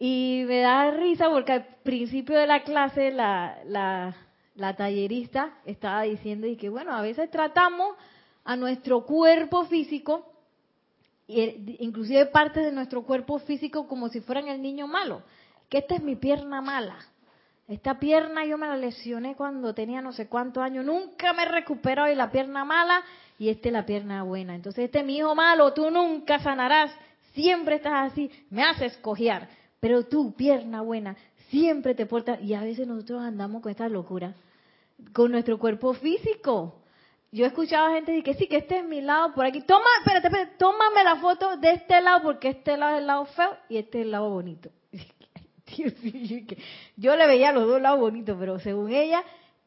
Y 0.00 0.44
me 0.46 0.60
da 0.60 0.90
risa 0.90 1.30
porque 1.30 1.52
al 1.52 1.66
principio 1.82 2.36
de 2.36 2.46
la 2.46 2.64
clase 2.64 3.10
la, 3.10 3.58
la, 3.66 4.16
la 4.56 4.74
tallerista 4.74 5.58
estaba 5.64 6.02
diciendo 6.02 6.46
y 6.46 6.56
que 6.56 6.68
bueno, 6.68 6.92
a 6.92 7.02
veces 7.02 7.30
tratamos 7.30 7.94
a 8.44 8.56
nuestro 8.56 9.04
cuerpo 9.04 9.64
físico, 9.66 10.32
inclusive 11.28 12.26
parte 12.26 12.60
de 12.60 12.72
nuestro 12.72 13.02
cuerpo 13.02 13.38
físico 13.38 13.86
como 13.86 14.08
si 14.08 14.20
fueran 14.20 14.48
el 14.48 14.60
niño 14.60 14.86
malo, 14.86 15.22
que 15.68 15.78
esta 15.78 15.94
es 15.94 16.02
mi 16.02 16.16
pierna 16.16 16.60
mala 16.60 16.98
esta 17.66 17.98
pierna 17.98 18.44
yo 18.44 18.58
me 18.58 18.66
la 18.66 18.76
lesioné 18.76 19.36
cuando 19.36 19.74
tenía 19.74 20.02
no 20.02 20.12
sé 20.12 20.28
cuántos 20.28 20.62
años, 20.62 20.84
nunca 20.84 21.32
me 21.32 21.44
he 21.44 21.48
recuperado 21.48 22.10
y 22.12 22.14
la 22.14 22.30
pierna 22.30 22.64
mala 22.64 23.02
y 23.38 23.48
esta 23.48 23.68
es 23.68 23.72
la 23.72 23.86
pierna 23.86 24.22
buena. 24.22 24.54
Entonces 24.54 24.84
este 24.84 25.00
es 25.00 25.04
mi 25.04 25.16
hijo 25.16 25.34
malo, 25.34 25.72
tú 25.72 25.90
nunca 25.90 26.38
sanarás, 26.40 26.92
siempre 27.32 27.76
estás 27.76 28.12
así, 28.12 28.30
me 28.50 28.62
haces 28.62 28.96
cojear, 28.98 29.48
pero 29.80 30.04
tú, 30.04 30.34
pierna 30.34 30.82
buena, 30.82 31.16
siempre 31.48 31.94
te 31.94 32.04
portas 32.04 32.40
y 32.42 32.54
a 32.54 32.60
veces 32.60 32.86
nosotros 32.86 33.22
andamos 33.22 33.62
con 33.62 33.70
esta 33.70 33.88
locura, 33.88 34.34
con 35.12 35.32
nuestro 35.32 35.58
cuerpo 35.58 35.94
físico. 35.94 36.80
Yo 37.32 37.44
he 37.44 37.48
escuchado 37.48 37.86
a 37.86 37.94
gente 37.94 38.12
decir 38.12 38.24
que 38.24 38.34
sí, 38.34 38.46
que 38.46 38.58
este 38.58 38.78
es 38.78 38.84
mi 38.84 39.00
lado 39.00 39.34
por 39.34 39.44
aquí. 39.44 39.60
Toma, 39.62 39.84
espérate, 39.98 40.28
espérate, 40.28 40.56
tómame 40.56 41.02
la 41.02 41.16
foto 41.16 41.56
de 41.56 41.72
este 41.72 42.00
lado 42.00 42.22
porque 42.22 42.50
este 42.50 42.76
lado 42.76 42.94
es 42.94 43.00
el 43.00 43.06
lado 43.08 43.24
feo 43.24 43.56
y 43.68 43.78
este 43.78 43.98
es 43.98 44.04
el 44.04 44.12
lado 44.12 44.30
bonito. 44.30 44.70
yo 46.96 47.16
le 47.16 47.26
veía 47.26 47.52
los 47.52 47.66
dos 47.66 47.80
lados 47.80 48.00
bonitos, 48.00 48.36
pero 48.38 48.58
según 48.58 48.92
ella, 48.92 49.22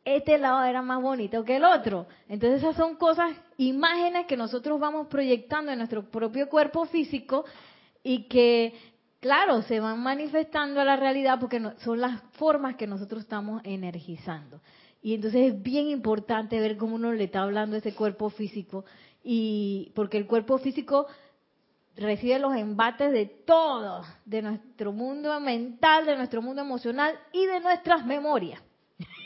este 0.05 0.38
lado 0.38 0.64
era 0.64 0.82
más 0.82 1.01
bonito 1.01 1.43
que 1.43 1.58
el 1.58 1.66
otro. 1.66 2.08
Entonces 2.30 2.60
esas 2.62 2.76
son 2.76 2.95
cosas, 2.95 3.36
imágenes 3.58 4.26
que 4.26 4.38
nosotros 4.38 4.80
vamos 4.80 5.08
proyectando 5.08 5.72
en 5.72 5.80
nuestro 5.80 6.10
propio 6.10 6.47
cuerpo 6.47 6.86
físico 6.86 7.45
y 8.03 8.24
que, 8.30 8.74
claro, 9.20 9.62
se 9.64 9.80
van 9.80 10.01
manifestando 10.01 10.80
a 10.80 10.86
la 10.86 10.95
realidad 10.95 11.39
porque 11.39 11.62
son 11.80 11.99
las 11.99 12.22
formas 12.34 12.76
que 12.76 12.88
nosotros 12.88 13.24
estamos 13.24 13.62
energizando. 13.66 14.62
Y 15.01 15.14
entonces 15.14 15.53
es 15.53 15.62
bien 15.62 15.88
importante 15.89 16.60
ver 16.60 16.78
cómo 16.78 16.95
uno 16.95 17.12
le 17.12 17.26
está 17.26 17.43
hablando 17.43 17.76
a 17.76 17.80
ese 17.80 17.93
cuerpo 17.93 18.30
físico 18.30 18.86
y 19.24 19.91
porque 19.93 20.18
el 20.18 20.26
cuerpo 20.26 20.58
físico 20.58 21.08
recibe 21.98 22.39
los 22.39 22.56
embates 22.56 23.12
de 23.12 23.26
todo, 23.26 24.04
de 24.26 24.41
nuestro 24.41 24.91
mundo 24.91 25.39
mental, 25.39 26.06
de 26.06 26.16
nuestro 26.16 26.41
mundo 26.41 26.62
emocional 26.62 27.20
y 27.34 27.45
de 27.45 27.60
nuestras 27.60 28.06
memorias. 28.06 28.62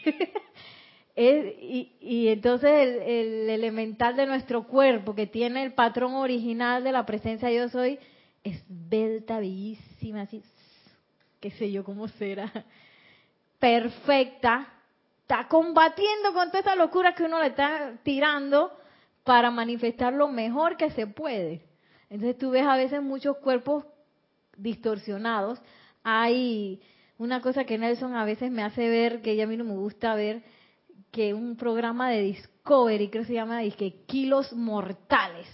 y, 1.16 2.28
entonces 2.30 3.02
el, 3.06 3.50
elemental 3.50 4.16
de 4.16 4.26
nuestro 4.26 4.64
cuerpo, 4.64 5.14
que 5.14 5.28
tiene 5.28 5.64
el 5.64 5.74
patrón 5.74 6.14
original 6.14 6.84
de 6.84 6.94
la 6.94 7.06
presencia 7.06 7.52
yo 7.52 7.68
soy, 7.70 8.00
es 8.44 8.64
belta, 8.68 9.40
bellísima, 9.40 10.22
así, 10.22 10.42
qué 11.40 11.52
sé 11.52 11.72
yo 11.72 11.84
cómo 11.84 12.08
será, 12.08 12.52
perfecta, 13.60 14.74
está 15.22 15.48
combatiendo 15.48 16.34
con 16.34 16.48
toda 16.48 16.62
esa 16.62 16.76
locura 16.76 17.14
que 17.14 17.24
uno 17.24 17.40
le 17.40 17.48
está 17.48 17.94
tirando 18.04 18.72
para 19.24 19.52
manifestar 19.52 20.14
lo 20.14 20.30
mejor 20.30 20.78
que 20.78 20.90
se 20.92 21.06
puede. 21.06 21.71
Entonces 22.12 22.38
tú 22.38 22.52
ves 22.52 22.68
a 22.68 22.76
veces 22.76 23.02
muchos 23.02 23.38
cuerpos 23.38 23.86
distorsionados. 24.58 25.62
Hay 26.04 26.82
una 27.18 27.42
cosa 27.42 27.64
que 27.64 27.78
Nelson 27.78 28.16
a 28.16 28.26
veces 28.26 28.52
me 28.52 28.64
hace 28.64 28.90
ver, 28.90 29.22
que 29.22 29.42
a 29.42 29.48
mí 29.48 29.56
no 29.56 29.64
me 29.64 29.76
gusta 29.76 30.14
ver, 30.14 30.44
que 31.10 31.34
un 31.34 31.56
programa 31.56 32.10
de 32.10 32.22
Discovery, 32.22 33.10
creo 33.10 33.24
que 33.24 33.28
se 33.28 33.34
llama, 33.34 33.62
que 33.78 34.04
kilos 34.08 34.52
mortales. 34.52 35.48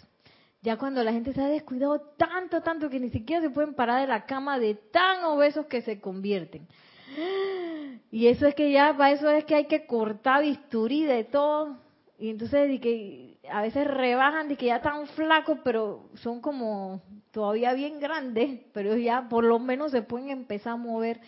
Ya 0.64 0.78
cuando 0.78 1.04
la 1.04 1.14
gente 1.14 1.32
se 1.32 1.42
ha 1.42 1.48
descuidado 1.48 2.02
tanto, 2.18 2.62
tanto, 2.62 2.90
que 2.90 3.00
ni 3.00 3.12
siquiera 3.12 3.44
se 3.44 3.52
pueden 3.52 3.76
parar 3.76 4.02
de 4.02 4.08
la 4.08 4.26
cama 4.26 4.58
de 4.58 4.74
tan 4.74 5.26
obesos 5.26 5.68
que 5.68 5.84
se 5.84 6.02
convierten. 6.02 6.68
Y 8.12 8.28
eso 8.28 8.48
es 8.48 8.56
que 8.56 8.72
ya, 8.72 8.98
para 8.98 9.12
eso 9.12 9.30
es 9.30 9.46
que 9.46 9.54
hay 9.54 9.66
que 9.66 9.86
cortar 9.86 10.42
bisturí 10.42 11.04
de 11.04 11.24
todo. 11.24 11.78
Y 12.20 12.30
entonces, 12.32 12.72
y 12.72 12.80
que 12.80 13.38
a 13.50 13.62
veces 13.62 13.86
rebajan 13.86 14.48
de 14.48 14.56
que 14.56 14.68
ya 14.68 14.78
están 14.78 15.06
flacos, 15.08 15.60
pero 15.64 16.10
son 16.16 16.42
como 16.42 17.02
todavía 17.32 17.74
bien 17.74 18.00
grandes, 18.00 18.62
pero 18.74 18.98
ya 18.98 19.30
por 19.30 19.44
lo 19.44 19.60
menos 19.60 19.92
se 19.92 20.02
pueden 20.02 20.30
empezar 20.30 20.74
a 20.74 20.78
mover. 20.78 21.20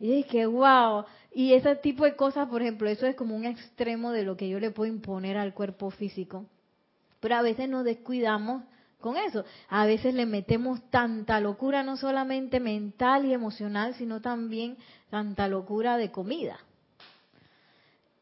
Y 0.00 0.20
es 0.20 0.26
que, 0.26 0.46
wow. 0.46 1.04
Y 1.32 1.52
ese 1.52 1.76
tipo 1.76 2.04
de 2.04 2.16
cosas, 2.16 2.48
por 2.48 2.60
ejemplo, 2.60 2.88
eso 2.88 3.06
es 3.06 3.14
como 3.14 3.36
un 3.36 3.44
extremo 3.44 4.10
de 4.10 4.24
lo 4.24 4.36
que 4.36 4.48
yo 4.48 4.58
le 4.58 4.72
puedo 4.72 4.92
imponer 4.92 5.36
al 5.36 5.54
cuerpo 5.54 5.90
físico. 5.90 6.44
Pero 7.20 7.36
a 7.36 7.42
veces 7.42 7.68
nos 7.68 7.84
descuidamos 7.84 8.64
con 9.00 9.16
eso. 9.16 9.44
A 9.68 9.86
veces 9.86 10.12
le 10.12 10.26
metemos 10.26 10.82
tanta 10.90 11.40
locura, 11.40 11.84
no 11.84 11.96
solamente 11.96 12.58
mental 12.58 13.26
y 13.26 13.32
emocional, 13.32 13.94
sino 13.94 14.20
también 14.20 14.76
tanta 15.08 15.46
locura 15.46 15.96
de 15.98 16.10
comida 16.10 16.58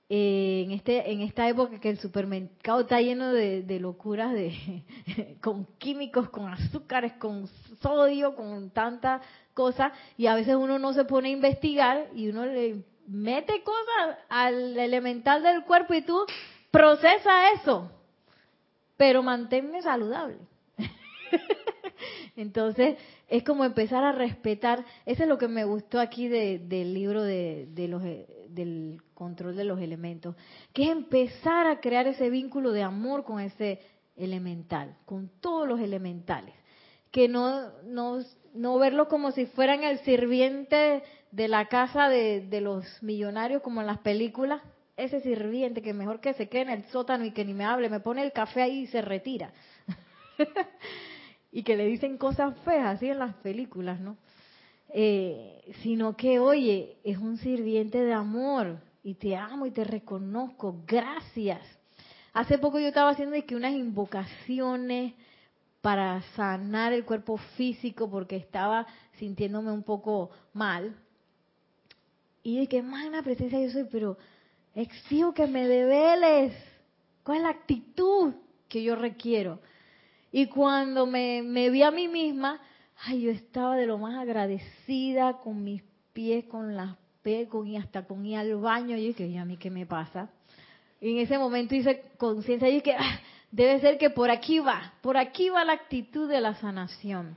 en 0.08 0.70
este 0.72 1.10
en 1.10 1.22
esta 1.22 1.48
época 1.48 1.80
que 1.80 1.88
el 1.88 1.98
supermercado 1.98 2.80
está 2.80 3.00
lleno 3.00 3.32
de, 3.32 3.64
locuras 3.80 4.32
de 4.34 4.84
con 5.42 5.66
químicos 5.78 6.28
con 6.28 6.52
azúcares 6.52 7.14
con 7.14 7.48
sodio 7.80 8.36
con 8.36 8.70
tanta 8.70 9.22
cosa 9.54 9.92
y 10.18 10.26
a 10.26 10.34
veces 10.34 10.56
uno 10.56 10.78
no 10.78 10.92
se 10.92 11.04
pone 11.04 11.28
a 11.28 11.32
investigar 11.32 12.08
y 12.14 12.28
uno 12.28 12.44
le 12.44 12.84
mete 13.06 13.62
cosas 13.62 14.18
al 14.28 14.78
elemental 14.78 15.42
del 15.42 15.64
cuerpo 15.64 15.94
y 15.94 16.02
tú 16.02 16.18
procesa 16.70 17.52
eso 17.52 17.90
pero 18.96 19.22
manténme 19.22 19.82
saludable. 19.82 20.38
Entonces 22.36 22.96
es 23.28 23.42
como 23.42 23.64
empezar 23.64 24.04
a 24.04 24.12
respetar 24.12 24.84
eso 25.06 25.22
es 25.22 25.28
lo 25.28 25.38
que 25.38 25.48
me 25.48 25.64
gustó 25.64 25.98
aquí 25.98 26.28
del 26.28 26.92
libro 26.92 27.22
de, 27.22 27.68
de 27.70 27.88
los 27.88 28.02
del 28.54 29.02
control 29.14 29.56
de 29.56 29.64
los 29.64 29.80
elementos, 29.80 30.36
que 30.72 30.84
es 30.84 30.90
empezar 30.90 31.66
a 31.66 31.80
crear 31.80 32.06
ese 32.06 32.30
vínculo 32.30 32.72
de 32.72 32.82
amor 32.82 33.24
con 33.24 33.40
ese 33.40 33.80
elemental, 34.16 34.96
con 35.04 35.30
todos 35.40 35.68
los 35.68 35.80
elementales, 35.80 36.54
que 37.10 37.28
no, 37.28 37.70
no, 37.84 38.18
no 38.54 38.78
verlo 38.78 39.08
como 39.08 39.32
si 39.32 39.46
fueran 39.46 39.84
el 39.84 39.98
sirviente 40.00 41.02
de 41.30 41.48
la 41.48 41.68
casa 41.68 42.08
de, 42.08 42.46
de 42.46 42.60
los 42.60 43.02
millonarios 43.02 43.62
como 43.62 43.80
en 43.80 43.86
las 43.86 43.98
películas, 43.98 44.62
ese 44.96 45.20
sirviente 45.20 45.82
que 45.82 45.92
mejor 45.92 46.20
que 46.20 46.34
se 46.34 46.48
quede 46.48 46.62
en 46.62 46.70
el 46.70 46.84
sótano 46.86 47.24
y 47.24 47.32
que 47.32 47.44
ni 47.44 47.54
me 47.54 47.64
hable, 47.64 47.88
me 47.88 48.00
pone 48.00 48.22
el 48.22 48.32
café 48.32 48.62
ahí 48.62 48.80
y 48.80 48.86
se 48.86 49.02
retira. 49.02 49.52
y 51.52 51.62
que 51.62 51.76
le 51.76 51.86
dicen 51.86 52.18
cosas 52.18 52.56
feas 52.64 52.96
así 52.96 53.08
en 53.08 53.18
las 53.18 53.34
películas, 53.36 54.00
¿no? 54.00 54.16
Eh, 54.96 55.74
sino 55.82 56.16
que, 56.16 56.38
oye, 56.38 56.98
es 57.02 57.18
un 57.18 57.36
sirviente 57.38 57.98
de 57.98 58.12
amor 58.12 58.78
y 59.02 59.14
te 59.14 59.34
amo 59.34 59.66
y 59.66 59.72
te 59.72 59.82
reconozco, 59.82 60.84
gracias. 60.86 61.60
Hace 62.32 62.58
poco 62.58 62.78
yo 62.78 62.86
estaba 62.86 63.10
haciendo 63.10 63.34
que 63.44 63.56
unas 63.56 63.72
invocaciones 63.72 65.14
para 65.80 66.22
sanar 66.36 66.92
el 66.92 67.04
cuerpo 67.04 67.38
físico 67.56 68.08
porque 68.08 68.36
estaba 68.36 68.86
sintiéndome 69.18 69.72
un 69.72 69.82
poco 69.82 70.30
mal. 70.52 70.94
Y 72.44 72.60
de 72.60 72.68
que 72.68 72.80
la 72.80 73.22
presencia 73.24 73.60
yo 73.60 73.70
soy, 73.70 73.88
pero 73.90 74.16
exijo 74.76 75.34
que 75.34 75.48
me 75.48 75.66
develes. 75.66 76.54
¿Cuál 77.24 77.38
es 77.38 77.42
la 77.42 77.48
actitud 77.48 78.32
que 78.68 78.84
yo 78.84 78.94
requiero? 78.94 79.58
Y 80.30 80.46
cuando 80.46 81.04
me, 81.04 81.42
me 81.42 81.68
vi 81.70 81.82
a 81.82 81.90
mí 81.90 82.06
misma, 82.06 82.60
ay, 82.96 83.22
yo 83.22 83.30
estaba 83.30 83.76
de 83.76 83.86
lo 83.86 83.98
más 83.98 84.16
agradecida 84.16 85.38
con 85.38 85.62
mis 85.62 85.82
pies, 86.12 86.44
con 86.44 86.76
las 86.76 86.96
pies, 87.22 87.48
con, 87.48 87.66
y 87.66 87.76
hasta 87.76 88.06
con 88.06 88.24
ir 88.24 88.38
al 88.38 88.56
baño. 88.56 88.96
Y 88.96 89.08
dije, 89.08 89.26
¿y 89.26 89.36
a 89.36 89.44
mí 89.44 89.56
qué 89.56 89.70
me 89.70 89.86
pasa? 89.86 90.30
Y 91.00 91.12
en 91.12 91.18
ese 91.18 91.38
momento 91.38 91.74
hice 91.74 92.02
conciencia 92.16 92.68
y 92.68 92.74
dije, 92.74 92.96
ah, 92.98 93.20
debe 93.50 93.80
ser 93.80 93.98
que 93.98 94.10
por 94.10 94.30
aquí 94.30 94.58
va, 94.58 94.94
por 95.02 95.16
aquí 95.16 95.48
va 95.50 95.64
la 95.64 95.74
actitud 95.74 96.28
de 96.28 96.40
la 96.40 96.54
sanación. 96.54 97.36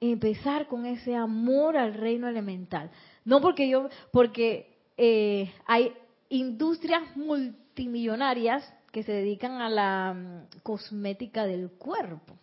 Empezar 0.00 0.66
con 0.66 0.84
ese 0.84 1.14
amor 1.14 1.76
al 1.76 1.94
reino 1.94 2.28
elemental. 2.28 2.90
No 3.24 3.40
porque 3.40 3.68
yo, 3.68 3.88
porque 4.12 4.76
eh, 4.96 5.50
hay 5.66 5.92
industrias 6.28 7.16
multimillonarias 7.16 8.70
que 8.92 9.02
se 9.02 9.12
dedican 9.12 9.60
a 9.60 9.68
la 9.68 10.14
mm, 10.14 10.60
cosmética 10.62 11.46
del 11.46 11.70
cuerpo. 11.70 12.38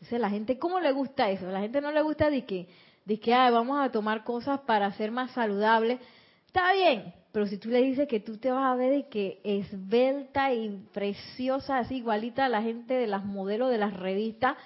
Dice 0.00 0.18
la 0.18 0.30
gente, 0.30 0.58
¿cómo 0.58 0.80
le 0.80 0.92
gusta 0.92 1.30
eso? 1.30 1.50
La 1.50 1.60
gente 1.60 1.80
no 1.80 1.90
le 1.90 2.02
gusta 2.02 2.30
de 2.30 2.44
que, 2.44 2.68
de 3.04 3.18
que 3.18 3.32
vamos 3.32 3.80
a 3.80 3.90
tomar 3.90 4.24
cosas 4.24 4.60
para 4.60 4.92
ser 4.92 5.10
más 5.10 5.32
saludables. 5.32 5.98
Está 6.46 6.72
bien, 6.72 7.12
pero 7.32 7.46
si 7.46 7.58
tú 7.58 7.68
le 7.68 7.82
dices 7.82 8.08
que 8.08 8.20
tú 8.20 8.38
te 8.38 8.50
vas 8.50 8.72
a 8.72 8.76
ver 8.76 8.90
de 8.92 9.08
que 9.08 9.40
esbelta 9.44 10.52
y 10.52 10.86
preciosa, 10.92 11.78
así 11.78 11.96
igualita 11.96 12.44
a 12.44 12.48
la 12.48 12.62
gente 12.62 12.94
de 12.94 13.06
las 13.06 13.24
modelos 13.24 13.70
de 13.70 13.78
las 13.78 13.94
revistas, 13.94 14.56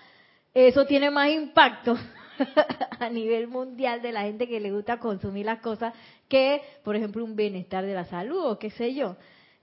eso 0.54 0.84
tiene 0.84 1.10
más 1.10 1.30
impacto 1.30 1.96
a 2.98 3.08
nivel 3.08 3.48
mundial 3.48 4.02
de 4.02 4.12
la 4.12 4.22
gente 4.22 4.46
que 4.46 4.60
le 4.60 4.70
gusta 4.70 4.98
consumir 4.98 5.46
las 5.46 5.60
cosas 5.60 5.94
que, 6.28 6.60
por 6.84 6.94
ejemplo, 6.94 7.24
un 7.24 7.36
bienestar 7.36 7.84
de 7.86 7.94
la 7.94 8.04
salud 8.04 8.44
o 8.44 8.58
qué 8.58 8.70
sé 8.70 8.94
yo. 8.94 9.16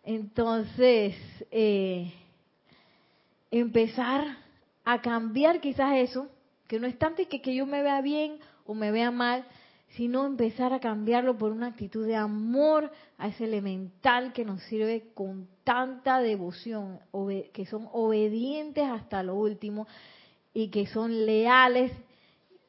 Entonces, 0.03 1.15
eh, 1.51 2.11
empezar 3.51 4.48
a 4.91 5.01
cambiar 5.01 5.61
quizás 5.61 5.97
eso, 5.97 6.27
que 6.67 6.79
no 6.79 6.87
es 6.87 6.97
tanto 6.97 7.21
que, 7.29 7.41
que 7.41 7.53
yo 7.53 7.67
me 7.67 7.83
vea 7.83 8.01
bien 8.01 8.39
o 8.65 8.73
me 8.73 8.91
vea 8.91 9.11
mal, 9.11 9.45
sino 9.89 10.25
empezar 10.25 10.73
a 10.73 10.79
cambiarlo 10.79 11.37
por 11.37 11.51
una 11.51 11.67
actitud 11.67 12.07
de 12.07 12.15
amor 12.15 12.91
a 13.19 13.27
ese 13.27 13.43
elemental 13.43 14.33
que 14.33 14.45
nos 14.45 14.63
sirve 14.63 15.11
con 15.13 15.47
tanta 15.63 16.19
devoción, 16.19 16.99
que 17.53 17.67
son 17.67 17.87
obedientes 17.91 18.83
hasta 18.83 19.21
lo 19.21 19.35
último 19.35 19.87
y 20.55 20.69
que 20.69 20.87
son 20.87 21.25
leales. 21.27 21.91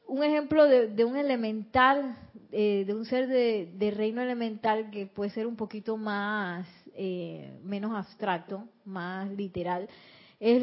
Un 0.05 0.23
ejemplo 0.23 0.65
de, 0.65 1.03
un 1.03 1.15
elemental, 1.15 2.17
eh, 2.51 2.83
de 2.85 2.93
un 2.93 3.05
ser 3.05 3.27
de, 3.27 3.93
reino 3.97 4.21
elemental 4.21 4.91
que 4.91 5.07
puede 5.07 5.31
ser 5.31 5.47
un 5.47 5.55
poquito 5.55 5.97
más, 5.97 6.67
eh, 6.93 7.59
menos 7.63 7.95
abstracto, 7.95 8.67
más 8.85 9.27
literal, 9.31 9.89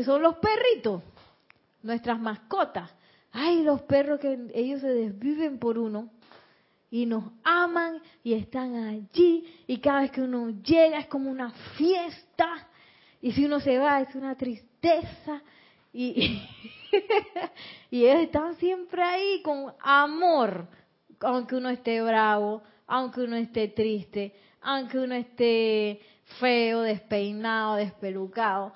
son 0.04 0.22
los 0.22 0.36
perritos 0.36 1.02
nuestras 1.82 2.18
mascotas. 2.20 2.90
Ay, 3.32 3.62
los 3.62 3.82
perros 3.82 4.20
que 4.20 4.48
ellos 4.54 4.80
se 4.80 4.88
desviven 4.88 5.58
por 5.58 5.78
uno 5.78 6.10
y 6.90 7.04
nos 7.06 7.24
aman 7.44 8.00
y 8.22 8.32
están 8.32 8.74
allí 8.74 9.44
y 9.66 9.78
cada 9.78 10.00
vez 10.00 10.10
que 10.10 10.22
uno 10.22 10.50
llega 10.62 10.98
es 10.98 11.06
como 11.06 11.30
una 11.30 11.50
fiesta 11.76 12.68
y 13.20 13.32
si 13.32 13.44
uno 13.44 13.60
se 13.60 13.78
va 13.78 14.00
es 14.00 14.14
una 14.14 14.34
tristeza 14.36 15.42
y, 15.92 16.40
y 17.90 18.06
ellos 18.06 18.22
están 18.22 18.56
siempre 18.56 19.02
ahí 19.02 19.42
con 19.42 19.74
amor, 19.80 20.66
aunque 21.20 21.56
uno 21.56 21.68
esté 21.68 22.00
bravo, 22.00 22.62
aunque 22.86 23.20
uno 23.20 23.36
esté 23.36 23.68
triste, 23.68 24.34
aunque 24.62 24.98
uno 24.98 25.14
esté 25.14 26.00
feo, 26.38 26.80
despeinado, 26.82 27.76
despelucado 27.76 28.72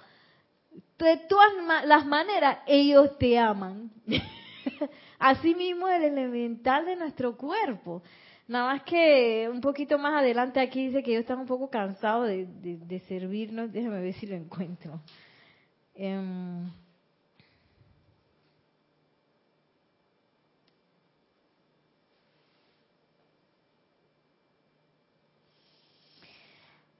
de 0.99 1.17
todas 1.29 1.53
las 1.85 2.07
maneras, 2.07 2.59
ellos 2.67 3.19
te 3.19 3.39
aman. 3.39 3.91
Asimismo, 5.19 5.89
el 5.89 6.05
elemental 6.05 6.85
de 6.87 6.97
nuestro 6.97 7.37
cuerpo. 7.37 8.03
Nada 8.49 8.73
más 8.73 8.83
que 8.83 9.49
un 9.51 9.61
poquito 9.61 9.99
más 9.99 10.15
adelante 10.21 10.61
aquí 10.61 10.87
dice 10.87 11.03
que 11.03 11.13
ellos 11.13 11.23
están 11.23 11.39
un 11.39 11.47
poco 11.47 11.71
cansados 11.71 12.29
de, 12.29 13.03
servirnos. 13.09 13.73
Déjame 13.73 14.01
ver 14.01 14.15
si 14.15 14.27
lo 14.27 14.35
encuentro. 14.35 15.01
Em, 15.95 16.71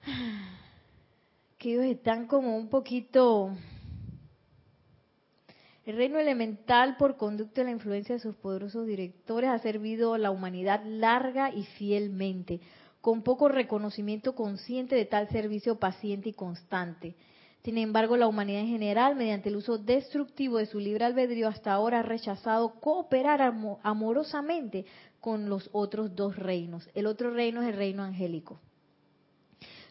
que 1.59 1.73
ellos 1.73 1.85
están 1.85 2.27
como 2.27 2.57
un 2.57 2.69
poquito 2.69 3.55
el 5.85 5.97
reino 5.97 6.19
elemental, 6.19 6.97
por 6.97 7.17
conducto 7.17 7.61
de 7.61 7.65
la 7.65 7.73
influencia 7.73 8.15
de 8.15 8.21
sus 8.21 8.37
poderosos 8.37 8.87
directores, 8.87 9.51
ha 9.51 9.59
servido 9.59 10.15
a 10.15 10.19
la 10.19 10.31
humanidad 10.31 10.83
larga 10.85 11.53
y 11.53 11.65
fielmente, 11.65 12.61
con 13.01 13.23
poco 13.23 13.49
reconocimiento 13.49 14.35
consciente 14.37 14.95
de 14.95 15.07
tal 15.07 15.29
servicio 15.29 15.81
paciente 15.81 16.29
y 16.29 16.35
constante. 16.35 17.17
Sin 17.65 17.79
embargo, 17.79 18.17
la 18.17 18.29
humanidad 18.29 18.61
en 18.61 18.69
general, 18.69 19.17
mediante 19.17 19.49
el 19.49 19.57
uso 19.57 19.77
destructivo 19.79 20.59
de 20.59 20.67
su 20.67 20.79
libre 20.79 21.05
albedrío, 21.05 21.49
hasta 21.49 21.73
ahora 21.73 22.01
ha 22.01 22.03
rechazado 22.03 22.75
cooperar 22.81 23.41
amorosamente 23.83 24.85
con 25.21 25.49
los 25.49 25.69
otros 25.73 26.15
dos 26.15 26.37
reinos. 26.37 26.89
El 26.95 27.07
otro 27.07 27.33
reino 27.33 27.63
es 27.63 27.69
el 27.69 27.77
reino 27.77 28.03
angélico, 28.03 28.61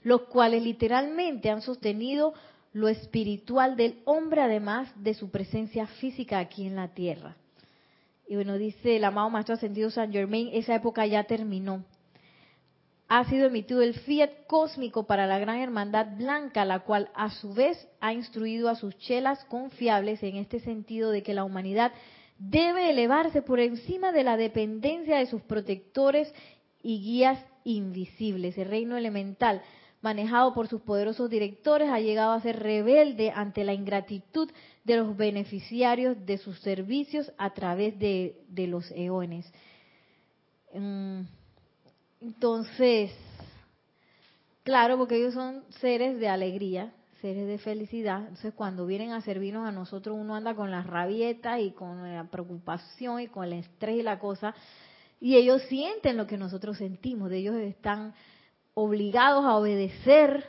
los 0.03 0.23
cuales 0.23 0.63
literalmente 0.63 1.49
han 1.49 1.61
sostenido 1.61 2.33
lo 2.74 2.88
espiritual 2.88 3.76
del 3.76 4.01
hombre, 4.05 4.41
además 4.41 4.91
de 4.95 5.13
su 5.13 5.30
presencia 5.30 5.88
física 5.88 6.39
aquí 6.39 6.65
en 6.65 6.76
la 6.76 6.89
tierra. 6.89 7.36
Y 8.28 8.36
bueno, 8.36 8.57
dice 8.57 8.95
el 8.95 9.03
amado 9.03 9.30
Maestro 9.30 9.55
Ascendido 9.55 9.89
San 9.89 10.11
Germain, 10.11 10.49
esa 10.53 10.76
época 10.76 11.05
ya 11.05 11.26
terminó. 11.26 11.84
Ha 13.09 13.26
sido 13.26 13.47
emitido 13.47 13.82
el 13.82 13.93
fiat 13.93 14.30
cósmico 14.47 15.05
para 15.05 15.28
la 15.28 15.38
gran 15.38 15.57
hermandad 15.57 16.15
blanca, 16.15 16.63
la 16.63 16.80
cual 16.80 17.09
a 17.13 17.30
su 17.30 17.53
vez 17.53 17.89
ha 17.99 18.13
instruido 18.13 18.69
a 18.69 18.76
sus 18.76 18.97
chelas 18.99 19.43
confiables 19.45 20.24
en 20.24 20.38
este 20.38 20.61
sentido 20.61 21.11
de 21.11 21.24
que 21.24 21.34
la 21.34 21.43
humanidad 21.43 21.91
debe 22.38 22.89
elevarse 22.89 23.41
por 23.41 23.59
encima 23.59 24.13
de 24.13 24.24
la 24.24 24.38
dependencia 24.38 25.17
de 25.17 25.26
sus 25.26 25.41
protectores 25.41 26.34
y 26.82 27.01
guías 27.01 27.38
invisibles, 27.65 28.57
el 28.57 28.69
reino 28.69 28.95
elemental 28.95 29.61
manejado 30.02 30.54
por 30.54 30.68
sus 30.68 30.82
poderosos 30.82 31.30
directores, 31.30 31.89
ha 31.89 31.99
llegado 31.99 32.32
a 32.32 32.41
ser 32.41 32.60
rebelde 32.60 33.32
ante 33.32 33.64
la 33.64 33.74
ingratitud 33.74 34.49
de 34.84 34.97
los 34.97 35.16
beneficiarios 35.16 36.26
de 36.26 36.38
sus 36.38 36.60
servicios 36.60 37.32
a 37.38 37.52
través 37.52 37.97
de, 37.99 38.36
los 38.68 38.89
eones. 38.91 39.52
Mm, 40.74 41.22
entonces, 42.22 43.12
claro, 44.64 44.97
porque 44.97 45.18
ellos 45.18 45.36
son 45.36 45.64
seres 45.80 46.20
de 46.20 46.28
alegría, 46.28 46.93
seres 47.22 47.47
de 47.47 47.60
felicidad. 47.60 48.22
Entonces, 48.22 48.54
cuando 48.56 48.88
vienen 48.88 49.12
a 49.12 49.22
servirnos 49.22 49.68
a 49.68 49.72
nosotros, 49.72 50.18
uno 50.20 50.36
anda 50.36 50.56
con 50.56 50.72
la 50.72 50.82
rabieta 50.82 51.60
y 51.60 51.72
con 51.72 52.12
la 52.12 52.24
preocupación 52.24 53.22
y 53.22 53.28
con 53.28 53.45
el 53.45 53.54
estrés 53.54 53.99
y 53.99 54.04
la 54.04 54.18
cosa. 54.18 54.56
Y 55.20 55.36
ellos 55.36 55.62
sienten 55.70 56.18
lo 56.18 56.26
que 56.26 56.38
nosotros 56.38 56.78
sentimos, 56.78 57.30
de 57.30 57.38
ellos 57.38 57.56
están 57.56 58.16
obligados 58.74 59.45
a 59.45 59.55
obedecer, 59.55 60.45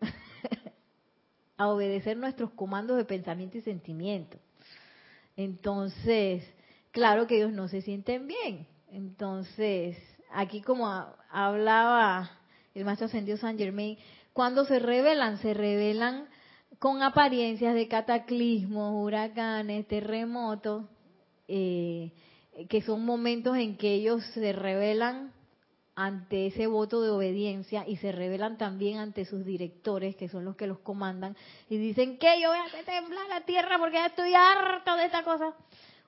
a 1.56 1.68
obedecer 1.68 2.16
nuestros 2.16 2.50
comandos 2.50 2.96
de 2.96 3.04
pensamiento 3.04 3.58
y 3.58 3.62
sentimiento. 3.62 4.38
Entonces, 5.36 6.44
claro 6.90 7.26
que 7.26 7.36
ellos 7.36 7.52
no 7.52 7.68
se 7.68 7.82
sienten 7.82 8.26
bien. 8.26 8.66
Entonces, 8.90 9.96
aquí 10.32 10.62
como 10.62 10.86
hablaba 11.30 12.30
el 12.74 12.84
maestro 12.84 13.06
ascendido 13.06 13.36
San 13.36 13.58
Germain, 13.58 13.98
cuando 14.32 14.64
se 14.64 14.78
revelan, 14.78 15.38
se 15.38 15.54
revelan 15.54 16.28
con 16.78 17.02
apariencias 17.02 17.74
de 17.74 17.88
cataclismos, 17.88 18.94
huracanes, 18.94 19.86
terremotos, 19.86 20.84
eh, 21.48 22.12
que 22.68 22.82
son 22.82 23.04
momentos 23.04 23.56
en 23.56 23.76
que 23.76 23.94
ellos 23.94 24.24
se 24.34 24.52
revelan 24.52 25.32
ante 26.00 26.46
ese 26.46 26.66
voto 26.66 27.02
de 27.02 27.10
obediencia 27.10 27.86
y 27.86 27.96
se 27.96 28.10
revelan 28.10 28.56
también 28.56 28.98
ante 28.98 29.26
sus 29.26 29.44
directores, 29.44 30.16
que 30.16 30.28
son 30.28 30.46
los 30.46 30.56
que 30.56 30.66
los 30.66 30.78
comandan, 30.78 31.36
y 31.68 31.76
dicen 31.76 32.18
que 32.18 32.40
yo 32.40 32.48
voy 32.48 32.58
a 32.58 32.64
hacer 32.64 32.86
temblar 32.86 33.28
la 33.28 33.42
tierra 33.42 33.78
porque 33.78 33.96
ya 33.96 34.06
estoy 34.06 34.32
harto 34.34 34.96
de 34.96 35.04
esta 35.04 35.22
cosa. 35.22 35.54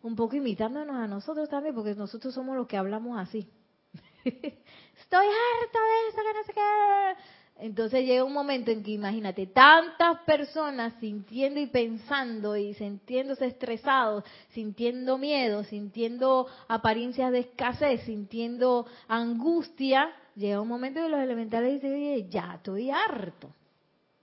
Un 0.03 0.16
poco 0.16 0.34
imitándonos 0.34 0.97
a 0.97 1.07
nosotros 1.07 1.49
también, 1.51 1.74
porque 1.74 1.95
nosotros 1.95 2.32
somos 2.32 2.57
los 2.57 2.66
que 2.66 2.78
hablamos 2.78 3.18
así. 3.18 3.49
estoy 4.24 5.26
harto 5.26 5.78
de 5.78 6.09
esto, 6.09 6.22
que 6.22 6.38
no 6.38 6.45
sé 6.47 6.53
qué. 6.55 7.41
Entonces 7.62 8.04
llega 8.04 8.24
un 8.24 8.32
momento 8.32 8.72
en 8.72 8.82
que 8.82 8.90
imagínate, 8.90 9.46
tantas 9.46 10.18
personas 10.26 10.94
sintiendo 10.98 11.60
y 11.60 11.66
pensando 11.66 12.56
y 12.56 12.74
sintiéndose 12.74 13.46
estresados, 13.46 14.24
sintiendo 14.50 15.16
miedo, 15.16 15.62
sintiendo 15.62 16.48
apariencias 16.66 17.30
de 17.30 17.38
escasez, 17.38 18.02
sintiendo 18.02 18.84
angustia, 19.06 20.10
llega 20.34 20.60
un 20.60 20.66
momento 20.66 20.98
en 20.98 21.04
que 21.04 21.10
los 21.12 21.20
elementales 21.20 21.74
dicen, 21.74 21.94
oye, 21.94 22.26
ya 22.28 22.54
estoy 22.56 22.90
harto. 22.90 23.54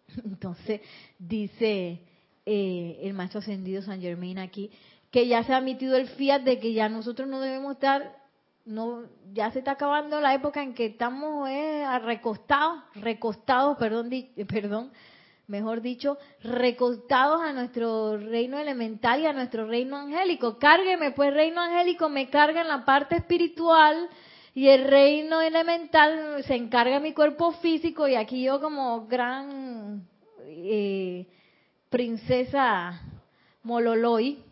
Entonces 0.26 0.82
dice 1.18 2.02
eh, 2.46 3.00
el 3.04 3.14
maestro 3.14 3.40
ascendido 3.40 3.82
San 3.82 4.02
Germain 4.02 4.38
aquí, 4.38 4.70
que 5.12 5.30
ya 5.30 5.46
se 5.46 5.54
ha 5.54 5.60
emitido 5.60 5.96
el 5.96 6.10
fiat 6.10 6.42
de 6.42 6.60
que 6.60 6.74
ya 6.74 6.90
nosotros 6.90 7.30
no 7.30 7.40
debemos 7.40 7.76
estar 7.76 8.19
no 8.70 9.04
ya 9.34 9.50
se 9.52 9.60
está 9.60 9.72
acabando 9.72 10.22
la 10.22 10.34
época 10.34 10.62
en 10.62 10.74
que 10.76 10.86
estamos 10.86 11.50
eh, 11.50 11.84
recostados, 12.04 12.84
recostados, 12.94 13.78
perdón, 13.78 14.12
perdón, 14.48 14.92
mejor 15.48 15.82
dicho, 15.82 16.18
recostados 16.44 17.42
a 17.42 17.52
nuestro 17.52 18.18
reino 18.18 18.60
elemental 18.60 19.22
y 19.22 19.26
a 19.26 19.34
nuestro 19.34 19.66
reino 19.68 19.98
angélico. 19.98 20.60
Cárgueme, 20.60 21.12
pues 21.12 21.34
reino 21.34 21.62
angélico 21.62 22.10
me 22.10 22.30
carga 22.30 22.62
en 22.62 22.68
la 22.68 22.86
parte 22.86 23.16
espiritual 23.16 24.08
y 24.54 24.68
el 24.68 24.86
reino 24.86 25.42
elemental 25.42 26.44
se 26.44 26.56
encarga 26.56 27.00
mi 27.00 27.14
cuerpo 27.14 27.52
físico 27.54 28.08
y 28.08 28.16
aquí 28.16 28.44
yo 28.44 28.62
como 28.62 29.08
gran 29.08 30.08
eh, 30.46 31.26
princesa 31.90 33.02
Mololoy, 33.64 34.44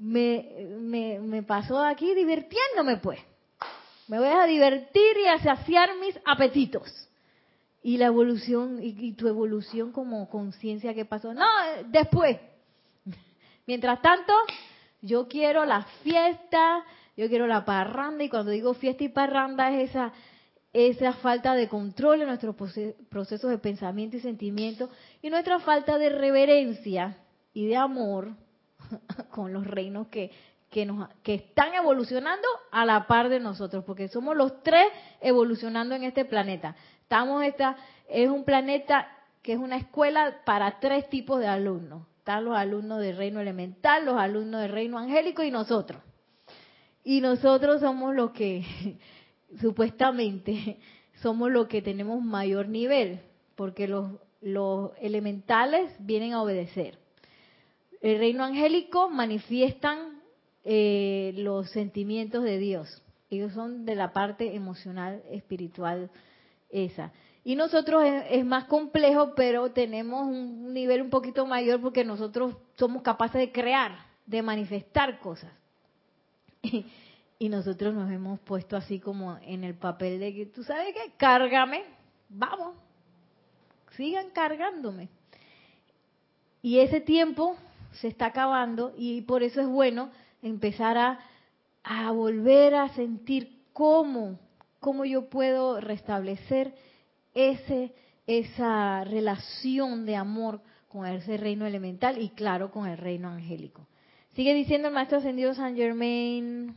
me, 0.00 0.66
me, 0.80 1.20
me 1.20 1.42
pasó 1.42 1.78
aquí 1.78 2.14
divirtiéndome 2.14 2.96
pues. 2.96 3.20
Me 4.08 4.18
voy 4.18 4.28
a 4.28 4.44
divertir 4.46 5.16
y 5.22 5.28
a 5.28 5.38
saciar 5.38 5.90
mis 5.98 6.18
apetitos. 6.24 6.90
Y 7.82 7.96
la 7.96 8.06
evolución, 8.06 8.80
y, 8.82 9.12
tu 9.12 9.28
evolución 9.28 9.92
como 9.92 10.28
conciencia 10.28 10.94
que 10.94 11.04
pasó. 11.04 11.32
No, 11.32 11.46
después. 11.86 12.38
Mientras 13.66 14.02
tanto, 14.02 14.32
yo 15.00 15.28
quiero 15.28 15.64
la 15.64 15.82
fiesta, 16.02 16.84
yo 17.16 17.28
quiero 17.28 17.46
la 17.46 17.64
parranda, 17.64 18.24
y 18.24 18.28
cuando 18.28 18.50
digo 18.50 18.74
fiesta 18.74 19.04
y 19.04 19.08
parranda 19.10 19.70
es 19.70 19.90
esa, 19.90 20.12
esa 20.72 21.12
falta 21.14 21.54
de 21.54 21.68
control 21.68 22.22
en 22.22 22.28
nuestros 22.28 22.56
procesos 23.08 23.50
de 23.50 23.58
pensamiento 23.58 24.16
y 24.16 24.20
sentimiento, 24.20 24.90
y 25.22 25.30
nuestra 25.30 25.60
falta 25.60 25.98
de 25.98 26.08
reverencia 26.08 27.16
y 27.54 27.66
de 27.66 27.76
amor 27.76 28.34
con 29.30 29.52
los 29.52 29.66
reinos 29.66 30.08
que, 30.08 30.30
que, 30.70 30.86
nos, 30.86 31.08
que 31.22 31.34
están 31.34 31.74
evolucionando 31.74 32.46
a 32.70 32.84
la 32.86 33.06
par 33.06 33.28
de 33.28 33.40
nosotros, 33.40 33.84
porque 33.84 34.08
somos 34.08 34.36
los 34.36 34.62
tres 34.62 34.86
evolucionando 35.20 35.94
en 35.94 36.04
este 36.04 36.24
planeta. 36.24 36.76
Estamos 37.02 37.42
esta, 37.44 37.76
es 38.08 38.28
un 38.30 38.44
planeta 38.44 39.08
que 39.42 39.54
es 39.54 39.58
una 39.58 39.76
escuela 39.76 40.42
para 40.44 40.78
tres 40.78 41.08
tipos 41.10 41.40
de 41.40 41.48
alumnos. 41.48 42.06
Están 42.18 42.44
los 42.44 42.56
alumnos 42.56 43.00
del 43.00 43.16
reino 43.16 43.40
elemental, 43.40 44.04
los 44.04 44.18
alumnos 44.18 44.60
del 44.60 44.70
reino 44.70 44.98
angélico 44.98 45.42
y 45.42 45.50
nosotros. 45.50 46.02
Y 47.02 47.20
nosotros 47.20 47.80
somos 47.80 48.14
los 48.14 48.30
que, 48.30 48.98
supuestamente, 49.60 50.78
somos 51.22 51.50
los 51.50 51.66
que 51.66 51.82
tenemos 51.82 52.22
mayor 52.22 52.68
nivel, 52.68 53.20
porque 53.56 53.88
los, 53.88 54.12
los 54.40 54.92
elementales 55.00 55.90
vienen 55.98 56.34
a 56.34 56.42
obedecer 56.42 56.99
el 58.00 58.18
reino 58.18 58.44
angélico 58.44 59.10
manifiestan 59.10 60.20
eh, 60.64 61.32
los 61.36 61.70
sentimientos 61.70 62.44
de 62.44 62.58
Dios. 62.58 63.02
Ellos 63.30 63.52
son 63.52 63.84
de 63.84 63.94
la 63.94 64.12
parte 64.12 64.54
emocional, 64.54 65.22
espiritual, 65.30 66.10
esa. 66.70 67.12
Y 67.44 67.56
nosotros 67.56 68.02
es, 68.28 68.44
más 68.44 68.64
complejo, 68.64 69.34
pero 69.34 69.70
tenemos 69.70 70.26
un 70.26 70.74
nivel 70.74 71.02
un 71.02 71.10
poquito 71.10 71.46
mayor 71.46 71.80
porque 71.80 72.04
nosotros 72.04 72.56
somos 72.76 73.02
capaces 73.02 73.40
de 73.40 73.52
crear, 73.52 74.06
de 74.26 74.42
manifestar 74.42 75.20
cosas. 75.20 75.52
Y, 77.42 77.48
nosotros 77.48 77.94
nos 77.94 78.10
hemos 78.10 78.38
puesto 78.40 78.76
así 78.76 79.00
como 79.00 79.38
en 79.38 79.64
el 79.64 79.74
papel 79.74 80.20
de 80.20 80.34
que, 80.34 80.44
tú 80.44 80.62
sabes 80.62 80.92
qué, 80.92 81.12
cárgame, 81.16 81.84
vamos, 82.28 82.74
sigan 83.96 84.28
cargándome. 84.28 85.08
Y 86.60 86.80
ese 86.80 87.00
tiempo 87.00 87.56
se 87.92 88.08
está 88.08 88.26
acabando 88.26 88.92
y 88.96 89.22
por 89.22 89.42
eso 89.42 89.60
es 89.60 89.66
bueno 89.66 90.10
empezar 90.42 90.98
a, 90.98 91.18
volver 92.12 92.74
a 92.74 92.88
sentir 92.90 93.62
cómo, 93.72 94.38
cómo 94.78 95.04
yo 95.04 95.28
puedo 95.28 95.80
restablecer 95.80 96.74
ese, 97.34 97.92
esa 98.26 99.04
relación 99.04 100.06
de 100.06 100.16
amor 100.16 100.60
con 100.88 101.06
ese 101.06 101.36
reino 101.36 101.66
elemental 101.66 102.20
y 102.20 102.30
claro 102.30 102.70
con 102.70 102.86
el 102.86 102.98
reino 102.98 103.28
angélico. 103.28 103.86
Sigue 104.34 104.54
diciendo 104.54 104.88
el 104.88 104.94
maestro 104.94 105.18
ascendido 105.18 105.54
San 105.54 105.76
Germain. 105.76 106.68
Un 106.68 106.74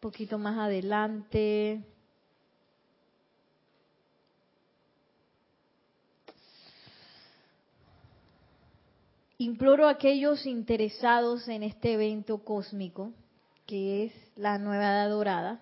poquito 0.00 0.38
más 0.38 0.58
adelante. 0.58 1.82
Imploro 9.40 9.86
a 9.86 9.90
aquellos 9.90 10.46
interesados 10.46 11.46
en 11.46 11.62
este 11.62 11.92
evento 11.92 12.38
cósmico, 12.38 13.12
que 13.66 14.06
es 14.06 14.12
la 14.34 14.58
nueva 14.58 14.86
edad 14.86 15.10
dorada, 15.10 15.60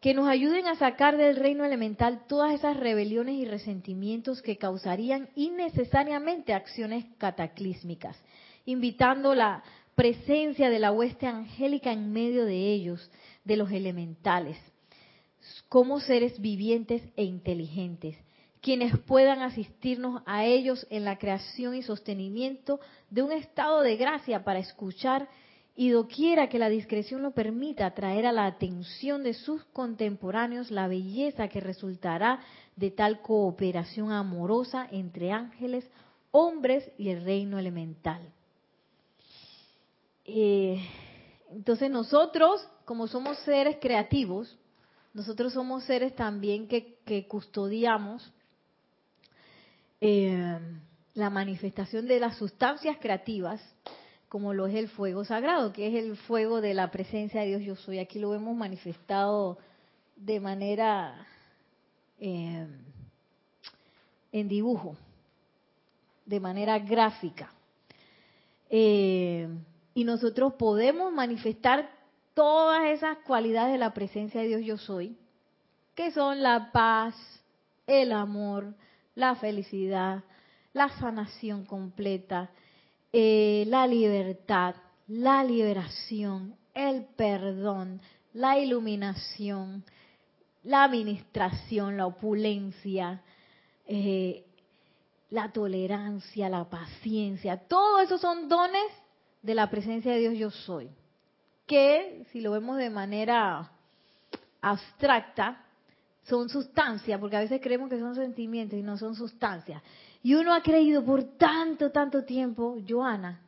que 0.00 0.14
nos 0.14 0.26
ayuden 0.28 0.66
a 0.66 0.74
sacar 0.74 1.16
del 1.16 1.36
reino 1.36 1.64
elemental 1.64 2.26
todas 2.26 2.54
esas 2.54 2.76
rebeliones 2.76 3.36
y 3.36 3.44
resentimientos 3.44 4.42
que 4.42 4.58
causarían 4.58 5.28
innecesariamente 5.36 6.54
acciones 6.54 7.04
cataclísmicas, 7.18 8.16
invitando 8.64 9.36
la 9.36 9.62
presencia 9.94 10.70
de 10.70 10.80
la 10.80 10.90
hueste 10.90 11.28
angélica 11.28 11.92
en 11.92 12.12
medio 12.12 12.46
de 12.46 12.72
ellos, 12.72 13.10
de 13.44 13.56
los 13.56 13.70
elementales, 13.70 14.56
como 15.68 16.00
seres 16.00 16.40
vivientes 16.40 17.00
e 17.16 17.22
inteligentes, 17.22 18.16
quienes 18.60 18.98
puedan 18.98 19.42
asistirnos 19.42 20.22
a 20.26 20.44
ellos 20.44 20.86
en 20.90 21.04
la 21.04 21.18
creación 21.18 21.74
y 21.74 21.82
sostenimiento 21.82 22.80
de 23.10 23.22
un 23.22 23.32
estado 23.32 23.82
de 23.82 23.96
gracia 23.96 24.44
para 24.44 24.58
escuchar 24.58 25.28
y 25.76 25.90
doquiera 25.90 26.48
que 26.48 26.58
la 26.58 26.68
discreción 26.68 27.22
lo 27.22 27.30
permita 27.30 27.94
traer 27.94 28.26
a 28.26 28.32
la 28.32 28.46
atención 28.46 29.22
de 29.22 29.32
sus 29.32 29.62
contemporáneos 29.66 30.72
la 30.72 30.88
belleza 30.88 31.46
que 31.46 31.60
resultará 31.60 32.40
de 32.74 32.90
tal 32.90 33.22
cooperación 33.22 34.10
amorosa 34.10 34.88
entre 34.90 35.30
ángeles, 35.30 35.88
hombres 36.32 36.90
y 36.98 37.10
el 37.10 37.24
reino 37.24 37.60
elemental. 37.60 38.20
Eh, 40.24 40.84
entonces 41.50 41.90
nosotros, 41.90 42.66
como 42.84 43.06
somos 43.06 43.38
seres 43.38 43.76
creativos, 43.80 44.58
nosotros 45.14 45.52
somos 45.52 45.84
seres 45.84 46.14
también 46.16 46.66
que, 46.66 46.98
que 47.04 47.26
custodiamos 47.28 48.32
eh, 50.00 50.58
la 51.14 51.30
manifestación 51.30 52.06
de 52.06 52.20
las 52.20 52.36
sustancias 52.36 52.96
creativas, 53.00 53.60
como 54.28 54.54
lo 54.54 54.66
es 54.66 54.74
el 54.74 54.88
fuego 54.88 55.24
sagrado, 55.24 55.72
que 55.72 55.88
es 55.88 56.04
el 56.04 56.16
fuego 56.16 56.60
de 56.60 56.74
la 56.74 56.90
presencia 56.90 57.40
de 57.40 57.48
Dios 57.48 57.62
yo 57.62 57.76
soy. 57.76 57.98
Aquí 57.98 58.18
lo 58.18 58.34
hemos 58.34 58.56
manifestado 58.56 59.58
de 60.16 60.38
manera 60.40 61.26
eh, 62.20 62.66
en 64.32 64.48
dibujo, 64.48 64.96
de 66.26 66.40
manera 66.40 66.78
gráfica. 66.78 67.50
Eh, 68.70 69.48
y 69.94 70.04
nosotros 70.04 70.54
podemos 70.54 71.12
manifestar 71.12 71.90
todas 72.34 72.86
esas 72.86 73.18
cualidades 73.18 73.72
de 73.72 73.78
la 73.78 73.94
presencia 73.94 74.40
de 74.40 74.48
Dios 74.48 74.62
yo 74.64 74.76
soy, 74.76 75.16
que 75.94 76.12
son 76.12 76.42
la 76.42 76.70
paz, 76.70 77.16
el 77.86 78.12
amor, 78.12 78.74
la 79.18 79.34
felicidad, 79.34 80.22
la 80.72 80.88
sanación 80.90 81.64
completa, 81.64 82.50
eh, 83.12 83.64
la 83.66 83.84
libertad, 83.84 84.76
la 85.08 85.42
liberación, 85.42 86.54
el 86.72 87.04
perdón, 87.16 88.00
la 88.32 88.60
iluminación, 88.60 89.84
la 90.62 90.84
administración, 90.84 91.96
la 91.96 92.06
opulencia, 92.06 93.20
eh, 93.86 94.44
la 95.30 95.50
tolerancia, 95.50 96.48
la 96.48 96.70
paciencia. 96.70 97.56
Todo 97.56 97.98
eso 97.98 98.18
son 98.18 98.48
dones 98.48 98.86
de 99.42 99.54
la 99.56 99.68
presencia 99.68 100.12
de 100.12 100.20
Dios 100.20 100.38
yo 100.38 100.50
soy. 100.52 100.88
Que 101.66 102.24
si 102.30 102.40
lo 102.40 102.52
vemos 102.52 102.76
de 102.76 102.88
manera 102.88 103.72
abstracta, 104.60 105.64
son 106.28 106.48
sustancias, 106.48 107.18
porque 107.18 107.36
a 107.36 107.40
veces 107.40 107.60
creemos 107.62 107.88
que 107.88 107.98
son 107.98 108.14
sentimientos 108.14 108.78
y 108.78 108.82
no 108.82 108.96
son 108.98 109.14
sustancias. 109.14 109.82
Y 110.22 110.34
uno 110.34 110.52
ha 110.52 110.62
creído 110.62 111.04
por 111.04 111.24
tanto, 111.36 111.90
tanto 111.90 112.24
tiempo, 112.24 112.76
Joana, 112.86 113.40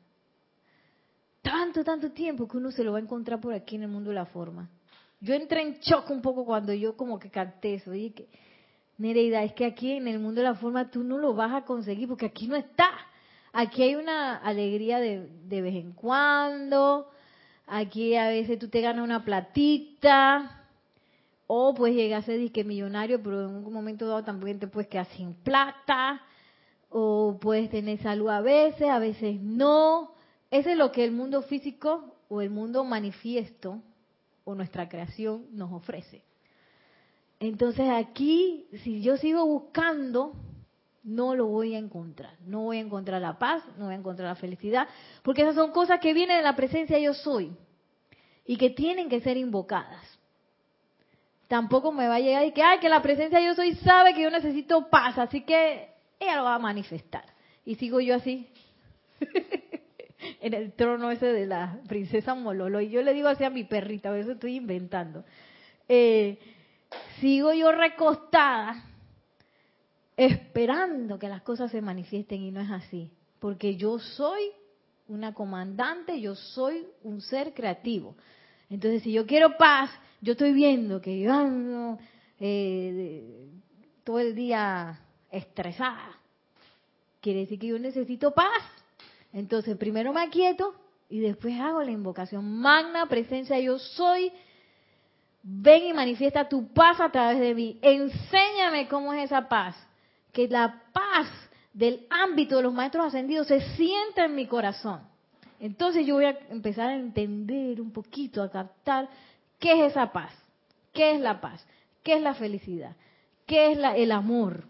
tanto, 1.42 1.84
tanto 1.84 2.10
tiempo 2.12 2.48
que 2.48 2.56
uno 2.56 2.70
se 2.70 2.82
lo 2.82 2.92
va 2.92 2.98
a 2.98 3.02
encontrar 3.02 3.40
por 3.40 3.52
aquí 3.52 3.76
en 3.76 3.82
el 3.82 3.88
mundo 3.88 4.10
de 4.10 4.16
la 4.16 4.26
forma. 4.26 4.68
Yo 5.20 5.34
entré 5.34 5.62
en 5.62 5.78
shock 5.80 6.08
un 6.10 6.22
poco 6.22 6.44
cuando 6.44 6.72
yo 6.72 6.96
como 6.96 7.18
que 7.18 7.30
canté 7.30 7.74
eso. 7.74 7.90
Dije 7.90 8.14
que, 8.14 8.28
Nereida, 8.96 9.42
es 9.42 9.52
que 9.52 9.66
aquí 9.66 9.92
en 9.92 10.08
el 10.08 10.18
mundo 10.18 10.40
de 10.40 10.46
la 10.46 10.54
forma 10.54 10.90
tú 10.90 11.02
no 11.02 11.18
lo 11.18 11.34
vas 11.34 11.52
a 11.52 11.64
conseguir 11.64 12.08
porque 12.08 12.26
aquí 12.26 12.46
no 12.46 12.56
está. 12.56 12.90
Aquí 13.52 13.82
hay 13.82 13.96
una 13.96 14.36
alegría 14.36 15.00
de, 15.00 15.28
de 15.44 15.62
vez 15.62 15.74
en 15.74 15.92
cuando. 15.92 17.10
Aquí 17.66 18.14
a 18.16 18.28
veces 18.28 18.58
tú 18.58 18.68
te 18.68 18.80
ganas 18.80 19.04
una 19.04 19.24
platita 19.24 20.59
o 21.52 21.74
pues 21.74 21.92
llegas 21.92 22.22
a 22.22 22.26
ser 22.26 22.38
disque 22.38 22.62
millonario, 22.62 23.20
pero 23.20 23.48
en 23.48 23.56
un 23.56 23.72
momento 23.72 24.06
dado 24.06 24.22
también 24.22 24.60
te 24.60 24.68
puedes 24.68 24.88
quedar 24.88 25.06
sin 25.16 25.34
plata. 25.34 26.22
O 26.90 27.38
puedes 27.40 27.68
tener 27.70 28.00
salud 28.00 28.28
a 28.28 28.40
veces, 28.40 28.88
a 28.88 29.00
veces 29.00 29.40
no. 29.40 30.14
Ese 30.52 30.70
es 30.72 30.78
lo 30.78 30.92
que 30.92 31.02
el 31.02 31.10
mundo 31.10 31.42
físico 31.42 32.14
o 32.28 32.40
el 32.40 32.50
mundo 32.50 32.84
manifiesto 32.84 33.82
o 34.44 34.54
nuestra 34.54 34.88
creación 34.88 35.46
nos 35.50 35.72
ofrece. 35.72 36.22
Entonces 37.40 37.90
aquí, 37.90 38.68
si 38.84 39.02
yo 39.02 39.16
sigo 39.16 39.44
buscando, 39.44 40.34
no 41.02 41.34
lo 41.34 41.46
voy 41.46 41.74
a 41.74 41.78
encontrar. 41.78 42.36
No 42.46 42.60
voy 42.60 42.76
a 42.76 42.82
encontrar 42.82 43.20
la 43.20 43.40
paz, 43.40 43.64
no 43.76 43.86
voy 43.86 43.94
a 43.94 43.98
encontrar 43.98 44.28
la 44.28 44.36
felicidad, 44.36 44.86
porque 45.24 45.42
esas 45.42 45.56
son 45.56 45.72
cosas 45.72 45.98
que 45.98 46.14
vienen 46.14 46.36
de 46.36 46.42
la 46.44 46.54
presencia 46.54 46.96
yo 47.00 47.12
soy 47.12 47.50
y 48.46 48.56
que 48.56 48.70
tienen 48.70 49.08
que 49.08 49.20
ser 49.20 49.36
invocadas 49.36 50.19
tampoco 51.50 51.90
me 51.90 52.06
va 52.06 52.14
a 52.14 52.20
llegar 52.20 52.44
y 52.46 52.52
que, 52.52 52.62
ay, 52.62 52.78
que 52.78 52.88
la 52.88 53.02
presencia 53.02 53.40
yo 53.40 53.56
soy 53.56 53.74
sabe 53.74 54.14
que 54.14 54.22
yo 54.22 54.30
necesito 54.30 54.88
paz, 54.88 55.18
así 55.18 55.40
que 55.40 55.88
ella 56.20 56.36
lo 56.36 56.44
va 56.44 56.54
a 56.54 56.60
manifestar. 56.60 57.24
Y 57.64 57.74
sigo 57.74 57.98
yo 58.00 58.14
así, 58.14 58.46
en 60.40 60.54
el 60.54 60.72
trono 60.74 61.10
ese 61.10 61.26
de 61.26 61.46
la 61.46 61.80
princesa 61.88 62.36
Mololo. 62.36 62.80
Y 62.80 62.90
yo 62.90 63.02
le 63.02 63.12
digo 63.12 63.26
así 63.26 63.42
a 63.42 63.50
mi 63.50 63.64
perrita, 63.64 64.12
veces 64.12 64.34
estoy 64.34 64.54
inventando. 64.54 65.24
Eh, 65.88 66.38
sigo 67.20 67.52
yo 67.52 67.72
recostada, 67.72 68.84
esperando 70.16 71.18
que 71.18 71.28
las 71.28 71.42
cosas 71.42 71.72
se 71.72 71.82
manifiesten 71.82 72.42
y 72.42 72.52
no 72.52 72.60
es 72.60 72.70
así. 72.70 73.10
Porque 73.40 73.74
yo 73.74 73.98
soy 73.98 74.52
una 75.08 75.34
comandante, 75.34 76.20
yo 76.20 76.36
soy 76.36 76.86
un 77.02 77.20
ser 77.20 77.54
creativo. 77.54 78.14
Entonces, 78.68 79.02
si 79.02 79.10
yo 79.10 79.26
quiero 79.26 79.56
paz, 79.56 79.90
yo 80.20 80.32
estoy 80.32 80.52
viendo 80.52 81.00
que 81.00 81.18
yo 81.18 81.32
ando 81.32 81.98
eh, 82.38 83.48
todo 84.04 84.18
el 84.18 84.34
día 84.34 85.00
estresada. 85.30 86.18
Quiere 87.20 87.40
decir 87.40 87.58
que 87.58 87.68
yo 87.68 87.78
necesito 87.78 88.32
paz. 88.32 88.62
Entonces, 89.32 89.76
primero 89.76 90.12
me 90.12 90.22
aquieto 90.22 90.74
y 91.08 91.20
después 91.20 91.58
hago 91.60 91.82
la 91.82 91.90
invocación. 91.90 92.60
Magna 92.60 93.06
presencia, 93.06 93.58
yo 93.60 93.78
soy. 93.78 94.32
Ven 95.42 95.84
y 95.84 95.92
manifiesta 95.92 96.48
tu 96.48 96.68
paz 96.72 97.00
a 97.00 97.10
través 97.10 97.40
de 97.40 97.54
mí. 97.54 97.78
Enséñame 97.80 98.88
cómo 98.88 99.12
es 99.14 99.24
esa 99.24 99.48
paz. 99.48 99.76
Que 100.32 100.48
la 100.48 100.82
paz 100.92 101.28
del 101.72 102.06
ámbito 102.10 102.56
de 102.56 102.62
los 102.62 102.74
maestros 102.74 103.06
ascendidos 103.06 103.46
se 103.46 103.60
sienta 103.76 104.24
en 104.24 104.34
mi 104.34 104.46
corazón. 104.46 105.00
Entonces 105.60 106.06
yo 106.06 106.14
voy 106.14 106.24
a 106.24 106.38
empezar 106.50 106.88
a 106.90 106.96
entender 106.96 107.80
un 107.80 107.92
poquito, 107.92 108.42
a 108.42 108.50
captar 108.50 109.08
qué 109.60 109.72
es 109.72 109.92
esa 109.92 110.12
paz, 110.12 110.32
qué 110.92 111.12
es 111.14 111.20
la 111.20 111.40
paz, 111.40 111.64
qué 112.02 112.14
es 112.14 112.22
la 112.22 112.34
felicidad, 112.34 112.96
qué 113.46 113.72
es 113.72 113.78
el 113.96 114.10
amor. 114.10 114.64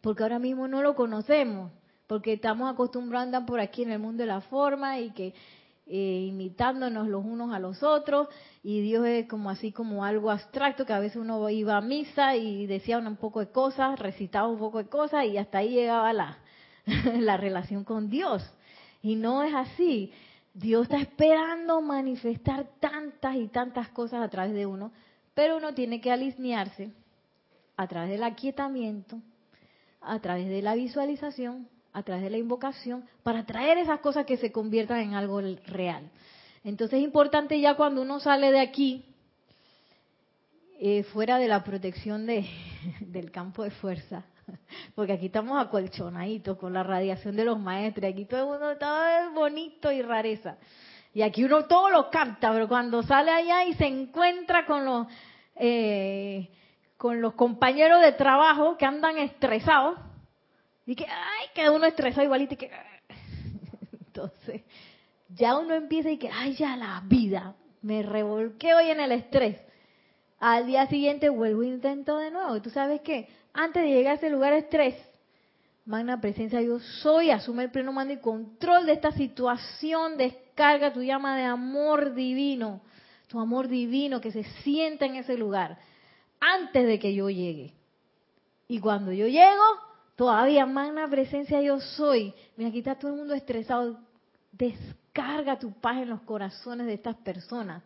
Porque 0.00 0.22
ahora 0.22 0.38
mismo 0.38 0.68
no 0.68 0.80
lo 0.80 0.94
conocemos, 0.94 1.70
porque 2.06 2.34
estamos 2.34 2.72
acostumbrados 2.72 3.24
a 3.24 3.26
andar 3.26 3.46
por 3.46 3.60
aquí 3.60 3.82
en 3.82 3.92
el 3.92 3.98
mundo 3.98 4.22
de 4.22 4.28
la 4.28 4.40
forma 4.40 4.98
y 5.00 5.10
que 5.10 5.34
eh, 5.90 6.26
imitándonos 6.28 7.08
los 7.08 7.24
unos 7.24 7.54
a 7.54 7.58
los 7.58 7.82
otros 7.82 8.28
y 8.62 8.82
Dios 8.82 9.06
es 9.06 9.26
como 9.26 9.48
así 9.48 9.72
como 9.72 10.04
algo 10.04 10.30
abstracto 10.30 10.84
que 10.84 10.92
a 10.92 10.98
veces 10.98 11.16
uno 11.16 11.48
iba 11.48 11.78
a 11.78 11.80
misa 11.80 12.36
y 12.36 12.66
decía 12.66 12.98
un 12.98 13.16
poco 13.16 13.40
de 13.40 13.50
cosas, 13.50 13.98
recitaba 13.98 14.48
un 14.48 14.58
poco 14.58 14.78
de 14.78 14.88
cosas 14.88 15.24
y 15.24 15.38
hasta 15.38 15.58
ahí 15.58 15.70
llegaba 15.70 16.12
la, 16.12 16.38
la 17.18 17.36
relación 17.36 17.84
con 17.84 18.10
Dios. 18.10 18.48
Y 19.02 19.14
no 19.14 19.42
es 19.42 19.54
así. 19.54 20.12
Dios 20.58 20.82
está 20.82 20.96
esperando 20.98 21.80
manifestar 21.80 22.66
tantas 22.80 23.36
y 23.36 23.46
tantas 23.46 23.90
cosas 23.90 24.22
a 24.22 24.28
través 24.28 24.54
de 24.54 24.66
uno, 24.66 24.90
pero 25.32 25.56
uno 25.56 25.72
tiene 25.72 26.00
que 26.00 26.10
alinearse 26.10 26.90
a 27.76 27.86
través 27.86 28.10
del 28.10 28.24
aquietamiento, 28.24 29.20
a 30.00 30.18
través 30.18 30.48
de 30.48 30.60
la 30.60 30.74
visualización, 30.74 31.68
a 31.92 32.02
través 32.02 32.24
de 32.24 32.30
la 32.30 32.38
invocación, 32.38 33.04
para 33.22 33.46
traer 33.46 33.78
esas 33.78 34.00
cosas 34.00 34.26
que 34.26 34.36
se 34.36 34.50
conviertan 34.50 34.98
en 34.98 35.14
algo 35.14 35.40
real. 35.40 36.10
Entonces 36.64 36.98
es 36.98 37.04
importante 37.04 37.60
ya 37.60 37.76
cuando 37.76 38.02
uno 38.02 38.18
sale 38.18 38.50
de 38.50 38.60
aquí, 38.60 39.04
eh, 40.80 41.04
fuera 41.04 41.38
de 41.38 41.46
la 41.46 41.62
protección 41.62 42.26
de, 42.26 42.44
del 43.00 43.30
campo 43.30 43.62
de 43.62 43.70
fuerza, 43.70 44.24
porque 44.94 45.12
aquí 45.12 45.26
estamos 45.26 45.60
acolchonaditos 45.60 46.58
con 46.58 46.72
la 46.72 46.82
radiación 46.82 47.36
de 47.36 47.44
los 47.44 47.58
maestros, 47.58 48.10
aquí 48.10 48.24
todo 48.24 48.40
el 48.40 48.46
mundo 48.46 48.70
está 48.72 49.30
bonito 49.34 49.90
y 49.92 50.02
rareza. 50.02 50.56
Y 51.14 51.22
aquí 51.22 51.44
uno 51.44 51.64
todo 51.64 51.90
lo 51.90 52.10
capta, 52.10 52.52
pero 52.52 52.68
cuando 52.68 53.02
sale 53.02 53.30
allá 53.30 53.64
y 53.64 53.74
se 53.74 53.86
encuentra 53.86 54.66
con 54.66 54.84
los, 54.84 55.06
eh, 55.56 56.50
con 56.96 57.20
los 57.20 57.34
compañeros 57.34 58.02
de 58.02 58.12
trabajo 58.12 58.76
que 58.76 58.84
andan 58.84 59.18
estresados, 59.18 59.98
y 60.88 60.96
que, 60.96 61.04
ay, 61.04 61.48
queda 61.54 61.70
uno 61.70 61.84
estresado 61.84 62.24
igualito 62.24 62.54
y 62.54 62.56
que... 62.56 62.70
Entonces, 64.06 64.62
ya 65.28 65.58
uno 65.58 65.74
empieza 65.74 66.10
y 66.10 66.16
que, 66.16 66.30
ay, 66.30 66.54
ya 66.54 66.76
la 66.76 67.02
vida, 67.04 67.54
me 67.82 68.02
revolqué 68.02 68.72
hoy 68.74 68.88
en 68.88 69.00
el 69.00 69.12
estrés. 69.12 69.60
Al 70.40 70.66
día 70.66 70.86
siguiente 70.86 71.28
vuelvo 71.28 71.62
e 71.62 71.68
intento 71.68 72.18
de 72.18 72.30
nuevo. 72.30 72.56
¿Y 72.56 72.60
tú 72.60 72.70
sabes 72.70 73.00
qué? 73.00 73.28
antes 73.58 73.82
de 73.82 73.88
llegar 73.88 74.12
a 74.12 74.16
ese 74.16 74.30
lugar 74.30 74.52
de 74.52 74.60
estrés, 74.60 74.94
magna 75.84 76.20
presencia 76.20 76.60
yo 76.62 76.78
soy, 76.78 77.30
asume 77.30 77.64
el 77.64 77.70
pleno 77.72 77.92
mando 77.92 78.14
y 78.14 78.18
control 78.18 78.86
de 78.86 78.92
esta 78.92 79.10
situación, 79.10 80.16
descarga 80.16 80.92
tu 80.92 81.02
llama 81.02 81.36
de 81.36 81.42
amor 81.42 82.14
divino, 82.14 82.80
tu 83.26 83.40
amor 83.40 83.66
divino 83.66 84.20
que 84.20 84.30
se 84.30 84.44
sienta 84.62 85.06
en 85.06 85.16
ese 85.16 85.36
lugar, 85.36 85.76
antes 86.38 86.86
de 86.86 87.00
que 87.00 87.12
yo 87.12 87.30
llegue. 87.30 87.74
Y 88.68 88.78
cuando 88.78 89.12
yo 89.12 89.26
llego, 89.26 89.64
todavía 90.14 90.64
magna 90.64 91.08
presencia 91.08 91.60
yo 91.60 91.80
soy. 91.80 92.32
Mira, 92.56 92.68
aquí 92.68 92.78
está 92.78 92.94
todo 92.94 93.10
el 93.10 93.16
mundo 93.16 93.34
estresado. 93.34 93.98
Descarga 94.52 95.58
tu 95.58 95.72
paz 95.72 95.96
en 96.02 96.10
los 96.10 96.20
corazones 96.20 96.86
de 96.86 96.94
estas 96.94 97.16
personas, 97.16 97.82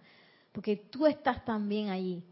porque 0.53 0.77
tú 0.77 1.07
estás 1.07 1.45
también 1.47 1.89
allí 1.89 2.23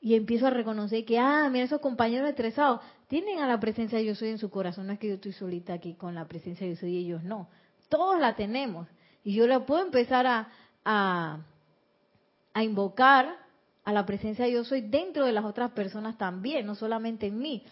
y 0.00 0.14
empiezo 0.14 0.46
a 0.46 0.50
reconocer 0.50 1.04
que, 1.04 1.18
ah, 1.18 1.48
mira, 1.50 1.66
esos 1.66 1.80
compañeros 1.80 2.28
estresados 2.28 2.80
tienen 3.06 3.40
a 3.40 3.46
la 3.46 3.60
presencia 3.60 3.98
de 3.98 4.06
yo 4.06 4.14
soy 4.14 4.30
en 4.30 4.38
su 4.38 4.50
corazón. 4.50 4.86
No 4.86 4.94
es 4.94 4.98
que 4.98 5.08
yo 5.08 5.14
estoy 5.14 5.32
solita 5.32 5.74
aquí 5.74 5.94
con 5.94 6.14
la 6.14 6.26
presencia 6.26 6.66
de 6.66 6.74
yo 6.74 6.80
soy 6.80 6.90
y 6.90 7.04
ellos 7.04 7.22
no. 7.22 7.48
Todos 7.90 8.18
la 8.18 8.34
tenemos. 8.34 8.88
Y 9.22 9.34
yo 9.34 9.46
la 9.46 9.66
puedo 9.66 9.82
empezar 9.82 10.26
a, 10.26 10.48
a, 10.84 11.40
a 12.54 12.64
invocar 12.64 13.36
a 13.84 13.92
la 13.92 14.06
presencia 14.06 14.46
de 14.46 14.52
yo 14.52 14.64
soy 14.64 14.80
dentro 14.80 15.26
de 15.26 15.32
las 15.32 15.44
otras 15.44 15.72
personas 15.72 16.16
también, 16.16 16.64
no 16.64 16.74
solamente 16.74 17.26
en 17.26 17.38
mí. 17.38 17.64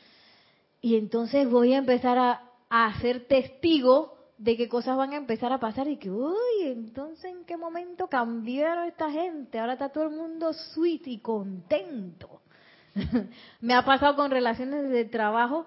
Y 0.82 0.96
entonces 0.96 1.48
voy 1.48 1.72
a 1.72 1.78
empezar 1.78 2.18
a, 2.18 2.42
a 2.68 3.00
ser 3.00 3.26
testigo 3.26 4.17
de 4.38 4.56
qué 4.56 4.68
cosas 4.68 4.96
van 4.96 5.12
a 5.12 5.16
empezar 5.16 5.52
a 5.52 5.58
pasar 5.58 5.88
y 5.88 5.96
que, 5.96 6.10
uy, 6.10 6.62
entonces 6.62 7.24
en 7.24 7.44
qué 7.44 7.56
momento 7.56 8.06
cambiaron 8.06 8.86
esta 8.86 9.10
gente, 9.10 9.58
ahora 9.58 9.72
está 9.74 9.88
todo 9.88 10.04
el 10.04 10.10
mundo 10.10 10.52
sweet 10.52 11.06
y 11.06 11.18
contento. 11.18 12.40
Me 13.60 13.74
ha 13.74 13.84
pasado 13.84 14.14
con 14.14 14.30
relaciones 14.30 14.88
de 14.88 15.04
trabajo 15.04 15.66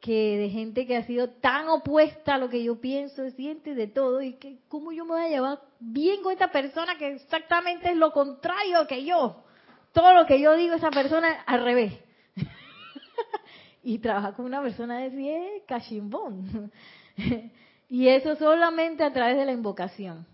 que 0.00 0.38
de 0.38 0.50
gente 0.50 0.86
que 0.86 0.96
ha 0.96 1.06
sido 1.06 1.30
tan 1.30 1.68
opuesta 1.68 2.34
a 2.34 2.38
lo 2.38 2.48
que 2.48 2.62
yo 2.62 2.80
pienso, 2.80 3.28
siente 3.30 3.74
de 3.74 3.86
todo 3.86 4.22
y 4.22 4.34
que 4.34 4.58
cómo 4.68 4.92
yo 4.92 5.04
me 5.04 5.12
voy 5.12 5.22
a 5.22 5.28
llevar 5.28 5.60
bien 5.78 6.22
con 6.22 6.32
esta 6.32 6.50
persona 6.50 6.96
que 6.96 7.14
exactamente 7.14 7.90
es 7.90 7.96
lo 7.96 8.10
contrario 8.12 8.86
que 8.86 9.04
yo. 9.04 9.44
Todo 9.92 10.14
lo 10.14 10.26
que 10.26 10.40
yo 10.40 10.54
digo 10.56 10.74
esa 10.74 10.90
persona 10.90 11.42
al 11.46 11.64
revés. 11.64 11.92
y 13.82 13.98
trabajar 13.98 14.34
con 14.34 14.46
una 14.46 14.62
persona 14.62 15.00
de 15.00 15.56
es 15.56 15.62
cachimbón. 15.66 16.72
Y 17.90 18.06
eso 18.08 18.36
solamente 18.36 19.02
a 19.02 19.12
través 19.12 19.36
de 19.36 19.44
la 19.44 19.52
invocación. 19.52 20.24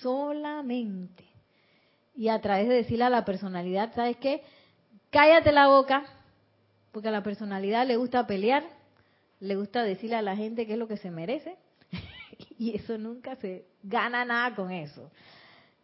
Solamente. 0.00 1.24
Y 2.14 2.28
a 2.28 2.40
través 2.40 2.68
de 2.68 2.76
decirle 2.76 3.04
a 3.04 3.10
la 3.10 3.24
personalidad, 3.24 3.92
¿sabes 3.94 4.16
qué? 4.16 4.42
Cállate 5.10 5.52
la 5.52 5.66
boca, 5.66 6.04
porque 6.92 7.08
a 7.08 7.12
la 7.12 7.24
personalidad 7.24 7.86
le 7.86 7.96
gusta 7.96 8.26
pelear, 8.26 8.64
le 9.40 9.56
gusta 9.56 9.82
decirle 9.82 10.16
a 10.16 10.22
la 10.22 10.36
gente 10.36 10.64
qué 10.64 10.74
es 10.74 10.78
lo 10.78 10.88
que 10.88 10.96
se 10.96 11.10
merece. 11.10 11.56
y 12.58 12.76
eso 12.76 12.96
nunca 12.96 13.34
se 13.36 13.66
gana 13.82 14.24
nada 14.24 14.54
con 14.54 14.70
eso. 14.70 15.10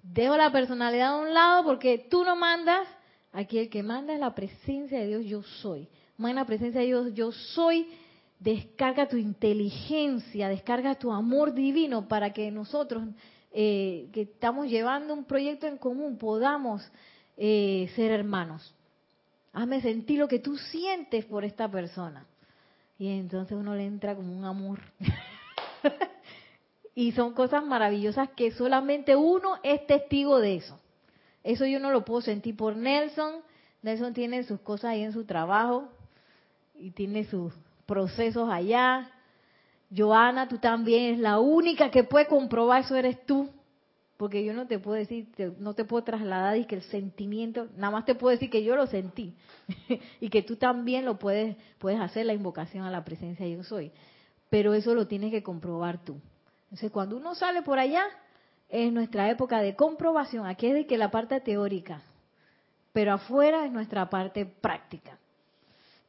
Dejo 0.02 0.36
la 0.36 0.52
personalidad 0.52 1.08
a 1.08 1.20
un 1.20 1.34
lado 1.34 1.64
porque 1.64 1.98
tú 1.98 2.24
no 2.24 2.36
mandas, 2.36 2.86
aquí 3.32 3.58
el 3.58 3.68
que 3.68 3.82
manda 3.82 4.14
es 4.14 4.20
la 4.20 4.34
presencia 4.34 5.00
de 5.00 5.08
Dios, 5.08 5.24
yo 5.24 5.42
soy. 5.42 5.88
La 6.18 6.44
presencia 6.44 6.80
de 6.80 6.86
Dios, 6.86 7.14
yo 7.14 7.32
soy 7.32 7.88
descarga 8.42 9.08
tu 9.08 9.16
inteligencia, 9.16 10.48
descarga 10.48 10.96
tu 10.96 11.12
amor 11.12 11.54
divino 11.54 12.08
para 12.08 12.32
que 12.32 12.50
nosotros, 12.50 13.04
eh, 13.52 14.08
que 14.12 14.22
estamos 14.22 14.68
llevando 14.68 15.14
un 15.14 15.24
proyecto 15.24 15.68
en 15.68 15.78
común, 15.78 16.18
podamos 16.18 16.82
eh, 17.36 17.88
ser 17.94 18.10
hermanos. 18.10 18.74
Hazme 19.52 19.80
sentir 19.80 20.18
lo 20.18 20.26
que 20.26 20.40
tú 20.40 20.56
sientes 20.56 21.24
por 21.26 21.44
esta 21.44 21.70
persona. 21.70 22.26
Y 22.98 23.08
entonces 23.08 23.56
uno 23.56 23.76
le 23.76 23.84
entra 23.84 24.16
como 24.16 24.36
un 24.36 24.44
amor. 24.44 24.80
y 26.96 27.12
son 27.12 27.34
cosas 27.34 27.64
maravillosas 27.64 28.30
que 28.30 28.50
solamente 28.50 29.14
uno 29.14 29.58
es 29.62 29.86
testigo 29.86 30.40
de 30.40 30.56
eso. 30.56 30.80
Eso 31.44 31.64
yo 31.64 31.78
no 31.78 31.92
lo 31.92 32.04
puedo 32.04 32.22
sentir 32.22 32.56
por 32.56 32.76
Nelson. 32.76 33.36
Nelson 33.82 34.14
tiene 34.14 34.42
sus 34.42 34.60
cosas 34.60 34.92
ahí 34.92 35.02
en 35.02 35.12
su 35.12 35.24
trabajo 35.24 35.88
y 36.74 36.90
tiene 36.90 37.24
sus 37.24 37.52
procesos 37.86 38.48
allá. 38.50 39.10
Joana, 39.94 40.48
tú 40.48 40.58
también 40.58 41.14
es 41.14 41.18
la 41.18 41.38
única 41.38 41.90
que 41.90 42.04
puede 42.04 42.26
comprobar 42.26 42.82
eso 42.82 42.96
eres 42.96 43.24
tú. 43.26 43.50
Porque 44.16 44.44
yo 44.44 44.54
no 44.54 44.66
te 44.66 44.78
puedo 44.78 44.96
decir, 44.96 45.26
no 45.58 45.74
te 45.74 45.84
puedo 45.84 46.04
trasladar 46.04 46.56
y 46.56 46.64
que 46.64 46.76
el 46.76 46.82
sentimiento, 46.82 47.66
nada 47.76 47.90
más 47.90 48.04
te 48.04 48.14
puedo 48.14 48.30
decir 48.30 48.50
que 48.50 48.62
yo 48.62 48.76
lo 48.76 48.86
sentí. 48.86 49.34
y 50.20 50.28
que 50.28 50.42
tú 50.42 50.56
también 50.56 51.04
lo 51.04 51.18
puedes, 51.18 51.56
puedes 51.78 52.00
hacer 52.00 52.26
la 52.26 52.32
invocación 52.32 52.84
a 52.84 52.90
la 52.90 53.04
presencia 53.04 53.44
de 53.44 53.52
yo 53.52 53.64
soy. 53.64 53.90
Pero 54.48 54.74
eso 54.74 54.94
lo 54.94 55.08
tienes 55.08 55.30
que 55.32 55.42
comprobar 55.42 56.04
tú. 56.04 56.20
Entonces 56.64 56.90
cuando 56.92 57.16
uno 57.16 57.34
sale 57.34 57.62
por 57.62 57.78
allá, 57.78 58.04
es 58.68 58.92
nuestra 58.92 59.28
época 59.30 59.60
de 59.60 59.76
comprobación. 59.76 60.46
Aquí 60.46 60.68
es 60.68 60.74
de 60.74 60.86
que 60.86 60.96
la 60.98 61.10
parte 61.10 61.40
teórica. 61.40 62.02
pero 62.92 63.14
afuera 63.14 63.66
es 63.66 63.72
nuestra 63.72 64.08
parte 64.08 64.46
práctica. 64.46 65.18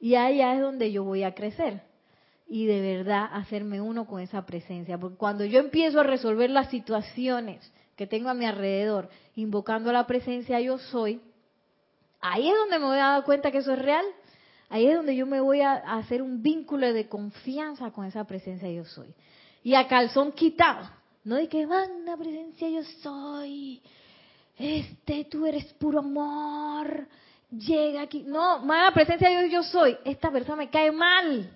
Y 0.04 0.16
allá 0.16 0.54
es 0.54 0.60
donde 0.60 0.92
yo 0.92 1.06
voy 1.06 1.24
a 1.24 1.34
crecer 1.34 1.82
y 2.46 2.66
de 2.66 2.82
verdad 2.82 3.30
hacerme 3.32 3.80
uno 3.80 4.06
con 4.06 4.20
esa 4.20 4.46
presencia. 4.46 4.98
Porque 4.98 5.16
cuando 5.16 5.46
yo 5.46 5.62
empiezo 5.62 6.02
a 6.02 6.04
resolver 6.04 6.50
las 6.50 6.70
situaciones 6.70 7.72
que 7.96 8.06
tengo 8.06 8.28
a 8.28 8.34
mi 8.34 8.44
alrededor, 8.44 9.08
invocando 9.38 9.94
la 9.94 10.06
presencia 10.06 10.60
yo 10.60 10.78
soy, 10.78 11.22
ahí 12.20 12.50
es 12.50 12.54
donde 12.54 12.80
me 12.80 12.86
voy 12.86 12.98
a 12.98 13.12
dar 13.12 13.24
cuenta 13.24 13.50
que 13.50 13.60
eso 13.60 13.72
es 13.72 13.80
real. 13.80 14.04
Ahí 14.68 14.88
es 14.88 14.98
donde 14.98 15.16
yo 15.16 15.26
me 15.26 15.40
voy 15.40 15.62
a, 15.62 15.76
hacer 15.76 16.22
un 16.22 16.44
vínculo 16.44 16.92
de 16.92 17.08
confianza 17.08 17.92
con 17.92 18.04
esa 18.04 18.26
presencia 18.26 18.70
yo 18.70 18.84
soy. 18.84 19.08
Y 19.64 19.74
a 19.74 19.88
calzón 19.88 20.34
quitado. 20.34 20.90
No 21.24 21.36
de 21.36 21.48
que 21.48 21.66
manda 21.66 22.18
presencia 22.18 22.68
yo 22.68 22.84
soy. 23.02 23.82
Este, 24.58 25.24
tú 25.32 25.46
eres 25.46 25.64
puro 25.76 26.00
amor. 26.00 27.08
Llega 27.58 28.02
aquí. 28.02 28.24
No, 28.24 28.60
manda 28.60 28.92
presencia 28.94 29.30
yo, 29.30 29.48
yo 29.48 29.64
soy. 29.64 29.98
Esta 30.06 30.32
persona 30.32 30.58
me 30.58 30.70
cae 30.70 30.92
mal 30.92 31.50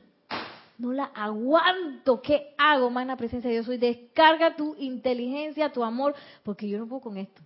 no 0.77 0.93
la 0.93 1.05
aguanto. 1.05 2.21
¿Qué 2.21 2.53
hago, 2.57 2.89
magna 2.89 3.17
presencia 3.17 3.49
de 3.49 3.55
Dios? 3.55 3.65
Soy 3.65 3.77
descarga 3.77 4.55
tu 4.55 4.75
inteligencia, 4.75 5.71
tu 5.71 5.83
amor, 5.83 6.15
porque 6.43 6.67
yo 6.67 6.77
no 6.77 6.87
puedo 6.87 7.01
con 7.01 7.17
esto. 7.17 7.41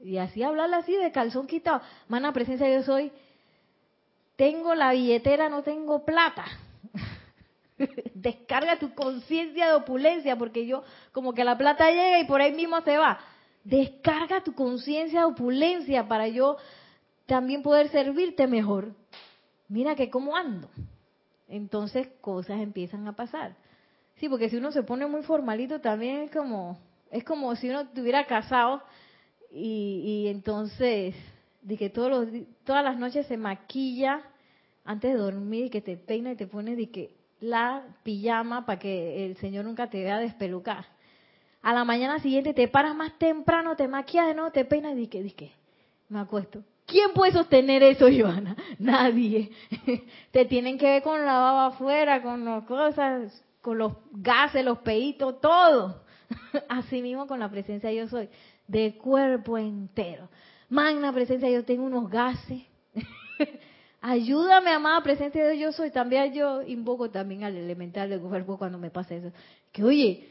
Y 0.00 0.16
así 0.18 0.42
hablarle 0.42 0.76
así 0.76 0.96
de 0.96 1.12
calzón 1.12 1.46
quitado. 1.46 1.80
Magna 2.08 2.32
presencia 2.32 2.66
de 2.66 2.72
Dios 2.72 2.86
soy. 2.86 3.12
Tengo 4.36 4.74
la 4.74 4.92
billetera, 4.92 5.48
no 5.48 5.62
tengo 5.62 6.04
plata. 6.04 6.44
Descarga 8.14 8.78
tu 8.78 8.94
conciencia 8.94 9.68
de 9.68 9.74
opulencia, 9.74 10.36
porque 10.36 10.66
yo, 10.66 10.82
como 11.12 11.34
que 11.34 11.44
la 11.44 11.56
plata 11.56 11.90
llega 11.90 12.18
y 12.18 12.24
por 12.24 12.40
ahí 12.40 12.52
mismo 12.52 12.80
se 12.80 12.98
va. 12.98 13.20
Descarga 13.62 14.42
tu 14.42 14.54
conciencia 14.54 15.20
de 15.20 15.26
opulencia 15.26 16.08
para 16.08 16.26
yo 16.26 16.56
también 17.26 17.62
poder 17.62 17.88
servirte 17.90 18.46
mejor. 18.46 18.94
Mira 19.68 19.94
que 19.94 20.10
cómo 20.10 20.36
ando 20.36 20.68
entonces 21.52 22.08
cosas 22.22 22.60
empiezan 22.60 23.06
a 23.06 23.14
pasar. 23.14 23.54
Sí, 24.16 24.28
porque 24.28 24.48
si 24.48 24.56
uno 24.56 24.72
se 24.72 24.82
pone 24.82 25.06
muy 25.06 25.22
formalito 25.22 25.80
también 25.80 26.22
es 26.22 26.30
como 26.30 26.78
es 27.10 27.24
como 27.24 27.54
si 27.56 27.68
uno 27.68 27.82
estuviera 27.82 28.26
casado 28.26 28.82
y, 29.54 30.28
entonces 30.28 31.14
de 31.60 31.76
que 31.76 31.90
todos 31.90 32.10
los, 32.10 32.42
todas 32.64 32.82
las 32.82 32.98
noches 32.98 33.26
se 33.26 33.36
maquilla 33.36 34.22
antes 34.82 35.12
de 35.12 35.18
dormir 35.18 35.66
y 35.66 35.70
que 35.70 35.82
te 35.82 35.98
peina 35.98 36.32
y 36.32 36.36
te 36.36 36.46
pone 36.46 36.74
de 36.74 36.90
que 36.90 37.14
la 37.40 37.82
pijama 38.02 38.64
para 38.64 38.78
que 38.78 39.26
el 39.26 39.36
Señor 39.36 39.66
nunca 39.66 39.90
te 39.90 40.02
vea 40.02 40.18
despelucar. 40.18 40.86
A 41.60 41.74
la 41.74 41.84
mañana 41.84 42.18
siguiente 42.20 42.54
te 42.54 42.66
paras 42.66 42.96
más 42.96 43.18
temprano, 43.18 43.76
te 43.76 43.86
maquillas 43.88 44.34
nuevo, 44.34 44.50
te 44.50 44.64
peinas 44.64 44.96
y 44.96 45.06
que, 45.06 45.34
que 45.34 45.52
me 46.08 46.18
acuesto. 46.18 46.64
¿Quién 46.86 47.12
puede 47.14 47.32
sostener 47.32 47.82
eso, 47.82 48.06
Joana? 48.10 48.56
Nadie. 48.78 49.50
Te 50.30 50.44
tienen 50.44 50.78
que 50.78 50.86
ver 50.86 51.02
con 51.02 51.24
la 51.24 51.38
baba 51.38 51.66
afuera, 51.66 52.22
con 52.22 52.44
las 52.44 52.64
cosas, 52.64 53.44
con 53.60 53.78
los 53.78 53.92
gases, 54.12 54.64
los 54.64 54.78
peitos, 54.78 55.40
todo. 55.40 56.02
Así 56.68 57.02
mismo 57.02 57.26
con 57.26 57.38
la 57.38 57.50
presencia 57.50 57.92
yo 57.92 58.08
soy, 58.08 58.28
de 58.66 58.96
cuerpo 58.96 59.58
entero. 59.58 60.28
Magna 60.68 61.12
presencia, 61.12 61.48
yo 61.50 61.64
tengo 61.64 61.84
unos 61.84 62.10
gases. 62.10 62.62
Ayúdame, 64.00 64.70
amada 64.70 65.02
presencia 65.02 65.46
de 65.46 65.58
yo 65.58 65.70
soy. 65.72 65.90
También 65.90 66.32
yo 66.32 66.62
invoco 66.62 67.10
también 67.10 67.44
al 67.44 67.56
elemental 67.56 68.10
del 68.10 68.20
cuerpo 68.20 68.58
cuando 68.58 68.78
me 68.78 68.90
pasa 68.90 69.14
eso. 69.14 69.32
Que 69.70 69.84
oye, 69.84 70.28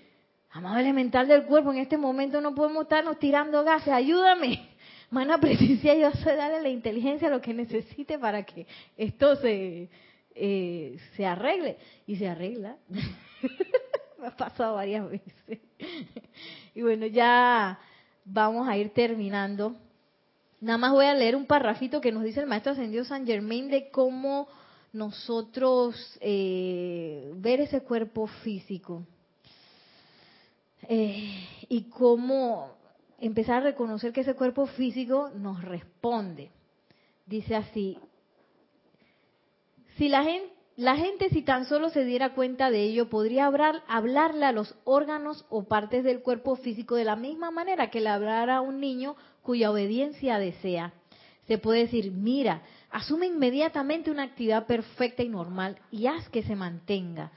amado 0.50 0.78
elemental 0.78 1.28
del 1.28 1.46
cuerpo, 1.46 1.72
en 1.72 1.78
este 1.78 1.98
momento 1.98 2.42
no 2.42 2.54
podemos 2.54 2.84
estarnos 2.84 3.18
tirando 3.20 3.64
gases. 3.64 3.94
Ayúdame. 3.94 4.71
Mana 5.12 5.38
presencia, 5.42 5.94
yo 5.94 6.10
sé 6.12 6.36
darle 6.36 6.62
la 6.62 6.70
inteligencia 6.70 7.30
lo 7.30 7.42
que 7.42 7.54
necesite 7.54 8.18
para 8.18 8.44
que 8.44 8.66
esto 8.98 9.36
se, 9.36 9.90
eh, 10.34 10.98
se 11.16 11.26
arregle. 11.26 11.78
Y 12.08 12.16
se 12.16 12.28
arregla. 12.28 12.78
Me 14.20 14.28
ha 14.28 14.36
pasado 14.36 14.76
varias 14.76 15.08
veces. 15.10 15.34
y 16.76 16.82
bueno, 16.82 17.06
ya 17.06 17.78
vamos 18.26 18.68
a 18.68 18.78
ir 18.78 18.90
terminando. 18.92 19.76
Nada 20.62 20.78
más 20.78 20.92
voy 20.92 21.06
a 21.06 21.14
leer 21.14 21.36
un 21.36 21.46
parrafito 21.46 22.02
que 22.02 22.12
nos 22.12 22.24
dice 22.24 22.40
el 22.40 22.48
maestro 22.48 22.72
ascendido 22.72 23.04
San 23.04 23.26
Germain 23.26 23.70
de 23.70 23.90
cómo 23.90 24.48
nosotros 24.94 25.96
eh, 26.22 27.32
ver 27.36 27.62
ese 27.62 27.82
cuerpo 27.82 28.28
físico 28.28 29.04
eh, 30.88 31.48
y 31.68 31.84
cómo 31.84 32.81
empezar 33.22 33.58
a 33.58 33.66
reconocer 33.66 34.12
que 34.12 34.22
ese 34.22 34.34
cuerpo 34.34 34.66
físico 34.66 35.30
nos 35.36 35.64
responde. 35.64 36.50
Dice 37.26 37.56
así, 37.56 37.98
si 39.98 40.10
la 40.10 40.24
gente, 40.24 40.52
la 40.76 40.96
gente 40.96 41.30
si 41.30 41.44
tan 41.44 41.66
solo 41.66 41.90
se 41.90 42.04
diera 42.04 42.34
cuenta 42.34 42.72
de 42.72 42.82
ello, 42.82 43.10
podría 43.10 43.46
hablar, 43.46 43.84
hablarle 43.88 44.46
a 44.46 44.52
los 44.52 44.76
órganos 44.84 45.46
o 45.50 45.66
partes 45.66 46.04
del 46.04 46.22
cuerpo 46.22 46.56
físico 46.56 46.96
de 46.96 47.06
la 47.06 47.16
misma 47.16 47.52
manera 47.52 47.92
que 47.92 48.02
le 48.02 48.10
hablara 48.10 48.58
a 48.58 48.62
un 48.62 48.80
niño 48.80 49.16
cuya 49.44 49.72
obediencia 49.72 50.40
desea. 50.40 50.94
Se 51.48 51.60
puede 51.60 51.82
decir, 51.82 52.12
mira, 52.12 52.64
asume 52.90 53.28
inmediatamente 53.28 54.10
una 54.10 54.24
actividad 54.24 54.66
perfecta 54.66 55.22
y 55.22 55.30
normal 55.30 55.78
y 55.92 56.08
haz 56.08 56.28
que 56.30 56.44
se 56.44 56.56
mantenga 56.56 57.32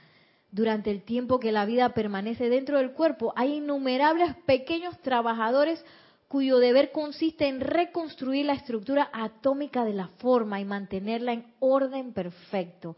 durante 0.55 0.89
el 0.89 1.03
tiempo 1.03 1.37
que 1.37 1.51
la 1.51 1.65
vida 1.65 1.89
permanece 1.89 2.47
dentro 2.47 2.77
del 2.77 2.93
cuerpo, 2.93 3.33
hay 3.35 3.55
innumerables 3.55 4.35
pequeños 4.45 4.97
trabajadores 5.01 5.83
cuyo 6.29 6.59
deber 6.59 6.93
consiste 6.93 7.49
en 7.49 7.59
reconstruir 7.59 8.45
la 8.45 8.53
estructura 8.53 9.09
atómica 9.11 9.83
de 9.83 9.91
la 9.91 10.07
forma 10.07 10.61
y 10.61 10.65
mantenerla 10.65 11.33
en 11.33 11.45
orden 11.59 12.13
perfecto. 12.13 12.95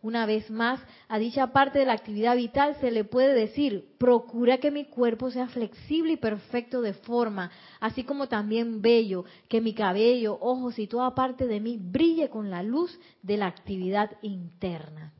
Una 0.00 0.24
vez 0.24 0.50
más, 0.50 0.80
a 1.06 1.18
dicha 1.18 1.52
parte 1.52 1.78
de 1.78 1.84
la 1.84 1.92
actividad 1.92 2.36
vital 2.36 2.78
se 2.80 2.90
le 2.90 3.04
puede 3.04 3.34
decir, 3.34 3.94
procura 3.98 4.56
que 4.56 4.70
mi 4.70 4.86
cuerpo 4.86 5.30
sea 5.30 5.48
flexible 5.48 6.14
y 6.14 6.16
perfecto 6.16 6.80
de 6.80 6.94
forma, 6.94 7.50
así 7.80 8.04
como 8.04 8.28
también 8.28 8.80
bello, 8.80 9.26
que 9.50 9.60
mi 9.60 9.74
cabello, 9.74 10.38
ojos 10.40 10.78
y 10.78 10.86
toda 10.86 11.14
parte 11.14 11.46
de 11.46 11.60
mí 11.60 11.78
brille 11.78 12.30
con 12.30 12.48
la 12.48 12.62
luz 12.62 12.98
de 13.20 13.36
la 13.36 13.46
actividad 13.46 14.12
interna. 14.22 15.12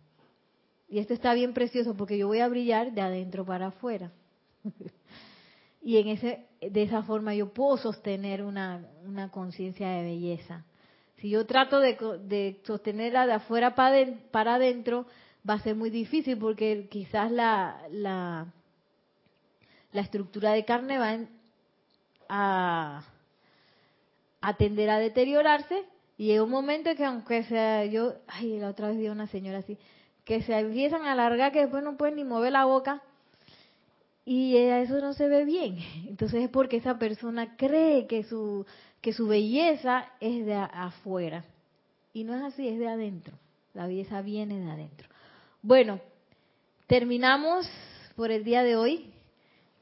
Y 0.88 0.98
esto 0.98 1.14
está 1.14 1.34
bien 1.34 1.54
precioso 1.54 1.94
porque 1.96 2.18
yo 2.18 2.26
voy 2.26 2.40
a 2.40 2.48
brillar 2.48 2.92
de 2.92 3.00
adentro 3.00 3.44
para 3.44 3.68
afuera. 3.68 4.12
y 5.82 5.96
en 5.98 6.08
ese, 6.08 6.46
de 6.60 6.82
esa 6.82 7.02
forma 7.02 7.34
yo 7.34 7.52
puedo 7.52 7.76
sostener 7.78 8.42
una, 8.42 8.86
una 9.04 9.30
conciencia 9.30 9.88
de 9.90 10.02
belleza. 10.02 10.64
Si 11.16 11.30
yo 11.30 11.46
trato 11.46 11.80
de, 11.80 11.96
de 12.24 12.60
sostenerla 12.64 13.26
de 13.26 13.34
afuera 13.34 13.74
para, 13.74 14.06
para 14.30 14.56
adentro, 14.56 15.06
va 15.48 15.54
a 15.54 15.62
ser 15.62 15.76
muy 15.76 15.90
difícil 15.90 16.38
porque 16.38 16.88
quizás 16.90 17.30
la, 17.30 17.82
la, 17.90 18.46
la 19.92 20.00
estructura 20.00 20.52
de 20.52 20.64
carne 20.64 20.98
va 20.98 21.18
a, 22.28 23.04
a 24.40 24.56
tender 24.56 24.90
a 24.90 24.98
deteriorarse 24.98 25.84
y 26.16 26.26
llega 26.26 26.42
un 26.42 26.50
momento 26.50 26.94
que 26.94 27.04
aunque 27.04 27.44
sea 27.44 27.84
yo, 27.86 28.14
ay, 28.26 28.58
la 28.58 28.68
otra 28.68 28.88
vez 28.88 28.98
vi 28.98 29.06
a 29.06 29.12
una 29.12 29.26
señora 29.26 29.58
así, 29.58 29.78
que 30.24 30.42
se 30.42 30.58
empiezan 30.58 31.02
a 31.02 31.12
alargar 31.12 31.52
que 31.52 31.60
después 31.60 31.82
no 31.82 31.96
pueden 31.96 32.16
ni 32.16 32.24
mover 32.24 32.52
la 32.52 32.64
boca 32.64 33.02
y 34.24 34.56
eso 34.56 35.00
no 35.00 35.12
se 35.12 35.28
ve 35.28 35.44
bien. 35.44 35.78
Entonces 36.08 36.44
es 36.44 36.50
porque 36.50 36.78
esa 36.78 36.98
persona 36.98 37.56
cree 37.56 38.06
que 38.06 38.24
su 38.24 38.66
que 39.00 39.12
su 39.12 39.26
belleza 39.26 40.06
es 40.18 40.46
de 40.46 40.54
afuera 40.54 41.44
y 42.14 42.24
no 42.24 42.34
es 42.34 42.42
así, 42.42 42.66
es 42.66 42.78
de 42.78 42.88
adentro. 42.88 43.34
La 43.74 43.86
belleza 43.86 44.22
viene 44.22 44.60
de 44.60 44.70
adentro. 44.70 45.08
Bueno, 45.60 46.00
terminamos 46.86 47.68
por 48.16 48.30
el 48.30 48.44
día 48.44 48.62
de 48.62 48.76
hoy. 48.76 49.10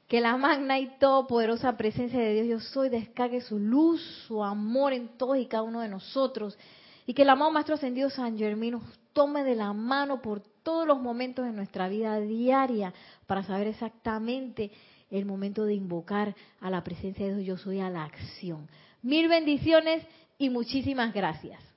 Que 0.09 0.20
la 0.20 0.36
magna 0.36 0.78
y 0.78 0.99
todopoderosa 0.99 1.76
presencia 1.78 2.18
de 2.18 2.34
Dios 2.34 2.47
yo 2.47 2.61
soy 2.61 2.90
descargue 2.90 3.40
su 3.40 3.59
luz, 3.59 4.03
su 4.26 4.45
amor 4.45 4.93
en 4.93 5.09
todos 5.16 5.38
y 5.38 5.47
cada 5.47 5.62
uno 5.62 5.80
de 5.80 5.88
nosotros. 5.88 6.59
Y 7.07 7.14
que 7.14 7.22
el 7.22 7.30
amado 7.30 7.51
Maestro 7.51 7.76
Ascendido 7.76 8.11
San 8.11 8.36
Germán 8.36 8.82
tome 9.12 9.44
de 9.44 9.54
la 9.54 9.72
mano 9.72 10.20
por 10.22 10.40
todos 10.40 10.86
los 10.86 11.00
momentos 11.00 11.44
de 11.44 11.52
nuestra 11.52 11.88
vida 11.88 12.18
diaria 12.20 12.92
para 13.26 13.42
saber 13.42 13.66
exactamente 13.66 14.70
el 15.10 15.26
momento 15.26 15.64
de 15.64 15.74
invocar 15.74 16.34
a 16.60 16.70
la 16.70 16.82
presencia 16.82 17.26
de 17.26 17.36
Dios, 17.36 17.46
yo 17.46 17.56
soy 17.58 17.80
a 17.80 17.90
la 17.90 18.04
acción. 18.04 18.68
Mil 19.02 19.28
bendiciones 19.28 20.06
y 20.38 20.48
muchísimas 20.48 21.12
gracias. 21.12 21.72